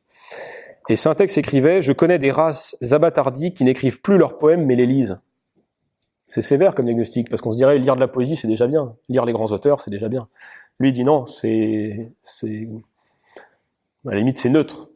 Et 0.90 0.96
Syntex 0.96 1.38
écrivait, 1.38 1.82
je 1.82 1.92
connais 1.92 2.20
des 2.20 2.32
races 2.32 2.78
abattardies 2.92 3.54
qui 3.54 3.64
n'écrivent 3.64 4.02
plus 4.02 4.18
leurs 4.18 4.38
poèmes 4.38 4.66
mais 4.66 4.76
les 4.76 4.86
lisent. 4.86 5.20
C'est 6.26 6.42
sévère 6.42 6.76
comme 6.76 6.86
diagnostic, 6.86 7.30
parce 7.30 7.42
qu'on 7.42 7.54
se 7.54 7.58
dirait, 7.58 7.80
lire 7.80 7.96
de 7.96 8.02
la 8.02 8.08
poésie, 8.10 8.36
c'est 8.36 8.50
déjà 8.50 8.68
bien. 8.68 8.96
Lire 9.08 9.26
les 9.26 9.32
grands 9.32 9.52
auteurs, 9.52 9.80
c'est 9.80 9.92
déjà 9.92 10.10
bien. 10.10 10.28
Lui 10.80 10.92
dit 10.92 11.04
non, 11.04 11.26
c'est, 11.26 12.12
à 14.06 14.12
la 14.12 14.18
limite, 14.18 14.38
c'est 14.38 14.50
neutre. 14.50 14.90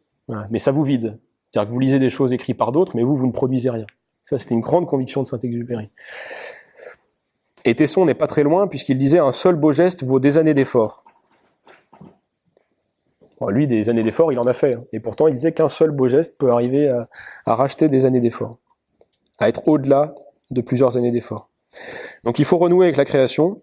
Mais 0.50 0.60
ça 0.60 0.72
vous 0.72 0.84
vide. 0.84 1.18
C'est-à-dire 1.50 1.70
que 1.70 1.74
vous 1.74 1.80
lisez 1.80 2.00
des 2.00 2.10
choses 2.10 2.34
écrites 2.34 2.58
par 2.58 2.72
d'autres, 2.72 2.96
mais 2.96 3.04
vous, 3.04 3.16
vous 3.16 3.28
ne 3.28 3.32
produisez 3.32 3.70
rien. 3.70 3.86
Ça, 4.24 4.38
c'était 4.38 4.56
une 4.56 4.62
grande 4.62 4.88
conviction 4.88 5.22
de 5.22 5.28
Saint-Exupéry. 5.28 5.90
Et 7.66 7.76
Tesson 7.76 8.06
n'est 8.06 8.16
pas 8.16 8.28
très 8.28 8.44
loin, 8.44 8.68
puisqu'il 8.68 8.98
disait 8.98 9.20
un 9.20 9.32
seul 9.32 9.56
beau 9.56 9.72
geste 9.72 10.04
vaut 10.04 10.20
des 10.20 10.38
années 10.38 10.54
d'efforts. 10.54 11.04
lui, 13.50 13.68
des 13.68 13.90
années 13.90 14.04
d'efforts, 14.04 14.32
il 14.32 14.40
en 14.40 14.46
a 14.46 14.54
fait. 14.54 14.74
Hein. 14.74 14.84
Et 14.94 15.00
pourtant, 15.00 15.28
il 15.28 15.34
disait 15.34 15.52
qu'un 15.52 15.70
seul 15.70 15.92
beau 15.92 16.08
geste 16.08 16.38
peut 16.38 16.52
arriver 16.52 16.90
à, 16.90 17.56
racheter 17.56 17.90
des 17.90 18.06
années 18.06 18.20
d'efforts, 18.20 18.58
à 19.40 19.50
être 19.50 19.68
au-delà 19.68 20.16
de 20.50 20.62
plusieurs 20.62 20.98
années 20.98 21.12
d'efforts. 21.12 21.50
Donc 22.24 22.40
il 22.40 22.46
faut 22.46 22.58
renouer 22.58 22.86
avec 22.86 22.98
la 22.98 23.06
création, 23.06 23.62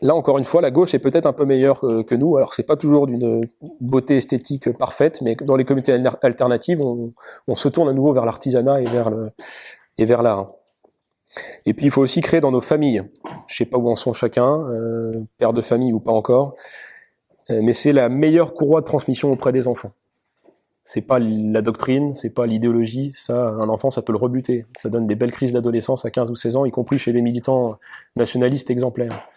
Là, 0.00 0.16
encore 0.16 0.38
une 0.38 0.44
fois, 0.44 0.60
la 0.60 0.72
gauche 0.72 0.94
est 0.94 0.98
peut-être 0.98 1.26
un 1.26 1.32
peu 1.32 1.44
meilleure 1.44 1.80
que, 1.80 2.14
nous. 2.16 2.36
Alors, 2.36 2.54
c'est 2.54 2.64
pas 2.64 2.74
toujours 2.74 3.06
d'une 3.06 3.46
beauté 3.80 4.16
esthétique 4.16 4.76
parfaite, 4.76 5.22
mais 5.22 5.36
dans 5.36 5.54
les 5.54 5.64
communautés 5.64 5.92
alternatives, 6.22 6.80
on, 6.80 7.54
se 7.54 7.68
tourne 7.68 7.88
à 7.88 7.92
nouveau 7.92 8.12
vers 8.12 8.26
l'artisanat 8.26 8.80
et 8.82 10.04
vers 10.04 10.22
l'art. 10.24 10.50
Et 11.66 11.74
puis, 11.74 11.86
il 11.86 11.90
faut 11.90 12.02
aussi 12.02 12.20
créer 12.20 12.40
dans 12.40 12.50
nos 12.50 12.60
familles. 12.60 13.02
Je 13.46 13.56
sais 13.56 13.64
pas 13.64 13.78
où 13.78 13.88
en 13.88 13.94
sont 13.94 14.12
chacun, 14.12 14.66
euh, 14.68 15.12
père 15.38 15.52
de 15.52 15.60
famille 15.60 15.92
ou 15.92 16.00
pas 16.00 16.12
encore, 16.12 16.54
euh, 17.50 17.60
mais 17.62 17.72
c'est 17.72 17.92
la 17.92 18.08
meilleure 18.08 18.54
courroie 18.54 18.80
de 18.80 18.86
transmission 18.86 19.32
auprès 19.32 19.52
des 19.52 19.68
enfants. 19.68 19.92
C'est 20.84 21.02
pas 21.02 21.20
la 21.20 21.62
doctrine, 21.62 22.12
c'est 22.12 22.30
pas 22.30 22.44
l'idéologie. 22.44 23.12
Ça, 23.14 23.48
un 23.48 23.68
enfant, 23.68 23.90
ça 23.90 24.02
peut 24.02 24.12
le 24.12 24.18
rebuter. 24.18 24.66
Ça 24.76 24.88
donne 24.88 25.06
des 25.06 25.14
belles 25.14 25.30
crises 25.30 25.52
d'adolescence 25.52 26.04
à 26.04 26.10
15 26.10 26.30
ou 26.30 26.34
16 26.34 26.56
ans, 26.56 26.64
y 26.64 26.72
compris 26.72 26.98
chez 26.98 27.12
les 27.12 27.22
militants 27.22 27.78
nationalistes 28.16 28.68
exemplaires. 28.68 29.28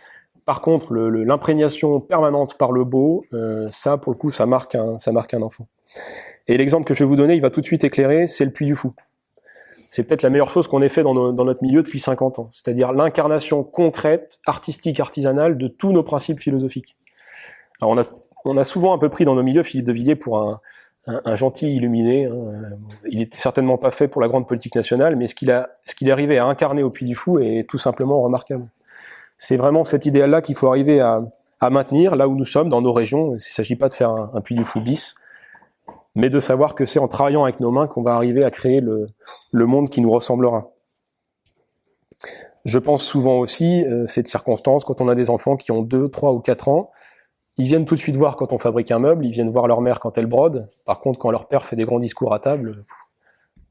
Par 0.46 0.62
contre, 0.62 0.93
l'imprégnation 0.93 2.00
permanente 2.00 2.56
par 2.58 2.72
le 2.72 2.84
beau, 2.84 3.26
euh, 3.34 3.68
ça, 3.72 3.98
pour 3.98 4.12
le 4.12 4.18
coup, 4.18 4.32
ça 4.32 4.46
marque 4.46 4.76
un, 4.76 4.98
ça 4.98 5.12
marque 5.12 5.34
un 5.34 5.41
enfant. 5.41 5.68
Et 6.48 6.58
l'exemple 6.58 6.86
que 6.86 6.93
je 6.93 7.00
vais 7.00 7.08
vous 7.08 7.16
donner, 7.16 7.36
il 7.36 7.41
va 7.41 7.50
tout 7.50 7.62
de 7.62 7.66
suite 7.66 7.84
éclairer, 7.84 8.28
c'est 8.28 8.46
le 8.46 8.52
Puy 8.52 8.68
du 8.68 8.76
Fou. 8.76 8.93
C'est 9.96 10.04
peut-être 10.04 10.24
la 10.24 10.30
meilleure 10.30 10.50
chose 10.50 10.68
qu'on 10.68 10.82
ait 10.82 10.89
fait 10.89 11.04
dans, 11.04 11.14
notre 11.14 11.64
milieu 11.64 11.82
depuis 11.82 12.00
50 12.00 12.39
ans, 12.39 12.50
c'est-à-dire 12.52 12.91
l'incarnation 12.91 13.64
concrète, 13.64 14.39
artistique, 14.46 15.00
artisanale 15.00 15.58
de 15.58 15.70
tous 15.70 15.93
nos 15.93 16.04
principes 16.04 16.41
philosophiques. 16.41 16.98
Alors 17.80 17.98
on 18.43 18.58
a, 18.58 18.66
souvent 18.66 18.93
un 18.93 18.98
peu 18.98 19.08
pris 19.08 19.24
dans 19.24 19.36
nos 19.36 19.43
milieux 19.43 19.64
Philippe 19.64 19.88
de 19.88 19.93
Villiers 19.93 20.18
pour 20.18 20.38
un, 20.38 20.60
un, 21.08 21.36
gentil 21.36 21.74
illuminé. 21.74 22.26
Hein. 22.26 22.34
Il 23.10 23.22
était 23.22 23.39
certainement 23.39 23.78
pas 23.78 23.89
fait 23.89 24.10
pour 24.10 24.22
la 24.22 24.28
grande 24.28 24.50
politique 24.50 24.76
nationale, 24.76 25.16
mais 25.16 25.28
ce 25.28 25.36
qu'il 25.36 25.50
a, 25.50 25.70
ce 25.86 25.96
qu'il 25.96 26.10
est 26.10 26.12
arrivé 26.12 26.39
à 26.39 26.46
incarner 26.46 26.84
au 26.84 26.89
Puy 26.89 27.06
du 27.06 27.16
Fou 27.16 27.39
est 27.39 27.66
tout 27.66 27.78
simplement 27.78 28.22
remarquable. 28.22 28.68
C'est 29.38 29.56
vraiment 29.56 29.86
cet 29.86 30.06
idéal-là 30.06 30.41
qu'il 30.41 30.56
faut 30.56 30.68
arriver 30.68 31.00
à, 31.00 31.22
maintenir 31.72 32.18
là 32.18 32.28
où 32.28 32.36
nous 32.36 32.46
sommes, 32.46 32.68
dans 32.68 32.82
nos 32.82 32.91
régions. 32.91 33.30
Il 33.30 33.36
ne 33.36 33.38
s'agit 33.38 33.78
pas 33.78 33.88
de 33.88 33.93
faire 33.93 34.12
un, 34.12 34.41
puits 34.41 34.56
du 34.56 34.66
fou 34.66 34.82
bis, 34.82 35.16
mais 36.16 36.30
de 36.30 36.39
savoir 36.39 36.76
que 36.76 36.86
c'est 36.86 36.99
en 36.99 37.07
travaillant 37.07 37.43
avec 37.43 37.59
nos 37.59 37.72
mains 37.72 37.88
qu'on 37.88 38.01
va 38.01 38.16
arriver 38.16 38.43
à 38.43 38.51
créer 38.51 38.82
le, 38.82 39.07
monde 39.53 39.89
qui 39.89 40.01
nous 40.01 40.11
ressemblera. 40.11 40.72
Je 42.63 42.80
pense 42.80 43.03
souvent 43.03 43.38
aussi, 43.38 43.86
euh, 43.86 44.05
cette 44.05 44.28
circonstance, 44.28 44.86
quand 44.86 45.01
on 45.01 45.07
a 45.07 45.16
des 45.16 45.30
enfants 45.30 45.55
qui 45.55 45.72
ont 45.72 45.82
2, 45.82 46.09
3 46.09 46.34
ou 46.34 46.39
4 46.39 46.70
ans, 46.70 46.88
ils 47.57 47.66
viennent 47.68 47.86
tout 47.86 47.95
de 47.95 47.99
suite 47.99 48.16
voir 48.16 48.36
quand 48.36 48.53
on 48.53 48.57
fabrique 48.57 48.91
un 48.91 48.99
meuble, 48.99 49.26
ils 49.26 49.32
viennent 49.32 49.51
voir 49.51 49.68
leur 49.68 49.82
mère 49.82 49.99
quand 49.99 50.18
elle 50.18 50.26
brode. 50.26 50.68
Par 50.86 50.99
contre, 50.99 51.20
quand 51.20 51.32
leur 51.32 51.47
père 51.47 51.63
fait 51.63 51.76
des 51.76 51.86
grands 51.86 51.99
discours 51.99 52.34
à 52.34 52.39
table, 52.39 52.86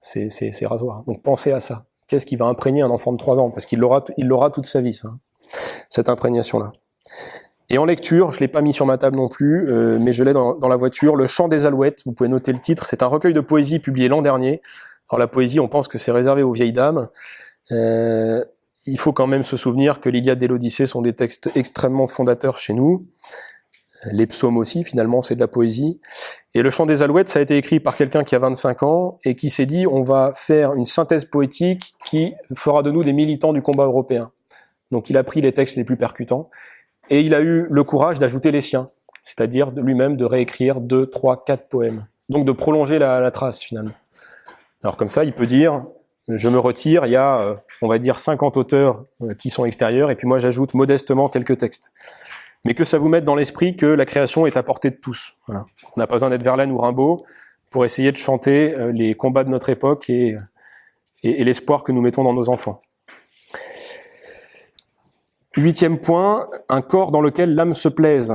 c'est 0.00 0.66
rasoir. 0.66 1.02
Donc 1.04 1.22
pensez 1.22 1.52
à 1.52 1.60
ça. 1.60 1.86
Qu'est-ce 2.06 2.26
qui 2.26 2.36
va 2.36 2.46
imprégner 2.46 2.82
un 2.82 2.90
enfant 2.90 3.12
de 3.12 3.18
3 3.18 3.40
ans? 3.40 3.50
Parce 3.50 3.66
qu'il 3.66 3.80
l'aura 3.80 4.04
il 4.16 4.28
l'aura 4.28 4.50
toute 4.50 4.66
sa 4.66 4.80
vie, 4.80 4.94
ça 4.94 5.10
cette 5.88 6.08
imprégnation-là. 6.08 6.72
Et 7.70 7.78
en 7.78 7.84
lecture, 7.84 8.30
je 8.30 8.40
l'ai 8.40 8.48
pas 8.48 8.60
mis 8.60 8.74
sur 8.74 8.84
ma 8.84 8.98
table 8.98 9.16
non 9.16 9.28
plus, 9.28 9.66
euh, 9.68 9.98
mais 9.98 10.12
je 10.12 10.22
l'ai 10.22 10.32
dans, 10.32 10.68
la 10.68 10.76
voiture, 10.76 11.16
Le 11.16 11.26
Chant 11.26 11.48
des 11.48 11.64
Alouettes, 11.66 12.02
vous 12.04 12.12
pouvez 12.12 12.28
noter 12.28 12.52
le 12.52 12.58
titre, 12.58 12.84
c'est 12.84 13.02
un 13.02 13.06
recueil 13.06 13.32
de 13.32 13.40
poésie 13.40 13.78
publié 13.78 14.08
l'an 14.08 14.22
dernier. 14.22 14.60
Alors 15.08 15.18
la 15.18 15.28
poésie, 15.28 15.60
on 15.60 15.68
pense 15.68 15.88
que 15.88 15.98
c'est 15.98 16.12
réservé 16.12 16.42
aux 16.42 16.52
vieilles 16.52 16.72
dames. 16.72 17.08
Euh, 17.72 18.44
il 18.86 18.98
faut 18.98 19.12
quand 19.12 19.26
même 19.26 19.44
se 19.44 19.56
souvenir 19.56 20.00
que 20.00 20.10
l'Iliade 20.10 20.42
et 20.42 20.46
l'Odyssée 20.46 20.84
sont 20.84 21.00
des 21.00 21.14
textes 21.14 21.50
extrêmement 21.54 22.06
fondateurs 22.06 22.58
chez 22.58 22.74
nous. 22.74 23.02
Les 24.12 24.26
psaumes 24.26 24.58
aussi, 24.58 24.84
finalement, 24.84 25.22
c'est 25.22 25.34
de 25.34 25.40
la 25.40 25.48
poésie. 25.48 26.02
Et 26.52 26.60
le 26.60 26.68
chant 26.68 26.84
des 26.84 27.02
alouettes, 27.02 27.30
ça 27.30 27.38
a 27.38 27.42
été 27.42 27.56
écrit 27.56 27.80
par 27.80 27.96
quelqu'un 27.96 28.22
qui 28.22 28.34
a 28.34 28.38
25 28.38 28.82
ans 28.82 29.18
et 29.24 29.34
qui 29.34 29.48
s'est 29.48 29.64
dit, 29.64 29.86
on 29.86 30.02
va 30.02 30.32
faire 30.34 30.74
une 30.74 30.84
synthèse 30.84 31.24
poétique 31.24 31.94
qui 32.04 32.34
fera 32.54 32.82
de 32.82 32.90
nous 32.90 33.02
des 33.02 33.14
militants 33.14 33.54
du 33.54 33.62
combat 33.62 33.84
européen. 33.84 34.30
Donc 34.90 35.08
il 35.08 35.16
a 35.16 35.24
pris 35.24 35.40
les 35.40 35.52
textes 35.52 35.76
les 35.76 35.84
plus 35.84 35.96
percutants 35.96 36.50
et 37.10 37.20
il 37.20 37.34
a 37.34 37.40
eu 37.40 37.66
le 37.70 37.84
courage 37.84 38.18
d'ajouter 38.18 38.50
les 38.50 38.62
siens, 38.62 38.90
c'est-à-dire 39.22 39.70
lui-même 39.70 40.16
de 40.16 40.24
réécrire 40.24 40.80
deux, 40.80 41.06
trois, 41.06 41.44
quatre 41.44 41.68
poèmes. 41.68 42.06
Donc 42.28 42.44
de 42.44 42.52
prolonger 42.52 42.98
la, 42.98 43.30
trace 43.30 43.60
finalement. 43.60 43.92
Alors 44.82 44.96
comme 44.96 45.08
ça, 45.08 45.24
il 45.24 45.32
peut 45.32 45.46
dire 45.46 45.84
je 46.28 46.48
me 46.48 46.58
retire, 46.58 47.04
il 47.04 47.12
y 47.12 47.16
a, 47.16 47.38
euh, 47.40 47.54
on 47.82 47.86
va 47.86 47.98
dire, 47.98 48.18
50 48.18 48.56
auteurs 48.56 49.04
euh, 49.22 49.34
qui 49.34 49.50
sont 49.50 49.66
extérieurs, 49.66 50.10
et 50.10 50.16
puis 50.16 50.26
moi 50.26 50.38
j'ajoute 50.38 50.72
modestement 50.72 51.28
quelques 51.28 51.58
textes. 51.58 51.92
Mais 52.64 52.72
que 52.72 52.84
ça 52.84 52.96
vous 52.96 53.10
mette 53.10 53.24
dans 53.24 53.34
l'esprit 53.34 53.76
que 53.76 53.84
la 53.84 54.06
création 54.06 54.46
est 54.46 54.56
à 54.56 54.62
portée 54.62 54.88
de 54.88 54.96
tous. 54.96 55.34
Voilà. 55.46 55.66
On 55.94 56.00
n'a 56.00 56.06
pas 56.06 56.14
besoin 56.14 56.30
d'être 56.30 56.42
Verlaine 56.42 56.72
ou 56.72 56.78
Rimbaud 56.78 57.26
pour 57.70 57.84
essayer 57.84 58.10
de 58.10 58.16
chanter 58.16 58.74
euh, 58.74 58.90
les 58.90 59.14
combats 59.14 59.44
de 59.44 59.50
notre 59.50 59.68
époque 59.68 60.08
et, 60.08 60.36
et 61.22 61.44
l'espoir 61.44 61.84
que 61.84 61.92
nous 61.92 62.00
mettons 62.00 62.24
dans 62.24 62.32
nos 62.32 62.48
enfants. 62.48 62.80
Huitième 65.56 65.98
point, 65.98 66.48
un 66.68 66.82
corps 66.82 67.12
dans 67.12 67.20
lequel 67.20 67.54
l'âme 67.54 67.74
se 67.74 67.88
plaise. 67.88 68.34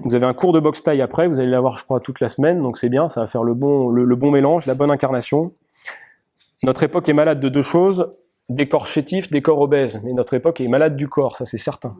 Vous 0.00 0.14
avez 0.14 0.26
un 0.26 0.34
cours 0.34 0.52
de 0.52 0.60
boxe 0.60 0.82
taille 0.82 1.00
après, 1.00 1.26
vous 1.26 1.40
allez 1.40 1.48
l'avoir, 1.48 1.78
je 1.78 1.84
crois, 1.84 2.00
toute 2.00 2.20
la 2.20 2.28
semaine, 2.28 2.62
donc 2.62 2.76
c'est 2.76 2.90
bien, 2.90 3.08
ça 3.08 3.20
va 3.20 3.26
faire 3.26 3.44
le 3.44 3.54
bon, 3.54 4.30
mélange, 4.30 4.66
la 4.66 4.74
bonne 4.74 4.90
incarnation. 4.90 5.54
Notre 6.62 6.82
époque 6.82 7.08
est 7.08 7.14
malade 7.14 7.40
de 7.40 7.48
deux 7.48 7.62
choses, 7.62 8.14
des 8.50 8.68
corps 8.68 8.86
chétifs, 8.86 9.30
des 9.30 9.40
corps 9.40 9.60
obèses. 9.60 10.02
Mais 10.04 10.12
notre 10.12 10.34
époque 10.34 10.60
est 10.60 10.68
malade 10.68 10.96
du 10.96 11.08
corps, 11.08 11.36
ça 11.36 11.46
c'est 11.46 11.56
certain. 11.56 11.96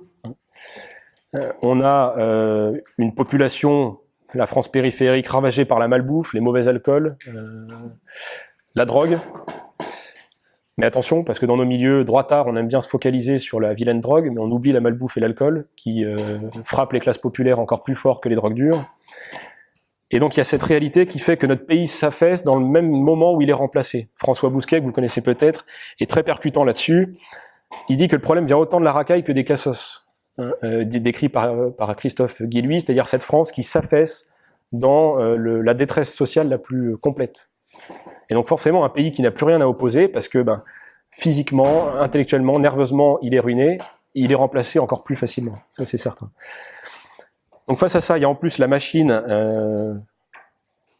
Euh, 1.35 1.53
on 1.63 1.81
a 1.81 2.15
euh, 2.19 2.79
une 2.99 3.15
population, 3.15 3.99
la 4.35 4.47
France 4.47 4.69
périphérique, 4.69 5.29
ravagée 5.29 5.65
par 5.65 5.79
la 5.79 5.89
malbouffe, 5.89 6.35
les 6.35 6.41
mauvais 6.41 6.69
alcools, 6.69 7.17
euh, 7.29 7.67
la 8.75 8.85
drogue, 8.85 9.19
mais 10.81 10.87
attention, 10.87 11.25
parce 11.25 11.39
que 11.39 11.45
dans 11.45 11.59
nos 11.59 11.67
milieux 11.67 12.05
droitards, 12.05 12.47
on 12.47 12.57
aime 12.57 12.67
bien 12.67 12.81
se 12.81 12.89
focaliser 12.89 13.37
sur 13.37 13.61
la 13.61 13.75
vilaine 13.75 14.01
drogue, 14.01 14.31
mais 14.33 14.41
on 14.41 14.51
oublie 14.51 14.73
la 14.73 14.81
malbouffe 14.81 15.19
et 15.19 15.21
l'alcool, 15.21 15.67
qui 15.77 16.07
euh, 16.07 16.39
frappent 16.65 16.95
les 16.95 17.01
classes 17.01 17.19
populaires 17.19 17.59
encore 17.59 17.83
plus 17.83 17.95
fort 17.95 18.23
que 18.23 18.31
les 18.31 18.35
drogues 18.35 18.55
dures. 18.55 18.83
Et 20.11 20.21
donc 20.21 20.37
il 20.37 20.39
y 20.39 20.41
a 20.41 20.45
cette 20.45 20.63
réalité 20.63 21.05
qui 21.05 21.19
fait 21.19 21.37
que 21.37 21.47
notre 21.47 21.67
pays 21.67 21.87
s'affaisse 21.87 22.45
dans 22.45 22.59
le 22.59 22.65
même 22.65 22.89
moment 22.89 23.35
où 23.35 23.43
il 23.43 23.51
est 23.51 23.55
remplacé. 23.55 24.09
François 24.17 24.49
Bousquet, 24.49 24.81
que 24.81 24.87
vous 24.87 24.93
connaissez 24.93 25.21
peut-être, 25.21 25.67
est 26.01 26.09
très 26.09 26.23
percutant 26.23 26.65
là-dessus. 26.65 27.19
Il 27.91 27.99
dit 27.99 28.09
que 28.09 28.17
le 28.17 28.23
problème 28.23 28.47
vient 28.47 28.57
autant 28.57 28.81
de 28.81 28.87
la 28.87 28.93
racaille 28.93 29.23
que 29.23 29.33
des 29.33 29.45
cassos, 29.45 30.11
hein, 30.39 30.53
euh, 30.65 30.87
décrit 30.87 31.29
par, 31.29 31.75
par 31.75 31.95
Christophe 31.95 32.41
Guillouis, 32.41 32.81
c'est-à-dire 32.81 33.07
cette 33.07 33.23
France 33.23 33.53
qui 33.53 33.63
s'affaisse 33.63 34.31
dans 34.73 35.21
euh, 35.21 35.61
la 35.63 35.75
détresse 35.75 36.15
sociale 36.15 36.49
la 36.49 36.57
plus 36.57 36.97
complète. 36.97 37.50
Et 38.31 38.35
donc 38.35 38.47
forcément 38.47 38.85
un 38.85 38.89
pays 38.89 39.13
qui 39.13 39.23
n'a 39.23 39.31
plus 39.31 39.45
rien 39.45 39.61
à 39.61 39.67
opposer 39.67 40.09
parce 40.09 40.29
que 40.29 40.39
ben, 40.39 40.63
physiquement, 41.13 41.91
intellectuellement, 41.99 42.59
nerveusement, 42.59 43.19
il 43.23 43.35
est 43.35 43.41
ruiné, 43.41 43.79
il 44.15 44.33
est 44.33 44.37
remplacé 44.37 44.79
encore 44.79 45.03
plus 45.03 45.17
facilement. 45.17 45.59
Ça 45.69 45.85
c'est 45.85 45.97
certain. 45.97 46.31
Donc 47.69 47.79
face 47.79 47.95
à 47.95 48.01
ça, 48.01 48.19
il 48.19 48.23
y 48.23 48.25
a 48.25 48.29
en 48.29 48.35
plus 48.35 48.59
la 48.59 48.69
machine 48.69 49.11
euh, 49.11 49.95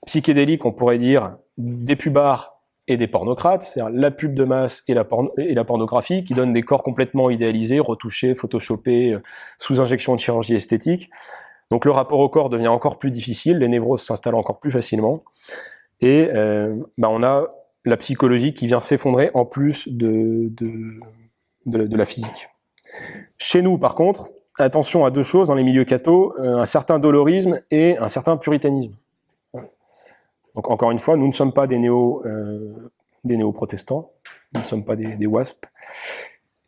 psychédélique, 0.07 0.65
on 0.65 0.73
pourrait 0.73 0.99
dire, 0.99 1.37
des 1.57 1.97
pubards 1.97 2.61
et 2.89 2.97
des 2.97 3.07
pornocrates, 3.07 3.63
c'est-à-dire 3.63 3.93
la 3.97 4.11
pub 4.11 4.35
de 4.35 4.45
masse 4.45 4.83
et 4.89 4.95
la, 4.95 5.05
pornographie, 5.05 6.25
qui 6.25 6.35
donnent 6.35 6.53
des 6.53 6.63
corps 6.63 6.83
complètement 6.83 7.31
idéalisés, 7.31 7.79
retouchés, 7.79 8.35
photoshopés, 8.35 9.15
euh, 9.15 9.23
sous 9.59 9.81
injection 9.81 10.15
de 10.15 10.21
chirurgie 10.21 10.55
esthétique. 10.55 11.11
Donc 11.71 11.85
le 11.85 11.93
rapport 11.93 12.19
au 12.19 12.29
corps 12.29 12.51
devient 12.51 12.69
encore 12.69 12.99
plus 12.99 13.13
difficile, 13.13 13.59
les 13.59 13.69
névroses 13.69 14.03
s'installent 14.03 14.35
encore 14.35 14.59
plus 14.59 14.73
facilement, 14.73 15.21
et 16.01 16.29
euh, 16.35 16.77
bah 16.99 17.09
on 17.11 17.23
a 17.23 17.49
la 17.85 17.97
psychologie 17.97 18.53
qui 18.55 18.67
vient 18.67 18.81
s'effondrer 18.81 19.31
en 19.35 19.45
plus 19.45 19.89
de, 19.89 20.49
de, 20.51 21.01
de, 21.67 21.97
la 21.97 22.05
physique. 22.05 22.49
Chez 23.39 23.63
nous, 23.63 23.79
par 23.79 23.95
contre, 23.95 24.31
attention 24.59 25.05
à 25.05 25.11
deux 25.11 25.23
choses 25.23 25.49
dans 25.49 25.55
les 25.55 25.65
milieux 25.65 25.85
cathos, 25.85 26.35
euh, 26.39 26.59
un 26.59 26.67
certain 26.67 26.99
dolorisme 26.99 27.61
et 27.71 27.97
un 27.99 28.09
certain 28.09 28.37
puritanisme. 28.37 28.93
Donc 30.55 30.71
encore 30.71 30.91
une 30.91 30.99
fois, 30.99 31.17
nous 31.17 31.27
ne 31.27 31.33
sommes 31.33 31.53
pas 31.53 31.67
des 31.67 31.79
néo 31.79 32.23
euh, 32.27 32.91
des 33.25 33.37
néo-protestants, 33.37 34.13
nous 34.55 34.61
ne 34.61 34.67
sommes 34.67 34.85
pas 34.85 34.97
des, 34.97 35.17
des. 35.17 35.29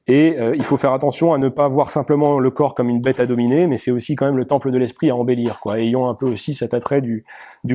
Et 0.09 0.37
euh, 0.39 0.57
il 0.57 0.65
faut 0.65 0.77
faire 0.77 0.93
attention 0.93 1.33
à 1.33 1.39
ne 1.39 1.49
pas 1.49 1.69
voir 1.69 1.91
simplement 1.91 2.39
le 2.39 2.51
corps 2.51 2.75
comme 2.75 2.89
une 2.89 3.01
bête 3.01 3.21
à 3.21 3.27
dominer, 3.27 3.67
mais 3.67 3.77
c'est 3.77 3.93
aussi 3.93 4.17
quand 4.17 4.27
même 4.27 4.37
le 4.37 4.47
temple 4.47 4.71
de 4.73 4.79
l'esprit 4.79 5.11
à 5.11 5.17
embellir. 5.17 5.61
Quoi. 5.61 5.79
Ayons 5.79 6.09
un 6.09 6.15
peu 6.15 6.27
aussi 6.27 6.55
cet 6.55 6.75
attrait 6.75 7.01
du, 7.01 7.25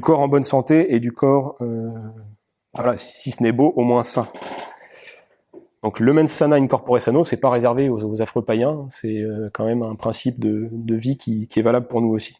corps 0.02 0.20
en 0.20 0.28
bonne 0.28 0.44
santé 0.44 0.94
et 0.94 1.00
du 1.00 1.12
corps, 1.14 1.56
voilà, 2.74 2.98
si, 2.98 3.32
ce 3.32 3.42
n'est 3.42 3.52
beau, 3.52 3.74
au 3.76 3.84
moins 3.84 4.04
sain. 4.04 4.28
Donc 5.84 6.00
le 6.00 6.12
mens 6.12 6.28
sana 6.28 6.56
in 6.56 6.68
corpore 6.68 7.02
sano, 7.02 7.24
c'est 7.24 7.38
pas 7.38 7.50
réservé 7.50 7.90
aux, 7.90 8.22
affreux 8.22 8.44
païens, 8.44 8.86
c'est 8.90 9.22
euh, 9.22 9.50
quand 9.54 9.66
même 9.66 9.84
un 9.84 9.96
principe 9.96 10.40
de, 10.40 10.70
vie 10.96 11.18
qui, 11.18 11.48
est 11.56 11.62
valable 11.62 11.88
pour 11.88 12.02
nous 12.02 12.10
aussi. 12.10 12.36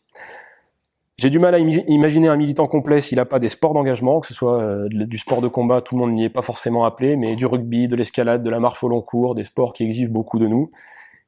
J'ai 1.20 1.32
du 1.32 1.40
mal 1.40 1.56
à 1.56 1.58
imaginer 1.58 2.28
un 2.28 2.38
militant 2.38 2.68
complet 2.68 3.02
s'il 3.02 3.16
n'a 3.16 3.26
pas 3.26 3.40
des 3.40 3.50
sports 3.50 3.74
d'engagement, 3.74 4.20
que 4.20 4.28
ce 4.28 4.36
soit 4.36 4.62
euh, 4.62 4.88
du 4.88 5.18
sport 5.18 5.42
de 5.42 5.48
combat, 5.48 5.82
tout 5.82 5.96
le 5.96 6.02
monde 6.02 6.14
n'y 6.14 6.24
est 6.24 6.30
pas 6.30 6.44
forcément 6.44 6.86
appelé, 6.86 7.16
mais 7.16 7.36
du 7.36 7.48
rugby, 7.48 7.88
de 7.88 7.96
l'escalade, 7.96 8.44
de 8.44 8.50
la 8.52 8.60
marche 8.60 8.84
au 8.84 8.88
long 8.88 9.02
cours, 9.02 9.34
des 9.34 9.44
sports 9.44 9.74
qui 9.74 9.84
exigent 9.84 10.12
beaucoup 10.12 10.38
de 10.38 10.46
nous 10.46 10.70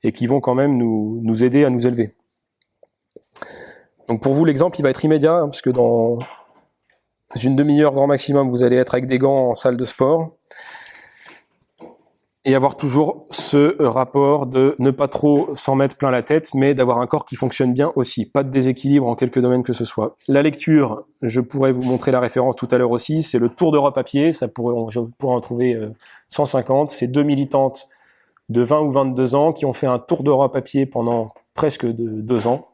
et 0.04 0.12
qui 0.12 0.28
vont 0.28 0.42
quand 0.42 0.54
même 0.54 0.76
nous, 0.76 1.20
nous 1.24 1.44
aider 1.44 1.66
à 1.66 1.72
nous 1.72 1.88
élever. 1.88 2.14
Donc 4.08 4.22
pour 4.22 4.34
vous, 4.34 4.46
l'exemple, 4.46 4.80
il 4.80 4.84
va 4.84 4.92
être 4.92 5.04
immédiat, 5.04 5.34
hein, 5.34 5.48
parce 5.48 5.64
que 5.64 5.72
dans 5.72 6.20
une 7.42 7.56
demi-heure 7.56 7.94
grand 7.94 8.06
maximum, 8.06 8.48
vous 8.48 8.62
allez 8.62 8.76
être 8.76 8.94
avec 8.94 9.08
des 9.08 9.18
gants 9.18 9.50
en 9.50 9.56
salle 9.56 9.76
de 9.76 9.86
sport 9.86 10.36
et 12.50 12.56
avoir 12.56 12.78
toujours 12.78 13.28
ce 13.30 13.80
euh, 13.80 13.90
rapport 13.90 14.48
de 14.48 14.76
ne 14.80 14.90
pas 14.90 15.08
trop 15.08 15.56
s'en 15.56 15.76
mettre 15.76 15.96
plein 15.98 16.10
la 16.10 16.24
tête, 16.24 16.50
mais 16.56 16.74
d'avoir 16.74 16.98
un 16.98 17.06
corps 17.06 17.26
qui 17.26 17.36
fonctionne 17.36 17.74
bien 17.74 17.92
aussi, 17.96 18.26
pas 18.26 18.42
de 18.42 18.50
déséquilibre 18.50 19.06
en 19.06 19.14
quelques 19.14 19.40
domaines 19.40 19.62
que 19.62 19.72
ce 19.72 19.86
soit. 19.86 20.16
La 20.28 20.42
lecture, 20.42 21.04
je 21.22 21.42
pourrais 21.42 21.72
vous 21.72 21.84
montrer 21.84 22.12
la 22.12 22.20
référence 22.20 22.56
tout 22.56 22.68
à 22.72 22.80
l'heure 22.80 22.90
aussi, 22.90 23.22
c'est 23.22 23.38
le 23.38 23.50
Tour 23.50 23.72
d'Europe 23.72 23.96
à 24.00 24.04
pied, 24.04 24.34
ça 24.34 24.48
pourrait, 24.48 24.76
je 24.90 25.00
pourrais 25.20 25.36
en 25.36 25.42
trouver 25.42 25.80
150, 26.30 26.90
euh, 26.90 26.96
c'est 26.96 27.08
deux 27.08 27.22
militantes 27.22 27.88
de 28.50 28.64
20 28.64 28.80
ou 28.82 28.92
22 28.92 29.36
ans 29.36 29.54
qui 29.54 29.66
ont 29.66 29.74
fait 29.74 29.86
un 29.86 30.00
Tour 30.00 30.24
d'Europe 30.24 30.56
à 30.56 30.62
pied 30.62 30.88
pendant 30.88 31.30
presque 31.54 31.86
deux 31.86 32.48
ans 32.48 32.70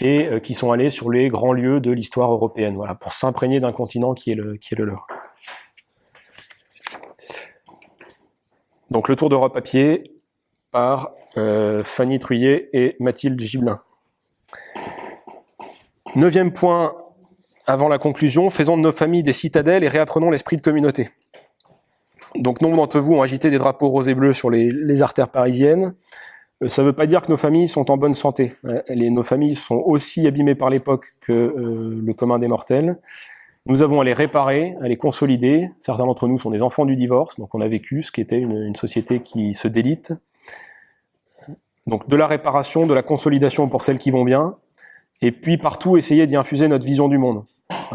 et 0.00 0.26
euh, 0.26 0.40
qui 0.40 0.54
sont 0.54 0.72
allés 0.72 0.90
sur 0.90 1.12
les 1.12 1.28
grands 1.28 1.52
lieux 1.52 1.78
de 1.78 1.92
l'histoire 1.92 2.32
européenne, 2.32 2.74
voilà, 2.74 2.96
pour 2.96 3.12
s'imprégner 3.12 3.60
d'un 3.60 3.72
continent 3.72 4.14
qui 4.14 4.32
est 4.32 4.34
le 4.34 4.84
leur. 4.84 5.06
Donc 8.90 9.08
le 9.08 9.16
tour 9.16 9.28
d'Europe 9.28 9.56
à 9.56 9.60
pied 9.60 10.04
par 10.70 11.10
euh, 11.36 11.82
Fanny 11.82 12.18
Truyet 12.18 12.68
et 12.72 12.96
Mathilde 13.00 13.40
Gibelin. 13.40 13.80
Neuvième 16.14 16.52
point 16.52 16.94
avant 17.66 17.88
la 17.88 17.98
conclusion, 17.98 18.48
faisons 18.48 18.76
de 18.76 18.82
nos 18.82 18.92
familles 18.92 19.24
des 19.24 19.32
citadelles 19.32 19.82
et 19.82 19.88
réapprenons 19.88 20.30
l'esprit 20.30 20.56
de 20.56 20.62
communauté. 20.62 21.10
Donc 22.36 22.60
nombre 22.60 22.76
d'entre 22.76 23.00
vous 23.00 23.14
ont 23.14 23.22
agité 23.22 23.50
des 23.50 23.58
drapeaux 23.58 23.88
roses 23.88 24.08
et 24.08 24.14
bleus 24.14 24.32
sur 24.32 24.50
les, 24.50 25.02
artères 25.02 25.28
parisiennes. 25.28 25.94
Euh, 26.62 26.68
ça 26.68 26.82
ne 26.82 26.86
veut 26.86 26.92
pas 26.92 27.06
dire 27.06 27.22
que 27.22 27.30
nos 27.30 27.36
familles 27.36 27.68
sont 27.68 27.90
en 27.90 27.96
bonne 27.96 28.14
santé. 28.14 28.54
Euh, 28.66 28.80
nos 28.88 29.24
familles 29.24 29.56
sont 29.56 29.82
aussi 29.84 30.26
abîmées 30.26 30.54
par 30.54 30.70
l'époque 30.70 31.04
que 31.20 31.32
le 32.02 32.12
commun 32.14 32.38
des 32.38 32.48
mortels. 32.48 32.98
Nous 33.68 33.82
avons 33.82 34.00
à 34.00 34.04
les 34.04 34.12
réparer, 34.12 34.76
à 34.80 34.86
les 34.86 34.96
consolider. 34.96 35.70
Certains 35.80 36.06
d'entre 36.06 36.28
nous 36.28 36.38
sont 36.38 36.50
des 36.50 36.62
enfants 36.62 36.84
du 36.84 36.94
divorce, 36.94 37.36
donc 37.36 37.52
on 37.52 37.60
a 37.60 37.66
vécu 37.66 38.02
ce 38.02 38.12
qui 38.12 38.20
était 38.20 38.38
une, 38.38 38.76
société 38.76 39.20
qui 39.20 39.54
se 39.54 39.66
délite. 39.66 40.12
Donc 41.88 42.08
de 42.08 42.14
la 42.14 42.28
réparation, 42.28 42.86
de 42.86 42.94
la 42.94 43.02
consolidation 43.02 43.68
pour 43.68 43.82
celles 43.82 43.98
qui 43.98 44.12
vont 44.12 44.22
bien, 44.22 44.56
et 45.20 45.32
puis 45.32 45.58
partout 45.58 45.96
essayer 45.96 46.26
d'y 46.26 46.36
infuser 46.36 46.68
notre 46.68 46.86
vision 46.86 47.08
du 47.08 47.18
monde. 47.18 47.44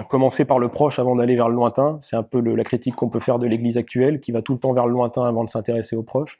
Commencer 0.09 0.43
par 0.43 0.59
le 0.59 0.67
proche 0.67 0.99
avant 0.99 1.15
d'aller 1.15 1.35
vers 1.35 1.47
le 1.47 1.55
lointain, 1.55 1.97
c'est 2.01 2.17
un 2.17 2.23
peu 2.23 2.41
la 2.41 2.63
critique 2.65 2.95
qu'on 2.95 3.09
peut 3.09 3.21
faire 3.21 3.39
de 3.39 3.47
l'Église 3.47 3.77
actuelle, 3.77 4.19
qui 4.19 4.33
va 4.33 4.41
tout 4.41 4.53
le 4.53 4.59
temps 4.59 4.73
vers 4.73 4.87
le 4.87 4.91
lointain 4.91 5.23
avant 5.23 5.45
de 5.45 5.49
s'intéresser 5.49 5.95
au 5.95 6.03
proche. 6.03 6.37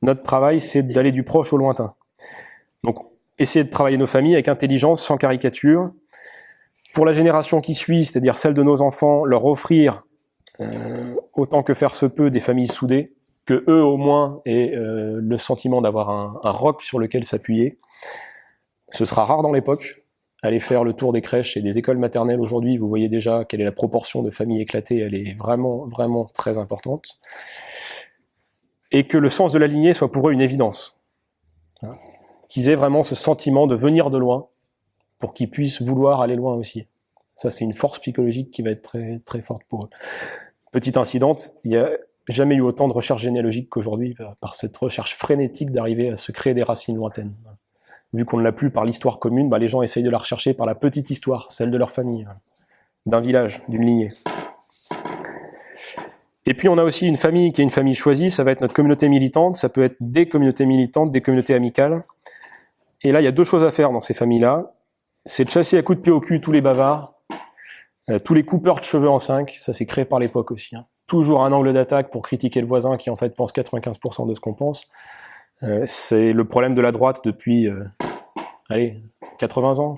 Notre 0.00 0.22
travail, 0.22 0.60
c'est 0.60 0.82
d'aller 0.82 1.12
du 1.12 1.24
proche 1.24 1.52
au 1.52 1.58
lointain. 1.58 1.92
Donc 2.84 2.96
essayer 3.38 3.64
de 3.64 3.70
travailler 3.70 3.98
nos 3.98 4.06
familles 4.06 4.34
avec 4.34 4.48
intelligence, 4.48 5.02
sans 5.02 5.18
caricature, 5.18 5.90
pour 6.92 7.06
la 7.06 7.12
génération 7.12 7.60
qui 7.60 7.74
suit, 7.74 8.04
c'est-à-dire 8.04 8.38
celle 8.38 8.54
de 8.54 8.62
nos 8.62 8.82
enfants, 8.82 9.24
leur 9.24 9.44
offrir 9.46 10.02
euh, 10.60 11.14
autant 11.32 11.62
que 11.62 11.74
faire 11.74 11.94
se 11.94 12.06
peut 12.06 12.30
des 12.30 12.40
familles 12.40 12.68
soudées, 12.68 13.14
que 13.46 13.64
eux 13.68 13.82
au 13.82 13.96
moins 13.96 14.40
aient 14.44 14.76
euh, 14.76 15.18
le 15.20 15.38
sentiment 15.38 15.80
d'avoir 15.80 16.10
un, 16.10 16.40
un, 16.42 16.50
roc 16.50 16.82
sur 16.82 16.98
lequel 16.98 17.24
s'appuyer. 17.24 17.78
Ce 18.90 19.04
sera 19.04 19.24
rare 19.24 19.42
dans 19.42 19.52
l'époque. 19.52 20.04
Allez 20.42 20.60
faire 20.60 20.84
le 20.84 20.92
tour 20.92 21.12
des 21.12 21.22
crèches 21.22 21.56
et 21.56 21.62
des 21.62 21.78
écoles 21.78 21.98
maternelles 21.98 22.40
aujourd'hui, 22.40 22.76
vous 22.76 22.88
voyez 22.88 23.08
déjà 23.08 23.44
quelle 23.44 23.60
est 23.60 23.64
la 23.64 23.72
proportion 23.72 24.22
de 24.22 24.30
familles 24.30 24.60
éclatées, 24.60 24.98
elle 24.98 25.14
est 25.14 25.34
vraiment, 25.38 25.86
vraiment 25.86 26.24
très 26.34 26.58
importante. 26.58 27.06
Et 28.90 29.06
que 29.06 29.16
le 29.16 29.30
sens 29.30 29.52
de 29.52 29.58
la 29.58 29.68
lignée 29.68 29.94
soit 29.94 30.10
pour 30.10 30.28
eux 30.28 30.32
une 30.32 30.40
évidence. 30.40 31.00
Hein. 31.82 31.94
Qu'ils 32.48 32.68
aient 32.68 32.74
vraiment 32.74 33.04
ce 33.04 33.14
sentiment 33.14 33.66
de 33.66 33.76
venir 33.76 34.10
de 34.10 34.18
loin, 34.18 34.48
pour 35.22 35.34
qu'ils 35.34 35.48
puissent 35.48 35.80
vouloir 35.80 36.20
aller 36.20 36.34
loin 36.34 36.56
aussi. 36.56 36.88
Ça, 37.36 37.48
c'est 37.48 37.64
une 37.64 37.74
force 37.74 38.00
psychologique 38.00 38.50
qui 38.50 38.60
va 38.60 38.70
être 38.70 38.82
très, 38.82 39.20
très 39.24 39.40
forte 39.40 39.62
pour 39.68 39.84
eux. 39.84 39.88
Petite 40.72 40.96
incidente, 40.96 41.52
il 41.62 41.70
n'y 41.70 41.76
a 41.76 41.90
jamais 42.26 42.56
eu 42.56 42.60
autant 42.60 42.88
de 42.88 42.92
recherche 42.92 43.22
généalogique 43.22 43.68
qu'aujourd'hui 43.70 44.16
par 44.40 44.56
cette 44.56 44.76
recherche 44.76 45.14
frénétique 45.14 45.70
d'arriver 45.70 46.10
à 46.10 46.16
se 46.16 46.32
créer 46.32 46.54
des 46.54 46.64
racines 46.64 46.96
lointaines. 46.96 47.34
Vu 48.12 48.24
qu'on 48.24 48.38
ne 48.38 48.42
l'a 48.42 48.50
plus 48.50 48.70
par 48.70 48.84
l'histoire 48.84 49.20
commune, 49.20 49.48
bah, 49.48 49.60
les 49.60 49.68
gens 49.68 49.80
essayent 49.80 50.02
de 50.02 50.10
la 50.10 50.18
rechercher 50.18 50.54
par 50.54 50.66
la 50.66 50.74
petite 50.74 51.10
histoire, 51.10 51.48
celle 51.52 51.70
de 51.70 51.78
leur 51.78 51.92
famille, 51.92 52.26
d'un 53.06 53.20
village, 53.20 53.60
d'une 53.68 53.86
lignée. 53.86 54.10
Et 56.46 56.54
puis 56.54 56.68
on 56.68 56.78
a 56.78 56.82
aussi 56.82 57.06
une 57.06 57.14
famille 57.14 57.52
qui 57.52 57.60
est 57.60 57.64
une 57.64 57.70
famille 57.70 57.94
choisie, 57.94 58.32
ça 58.32 58.42
va 58.42 58.50
être 58.50 58.60
notre 58.60 58.74
communauté 58.74 59.08
militante, 59.08 59.56
ça 59.56 59.68
peut 59.68 59.84
être 59.84 59.96
des 60.00 60.26
communautés 60.26 60.66
militantes, 60.66 61.12
des 61.12 61.20
communautés 61.20 61.54
amicales. 61.54 62.02
Et 63.02 63.12
là, 63.12 63.20
il 63.20 63.24
y 63.24 63.28
a 63.28 63.32
deux 63.32 63.44
choses 63.44 63.62
à 63.62 63.70
faire 63.70 63.92
dans 63.92 64.00
ces 64.00 64.14
familles-là 64.14 64.74
c'est 65.24 65.44
de 65.44 65.50
chasser 65.50 65.78
à 65.78 65.82
coups 65.82 65.98
de 65.98 66.02
pied 66.02 66.12
au 66.12 66.20
cul 66.20 66.40
tous 66.40 66.52
les 66.52 66.60
bavards, 66.60 67.14
euh, 68.10 68.18
tous 68.18 68.34
les 68.34 68.44
coupeurs 68.44 68.76
de 68.76 68.84
cheveux 68.84 69.08
en 69.08 69.20
5, 69.20 69.54
ça 69.58 69.72
c'est 69.72 69.86
créé 69.86 70.04
par 70.04 70.18
l'époque 70.18 70.50
aussi. 70.50 70.74
Hein. 70.74 70.86
Toujours 71.06 71.44
un 71.44 71.52
angle 71.52 71.72
d'attaque 71.72 72.10
pour 72.10 72.22
critiquer 72.22 72.60
le 72.60 72.66
voisin 72.66 72.96
qui 72.96 73.10
en 73.10 73.16
fait 73.16 73.34
pense 73.36 73.52
95% 73.52 74.28
de 74.28 74.34
ce 74.34 74.40
qu'on 74.40 74.54
pense. 74.54 74.88
Euh, 75.62 75.84
c'est 75.86 76.32
le 76.32 76.44
problème 76.44 76.74
de 76.74 76.80
la 76.80 76.90
droite 76.90 77.20
depuis, 77.24 77.68
euh, 77.68 77.84
allez, 78.68 79.02
80 79.38 79.78
ans. 79.78 79.94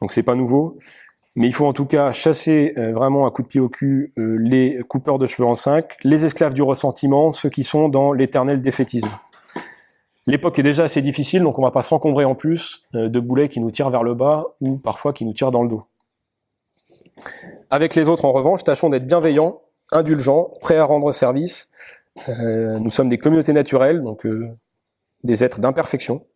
Donc 0.00 0.12
c'est 0.12 0.22
pas 0.22 0.34
nouveau. 0.34 0.78
Mais 1.34 1.48
il 1.48 1.54
faut 1.54 1.66
en 1.66 1.74
tout 1.74 1.84
cas 1.84 2.12
chasser 2.12 2.72
vraiment 2.94 3.26
à 3.26 3.30
coups 3.30 3.46
de 3.46 3.50
pied 3.50 3.60
au 3.60 3.68
cul 3.68 4.14
les 4.16 4.80
coupeurs 4.88 5.18
de 5.18 5.26
cheveux 5.26 5.46
en 5.46 5.54
5, 5.54 5.96
les 6.02 6.24
esclaves 6.24 6.54
du 6.54 6.62
ressentiment, 6.62 7.30
ceux 7.30 7.50
qui 7.50 7.62
sont 7.62 7.90
dans 7.90 8.14
l'éternel 8.14 8.62
défaitisme. 8.62 9.10
L'époque 10.26 10.58
est 10.58 10.64
déjà 10.64 10.84
assez 10.84 11.02
difficile, 11.02 11.42
donc 11.42 11.58
on 11.58 11.62
va 11.62 11.70
pas 11.70 11.84
s'encombrer 11.84 12.24
en 12.24 12.34
plus 12.34 12.82
euh, 12.94 13.08
de 13.08 13.20
boulets 13.20 13.48
qui 13.48 13.60
nous 13.60 13.70
tirent 13.70 13.90
vers 13.90 14.02
le 14.02 14.14
bas 14.14 14.56
ou 14.60 14.76
parfois 14.76 15.12
qui 15.12 15.24
nous 15.24 15.32
tirent 15.32 15.52
dans 15.52 15.62
le 15.62 15.68
dos. 15.68 15.84
Avec 17.70 17.94
les 17.94 18.08
autres, 18.08 18.24
en 18.24 18.32
revanche, 18.32 18.64
tâchons 18.64 18.88
d'être 18.88 19.06
bienveillants, 19.06 19.62
indulgents, 19.92 20.50
prêts 20.60 20.76
à 20.76 20.84
rendre 20.84 21.12
service. 21.12 21.68
Euh, 22.28 22.78
nous 22.78 22.90
sommes 22.90 23.08
des 23.08 23.18
communautés 23.18 23.52
naturelles, 23.52 24.02
donc 24.02 24.26
euh, 24.26 24.48
des 25.22 25.44
êtres 25.44 25.60
d'imperfection. 25.60 26.26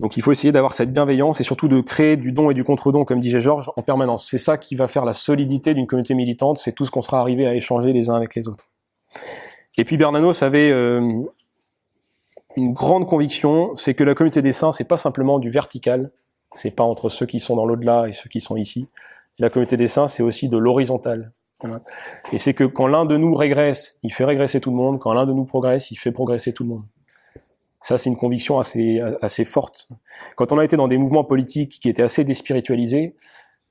Donc 0.00 0.16
il 0.16 0.22
faut 0.22 0.30
essayer 0.30 0.52
d'avoir 0.52 0.76
cette 0.76 0.92
bienveillance 0.92 1.40
et 1.40 1.44
surtout 1.44 1.66
de 1.66 1.80
créer 1.80 2.16
du 2.16 2.30
don 2.30 2.50
et 2.50 2.54
du 2.54 2.62
contre-don, 2.62 3.04
comme 3.04 3.18
disait 3.18 3.40
Georges, 3.40 3.70
en 3.76 3.82
permanence. 3.82 4.28
C'est 4.30 4.38
ça 4.38 4.56
qui 4.56 4.76
va 4.76 4.86
faire 4.86 5.04
la 5.04 5.12
solidité 5.12 5.74
d'une 5.74 5.88
communauté 5.88 6.14
militante, 6.14 6.58
c'est 6.58 6.72
tout 6.72 6.86
ce 6.86 6.92
qu'on 6.92 7.02
sera 7.02 7.20
arrivé 7.20 7.48
à 7.48 7.54
échanger 7.54 7.92
les 7.92 8.10
uns 8.10 8.14
avec 8.14 8.36
les 8.36 8.46
autres. 8.46 8.66
Et 9.76 9.84
puis 9.84 9.96
Bernanos 9.96 10.42
avait 10.42 10.70
euh, 10.70 11.22
une 12.56 12.72
grande 12.72 13.06
conviction, 13.06 13.76
c'est 13.76 13.94
que 13.94 14.04
la 14.04 14.14
communauté 14.14 14.42
des 14.42 14.52
saints, 14.52 14.72
c'est 14.72 14.88
pas 14.88 14.96
simplement 14.96 15.38
du 15.38 15.50
vertical, 15.50 16.10
c'est 16.52 16.70
pas 16.70 16.84
entre 16.84 17.08
ceux 17.08 17.26
qui 17.26 17.40
sont 17.40 17.56
dans 17.56 17.66
l'au-delà 17.66 18.08
et 18.08 18.12
ceux 18.12 18.28
qui 18.28 18.40
sont 18.40 18.56
ici. 18.56 18.86
la 19.38 19.50
communauté 19.50 19.76
des 19.76 19.88
saints, 19.88 20.08
c'est 20.08 20.22
aussi 20.22 20.48
de 20.48 20.58
l'horizontal. 20.58 21.32
Et 22.32 22.38
c'est 22.38 22.54
que 22.54 22.64
quand 22.64 22.86
l'un 22.86 23.04
de 23.04 23.16
nous 23.16 23.34
régresse, 23.34 23.98
il 24.02 24.12
fait 24.12 24.24
régresser 24.24 24.60
tout 24.60 24.70
le 24.70 24.76
monde, 24.76 24.98
quand 24.98 25.12
l'un 25.12 25.26
de 25.26 25.32
nous 25.32 25.44
progresse, 25.44 25.90
il 25.90 25.96
fait 25.96 26.12
progresser 26.12 26.52
tout 26.52 26.64
le 26.64 26.70
monde. 26.70 26.84
Ça, 27.82 27.98
c'est 27.98 28.10
une 28.10 28.16
conviction 28.16 28.58
assez, 28.58 29.00
assez 29.22 29.44
forte. 29.44 29.88
Quand 30.36 30.50
on 30.50 30.58
a 30.58 30.64
été 30.64 30.76
dans 30.76 30.88
des 30.88 30.98
mouvements 30.98 31.24
politiques 31.24 31.78
qui 31.80 31.88
étaient 31.88 32.02
assez 32.02 32.24
déspiritualisés, 32.24 33.14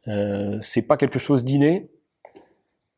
euh, 0.07 0.57
c'est 0.61 0.87
pas 0.87 0.95
quelque 0.95 1.19
chose 1.19 1.43
d'inné, 1.43 1.89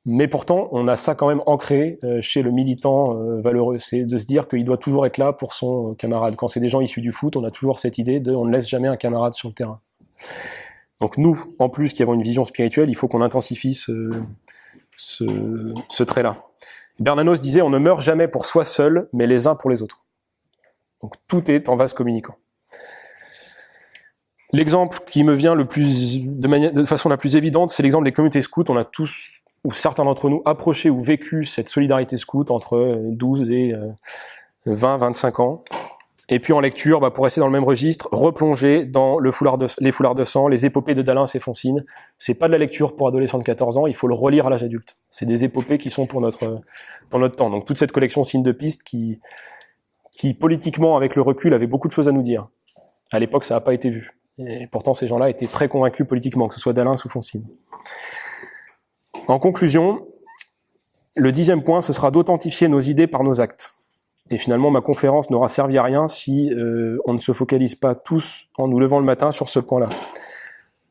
mais 0.05 0.27
pourtant, 0.27 0.69
on 0.71 0.87
a 0.87 0.97
ça 0.97 1.13
quand 1.13 1.27
même 1.27 1.41
ancré 1.45 1.99
euh, 2.03 2.21
chez 2.21 2.41
le 2.41 2.51
militant 2.51 3.17
euh, 3.17 3.41
valeureux, 3.41 3.77
c'est 3.77 4.05
de 4.05 4.17
se 4.17 4.25
dire 4.25 4.47
qu'il 4.47 4.63
doit 4.63 4.77
toujours 4.77 5.05
être 5.05 5.17
là 5.17 5.33
pour 5.33 5.53
son 5.53 5.93
camarade. 5.95 6.35
Quand 6.35 6.47
c'est 6.47 6.59
des 6.59 6.69
gens 6.69 6.81
issus 6.81 7.01
du 7.01 7.11
foot, 7.11 7.35
on 7.35 7.43
a 7.43 7.51
toujours 7.51 7.79
cette 7.79 7.97
idée 7.97 8.19
de 8.19 8.33
on 8.33 8.45
ne 8.45 8.51
laisse 8.51 8.67
jamais 8.67 8.87
un 8.87 8.97
camarade 8.97 9.33
sur 9.33 9.49
le 9.49 9.53
terrain. 9.53 9.81
Donc 10.99 11.17
nous, 11.17 11.43
en 11.59 11.69
plus 11.69 11.93
qui 11.93 12.01
avons 12.01 12.13
une 12.13 12.21
vision 12.21 12.45
spirituelle, 12.45 12.89
il 12.89 12.95
faut 12.95 13.07
qu'on 13.07 13.21
intensifie 13.21 13.73
ce, 13.73 14.11
ce, 14.95 15.25
ce 15.89 16.03
trait-là. 16.03 16.43
Bernanos 16.99 17.39
disait 17.39 17.61
on 17.61 17.69
ne 17.69 17.77
meurt 17.77 18.01
jamais 18.01 18.27
pour 18.27 18.45
soi 18.45 18.65
seul, 18.65 19.09
mais 19.13 19.27
les 19.27 19.47
uns 19.47 19.55
pour 19.55 19.69
les 19.69 19.81
autres. 19.81 20.03
Donc 21.01 21.13
tout 21.27 21.49
est 21.49 21.69
en 21.69 21.75
vase 21.75 21.93
communicant. 21.93 22.35
L'exemple 24.51 24.99
qui 25.05 25.23
me 25.23 25.33
vient 25.33 25.53
le 25.53 25.65
plus, 25.65 26.21
de, 26.25 26.47
manière, 26.47 26.73
de 26.73 26.83
façon 26.83 27.07
la 27.07 27.17
plus 27.17 27.35
évidente, 27.35 27.69
c'est 27.69 27.83
l'exemple 27.83 28.05
des 28.05 28.11
communautés 28.11 28.41
scouts. 28.41 28.65
On 28.69 28.77
a 28.77 28.83
tous, 28.83 29.38
ou 29.63 29.71
certains 29.71 30.05
d'entre 30.05 30.29
nous, 30.29 30.41
approché 30.45 30.89
ou 30.89 31.01
vécu 31.01 31.45
cette 31.45 31.69
solidarité 31.69 32.17
scout 32.17 32.51
entre 32.51 32.99
12 33.09 33.51
et 33.51 33.73
20, 34.65 34.95
euh, 34.95 34.97
25 34.97 35.39
ans. 35.39 35.63
Et 36.31 36.39
puis 36.39 36.53
en 36.53 36.59
lecture, 36.59 36.99
bah, 36.99 37.09
pour 37.09 37.23
rester 37.23 37.41
dans 37.41 37.47
le 37.47 37.51
même 37.51 37.63
registre, 37.63 38.07
replonger 38.11 38.85
dans 38.85 39.17
le 39.17 39.31
foulard 39.31 39.57
de, 39.57 39.65
les 39.79 39.91
foulards 39.91 40.13
de 40.13 40.23
sang, 40.23 40.47
les 40.47 40.65
épopées 40.65 40.93
de 40.93 41.01
Dalin 41.01 41.25
et 41.25 41.39
Foncine. 41.39 41.83
C'est 42.19 42.35
pas 42.35 42.45
de 42.47 42.51
la 42.51 42.59
lecture 42.59 42.95
pour 42.95 43.07
adolescents 43.07 43.39
de 43.39 43.43
14 43.43 43.79
ans, 43.79 43.87
il 43.87 43.95
faut 43.95 44.07
le 44.07 44.13
relire 44.13 44.45
à 44.45 44.51
l'âge 44.51 44.63
adulte. 44.63 44.95
C'est 45.09 45.25
des 45.25 45.43
épopées 45.43 45.79
qui 45.79 45.89
sont 45.89 46.05
pour 46.05 46.21
notre, 46.21 46.61
dans 47.09 47.17
notre 47.17 47.35
temps. 47.35 47.49
Donc 47.49 47.65
toute 47.65 47.77
cette 47.77 47.91
collection 47.91 48.23
signe 48.23 48.43
de 48.43 48.51
piste 48.51 48.83
qui, 48.83 49.19
qui 50.15 50.35
politiquement, 50.35 50.95
avec 50.97 51.15
le 51.15 51.23
recul, 51.23 51.53
avait 51.55 51.67
beaucoup 51.67 51.87
de 51.87 51.93
choses 51.93 52.07
à 52.07 52.11
nous 52.11 52.21
dire. 52.21 52.47
À 53.11 53.17
l'époque, 53.17 53.43
ça 53.43 53.55
n'a 53.55 53.61
pas 53.61 53.73
été 53.73 53.89
vu. 53.89 54.15
Et 54.37 54.67
pourtant, 54.67 54.93
ces 54.93 55.07
gens-là 55.07 55.31
étaient 55.31 55.47
très 55.47 55.67
convaincus 55.67 56.05
politiquement, 56.05 56.47
que 56.47 56.53
ce 56.53 56.59
soit 56.59 56.73
d'Alain 56.73 56.93
ou 56.93 57.09
Foncine. 57.09 57.45
En 59.27 59.39
conclusion, 59.39 60.07
le 61.15 61.31
dixième 61.31 61.63
point, 61.63 61.81
ce 61.81 61.93
sera 61.93 62.11
d'authentifier 62.11 62.67
nos 62.67 62.81
idées 62.81 63.07
par 63.07 63.23
nos 63.23 63.41
actes. 63.41 63.73
Et 64.29 64.37
finalement, 64.37 64.69
ma 64.69 64.81
conférence 64.81 65.29
n'aura 65.29 65.49
servi 65.49 65.77
à 65.77 65.83
rien 65.83 66.07
si 66.07 66.51
euh, 66.53 66.97
on 67.05 67.13
ne 67.13 67.17
se 67.17 67.31
focalise 67.31 67.75
pas 67.75 67.95
tous 67.95 68.45
en 68.57 68.67
nous 68.67 68.79
levant 68.79 68.99
le 68.99 69.05
matin 69.05 69.31
sur 69.31 69.49
ce 69.49 69.59
point-là. 69.59 69.89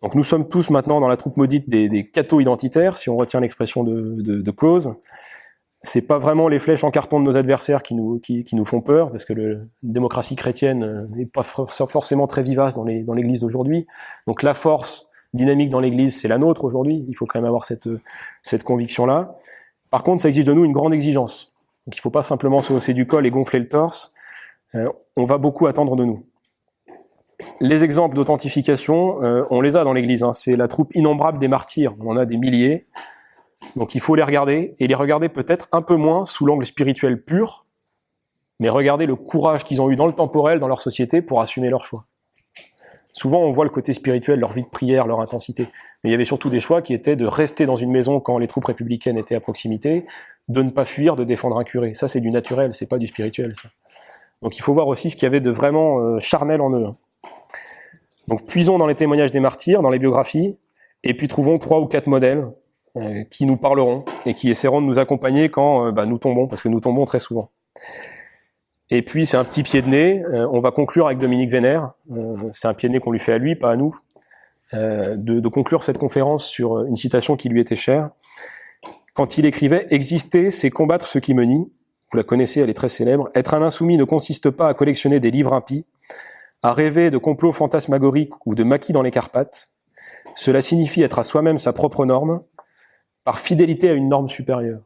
Donc 0.03 0.15
nous 0.15 0.23
sommes 0.23 0.49
tous 0.49 0.71
maintenant 0.71 1.01
dans 1.01 1.09
la 1.09 1.17
troupe 1.17 1.37
maudite 1.37 1.69
des, 1.69 1.89
des 1.89 2.09
cathos 2.09 2.41
identitaires, 2.41 2.97
si 2.97 3.11
on 3.11 3.17
retient 3.17 3.41
l'expression 3.41 3.85
de, 3.85 4.17
de, 4.21 4.41
de 4.41 4.51
Close 4.51 4.97
c'est 5.81 6.03
pas 6.03 6.19
vraiment 6.19 6.49
les 6.49 6.59
flèches 6.59 6.85
en 6.85 6.91
carton 6.91 7.21
de 7.21 7.25
nos 7.25 7.37
adversaires 7.37 7.83
qui 7.83 7.95
nous, 7.95 8.19
qui, 8.19 8.45
nous 8.53 8.65
font 8.65 8.81
peur, 8.81 9.11
parce 9.11 9.25
que 9.25 9.33
la 9.33 9.59
démocratie 9.83 10.35
chrétienne 10.35 11.09
n'est 11.15 11.27
pas 11.27 11.45
forcément 11.45 12.27
très 12.27 12.43
vivace 12.43 12.75
dans 12.75 12.85
les 12.85 13.03
dans 13.03 13.15
l'Église 13.15 13.41
d'aujourd'hui. 13.41 13.87
Donc 14.27 14.43
la 14.43 14.55
force 14.55 15.09
dynamique 15.35 15.71
dans 15.71 15.81
l'Église, 15.81 16.19
c'est 16.19 16.29
la 16.29 16.39
nôtre 16.39 16.65
aujourd'hui. 16.65 17.05
Il 17.09 17.15
faut 17.15 17.27
quand 17.27 17.39
même 17.39 17.47
avoir 17.47 17.65
cette 17.65 17.89
cette 18.43 18.65
conviction-là. 18.65 19.35
Par 19.91 20.03
contre, 20.03 20.23
ça 20.23 20.29
exige 20.29 20.45
de 20.45 20.53
nous 20.53 20.65
une 20.65 20.73
grande 20.73 20.95
exigence. 20.95 21.55
Donc 21.87 21.97
il 21.97 22.01
faut 22.01 22.11
pas 22.11 22.25
simplement 22.25 22.63
se 22.63 22.73
hausser 22.73 22.93
du 22.93 23.07
col 23.07 23.27
et 23.27 23.31
gonfler 23.31 23.59
le 23.61 23.69
torse. 23.69 24.13
Euh, 24.75 24.89
on 25.17 25.25
va 25.25 25.39
beaucoup 25.39 25.67
attendre 25.67 25.97
de 25.97 26.05
nous. 26.05 26.27
Les 27.61 27.85
exemples 27.85 28.17
d'authentification, 28.17 29.23
euh, 29.23 29.45
on 29.51 29.61
les 29.61 29.77
a 29.77 29.85
dans 29.85 29.93
l'Église. 29.93 30.23
Hein. 30.23 30.33
C'est 30.33 30.57
la 30.57 30.67
troupe 30.67 30.95
innombrable 30.95 31.39
des 31.39 31.49
martyrs. 31.49 31.95
On 32.01 32.11
en 32.11 32.17
a 32.17 32.27
des 32.27 32.37
milliers. 32.37 32.87
Donc 33.77 33.95
il 33.95 34.01
faut 34.01 34.15
les 34.15 34.23
regarder, 34.23 34.75
et 34.79 34.87
les 34.87 34.95
regarder 34.95 35.29
peut-être 35.29 35.69
un 35.73 35.83
peu 35.83 35.97
moins 35.97 36.25
sous 36.27 36.47
l'angle 36.47 36.65
spirituel 36.65 37.23
pur, 37.23 37.67
mais 38.61 38.69
regarder 38.69 39.07
le 39.07 39.17
courage 39.17 39.65
qu'ils 39.65 39.81
ont 39.81 39.91
eu 39.91 39.97
dans 39.97 40.07
le 40.07 40.13
temporel, 40.13 40.59
dans 40.59 40.69
leur 40.69 40.81
société, 40.81 41.23
pour 41.23 41.41
assumer 41.41 41.71
leur 41.71 41.85
choix. 41.85 42.07
Souvent, 43.19 43.41
on 43.41 43.51
voit 43.51 43.65
le 43.65 43.71
côté 43.71 43.93
spirituel, 43.93 44.39
leur 44.39 44.53
vie 44.53 44.63
de 44.63 44.69
prière, 44.69 45.09
leur 45.09 45.21
intensité. 45.21 45.65
Mais 46.05 46.11
il 46.11 46.13
y 46.13 46.15
avait 46.15 46.25
surtout 46.25 46.51
des 46.51 46.61
choix 46.61 46.83
qui 46.83 46.95
étaient 46.95 47.17
de 47.17 47.27
rester 47.27 47.67
dans 47.67 47.75
une 47.75 47.91
maison 47.91 48.21
quand 48.21 48.39
les 48.39 48.47
troupes 48.47 48.67
républicaines 48.67 49.19
étaient 49.19 49.35
à 49.35 49.41
proximité, 49.41 50.07
de 50.47 50.63
ne 50.63 50.71
pas 50.71 50.85
fuir, 50.85 51.17
de 51.17 51.25
défendre 51.25 51.59
un 51.59 51.65
curé. 51.65 51.95
Ça, 51.95 52.07
c'est 52.07 52.21
du 52.21 52.31
naturel, 52.31 52.75
c'est 52.75 52.87
pas 52.87 52.99
du 52.99 53.09
spirituel, 53.09 53.55
ça. 53.61 53.71
Donc 54.41 54.57
il 54.57 54.63
faut 54.63 54.73
voir 54.73 54.87
aussi 54.87 55.11
ce 55.11 55.17
qu'il 55.17 55.25
y 55.25 55.27
avait 55.27 55.41
de 55.41 55.51
vraiment 55.51 55.99
euh, 55.99 56.21
charnel 56.21 56.61
en 56.61 56.71
eux. 56.71 56.87
Hein. 56.87 56.95
Donc 58.29 58.47
puisons 58.47 58.79
dans 58.79 58.87
les 58.87 58.95
témoignages 58.95 59.33
des 59.33 59.41
martyrs, 59.41 59.83
dans 59.83 59.91
les 59.91 59.99
biographies, 59.99 60.57
et 61.03 61.13
puis 61.13 61.27
trouvons 61.27 61.59
trois 61.59 61.81
ou 61.81 61.87
quatre 61.87 62.07
modèles 62.07 62.47
euh, 62.99 63.25
qui 63.33 63.47
nous 63.47 63.57
parleront 63.57 64.05
et 64.27 64.35
qui 64.35 64.49
essaieront 64.49 64.81
de 64.81 64.87
nous 64.87 65.01
accompagner 65.01 65.49
quand 65.49 65.87
euh, 65.87 65.91
bah, 65.91 66.07
nous 66.07 66.19
tombons, 66.19 66.47
parce 66.47 66.63
que 66.63 66.69
nous 66.69 66.79
tombons 66.79 67.05
très 67.05 67.19
souvent. 67.19 67.51
Et 68.91 69.03
puis 69.03 69.27
c'est 69.27 69.37
un 69.37 69.45
petit 69.45 69.63
pied 69.63 69.83
de 69.83 69.89
nez. 69.89 70.23
Euh, 70.23 70.49
on 70.51 70.61
va 70.61 70.71
conclure 70.71 71.07
avec 71.07 71.19
Dominique 71.19 71.51
Vénère. 71.51 71.93
c'est 72.53 72.69
un 72.69 72.75
pied 72.75 72.89
de 72.89 72.95
nez 72.95 73.01
qu'on 73.01 73.13
lui 73.13 73.19
fait 73.19 73.35
à 73.35 73.39
lui, 73.39 73.55
pas 73.55 73.73
à 73.73 73.77
nous. 73.77 73.95
De, 74.75 75.17
de, 75.17 75.49
conclure 75.49 75.83
cette 75.83 75.97
conférence 75.97 76.45
sur 76.45 76.85
une 76.85 76.95
citation 76.95 77.37
qui 77.37 77.49
lui 77.49 77.59
était 77.59 77.75
chère. 77.75 78.11
Quand 79.15 79.39
il 79.39 79.47
écrivait 79.47 79.87
«Exister, 79.91 80.51
c'est 80.51 80.69
combattre 80.69 81.07
ce 81.07 81.19
qui 81.19 81.33
me 81.33 81.45
nie», 81.45 81.73
vous 82.13 82.17
la 82.19 82.23
connaissez, 82.23 82.61
elle 82.61 82.69
est 82.69 82.75
très 82.75 82.91
célèbre, 82.91 83.31
«Être 83.35 83.55
un 83.55 83.63
insoumis 83.63 83.97
ne 83.97 84.05
consiste 84.05 84.51
pas 84.51 84.69
à 84.69 84.75
collectionner 84.75 85.21
des 85.21 85.31
livres 85.31 85.55
impies, 85.55 85.87
à 86.63 86.73
rêver 86.73 87.11
de 87.11 87.19
complots 87.19 87.53
fantasmagoriques 87.53 88.35
ou 88.47 88.55
de 88.55 88.65
maquis 88.65 88.93
dans 88.93 89.03
les 89.03 89.11
Carpates. 89.11 89.67
Cela 90.35 90.63
signifie 90.63 91.03
être 91.03 91.19
à 91.19 91.25
soi-même 91.25 91.59
sa 91.59 91.73
propre 91.73 92.07
norme, 92.07 92.43
par 93.25 93.39
fidélité 93.39 93.91
à 93.91 93.93
une 93.93 94.09
norme 94.09 94.29
supérieure. 94.29 94.81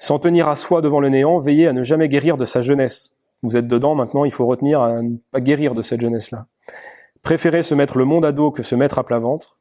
S'en 0.00 0.20
tenir 0.20 0.46
à 0.46 0.54
soi 0.54 0.80
devant 0.80 1.00
le 1.00 1.08
néant, 1.08 1.40
veiller 1.40 1.66
à 1.66 1.72
ne 1.72 1.82
jamais 1.82 2.08
guérir 2.08 2.36
de 2.36 2.44
sa 2.44 2.60
jeunesse. 2.60 3.16
Vous 3.42 3.56
êtes 3.56 3.66
dedans 3.66 3.96
maintenant, 3.96 4.24
il 4.24 4.30
faut 4.30 4.46
retenir 4.46 4.80
à 4.80 5.02
ne 5.02 5.16
pas 5.32 5.40
guérir 5.40 5.74
de 5.74 5.82
cette 5.82 6.00
jeunesse-là. 6.00 6.46
Préférer 7.22 7.64
se 7.64 7.74
mettre 7.74 7.98
le 7.98 8.04
monde 8.04 8.24
à 8.24 8.30
dos 8.30 8.52
que 8.52 8.62
se 8.62 8.76
mettre 8.76 9.00
à 9.00 9.04
plat 9.04 9.18
ventre. 9.18 9.58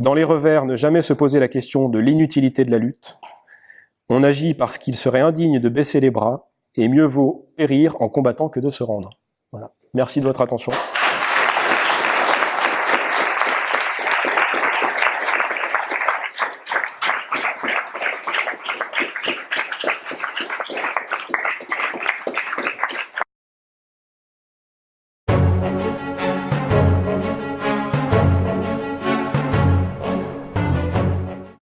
Dans 0.00 0.14
les 0.14 0.24
revers, 0.24 0.66
ne 0.66 0.74
jamais 0.74 1.00
se 1.00 1.12
poser 1.12 1.38
la 1.38 1.46
question 1.46 1.88
de 1.88 2.00
l'inutilité 2.00 2.64
de 2.64 2.72
la 2.72 2.78
lutte. 2.78 3.18
On 4.08 4.24
agit 4.24 4.52
parce 4.52 4.78
qu'il 4.78 4.96
serait 4.96 5.20
indigne 5.20 5.60
de 5.60 5.68
baisser 5.68 6.00
les 6.00 6.10
bras, 6.10 6.48
et 6.76 6.88
mieux 6.88 7.06
vaut 7.06 7.46
périr 7.56 7.94
en 8.02 8.08
combattant 8.08 8.48
que 8.48 8.58
de 8.58 8.70
se 8.70 8.82
rendre. 8.82 9.10
Voilà. 9.52 9.70
Merci 9.94 10.18
de 10.18 10.24
votre 10.24 10.40
attention. 10.40 10.72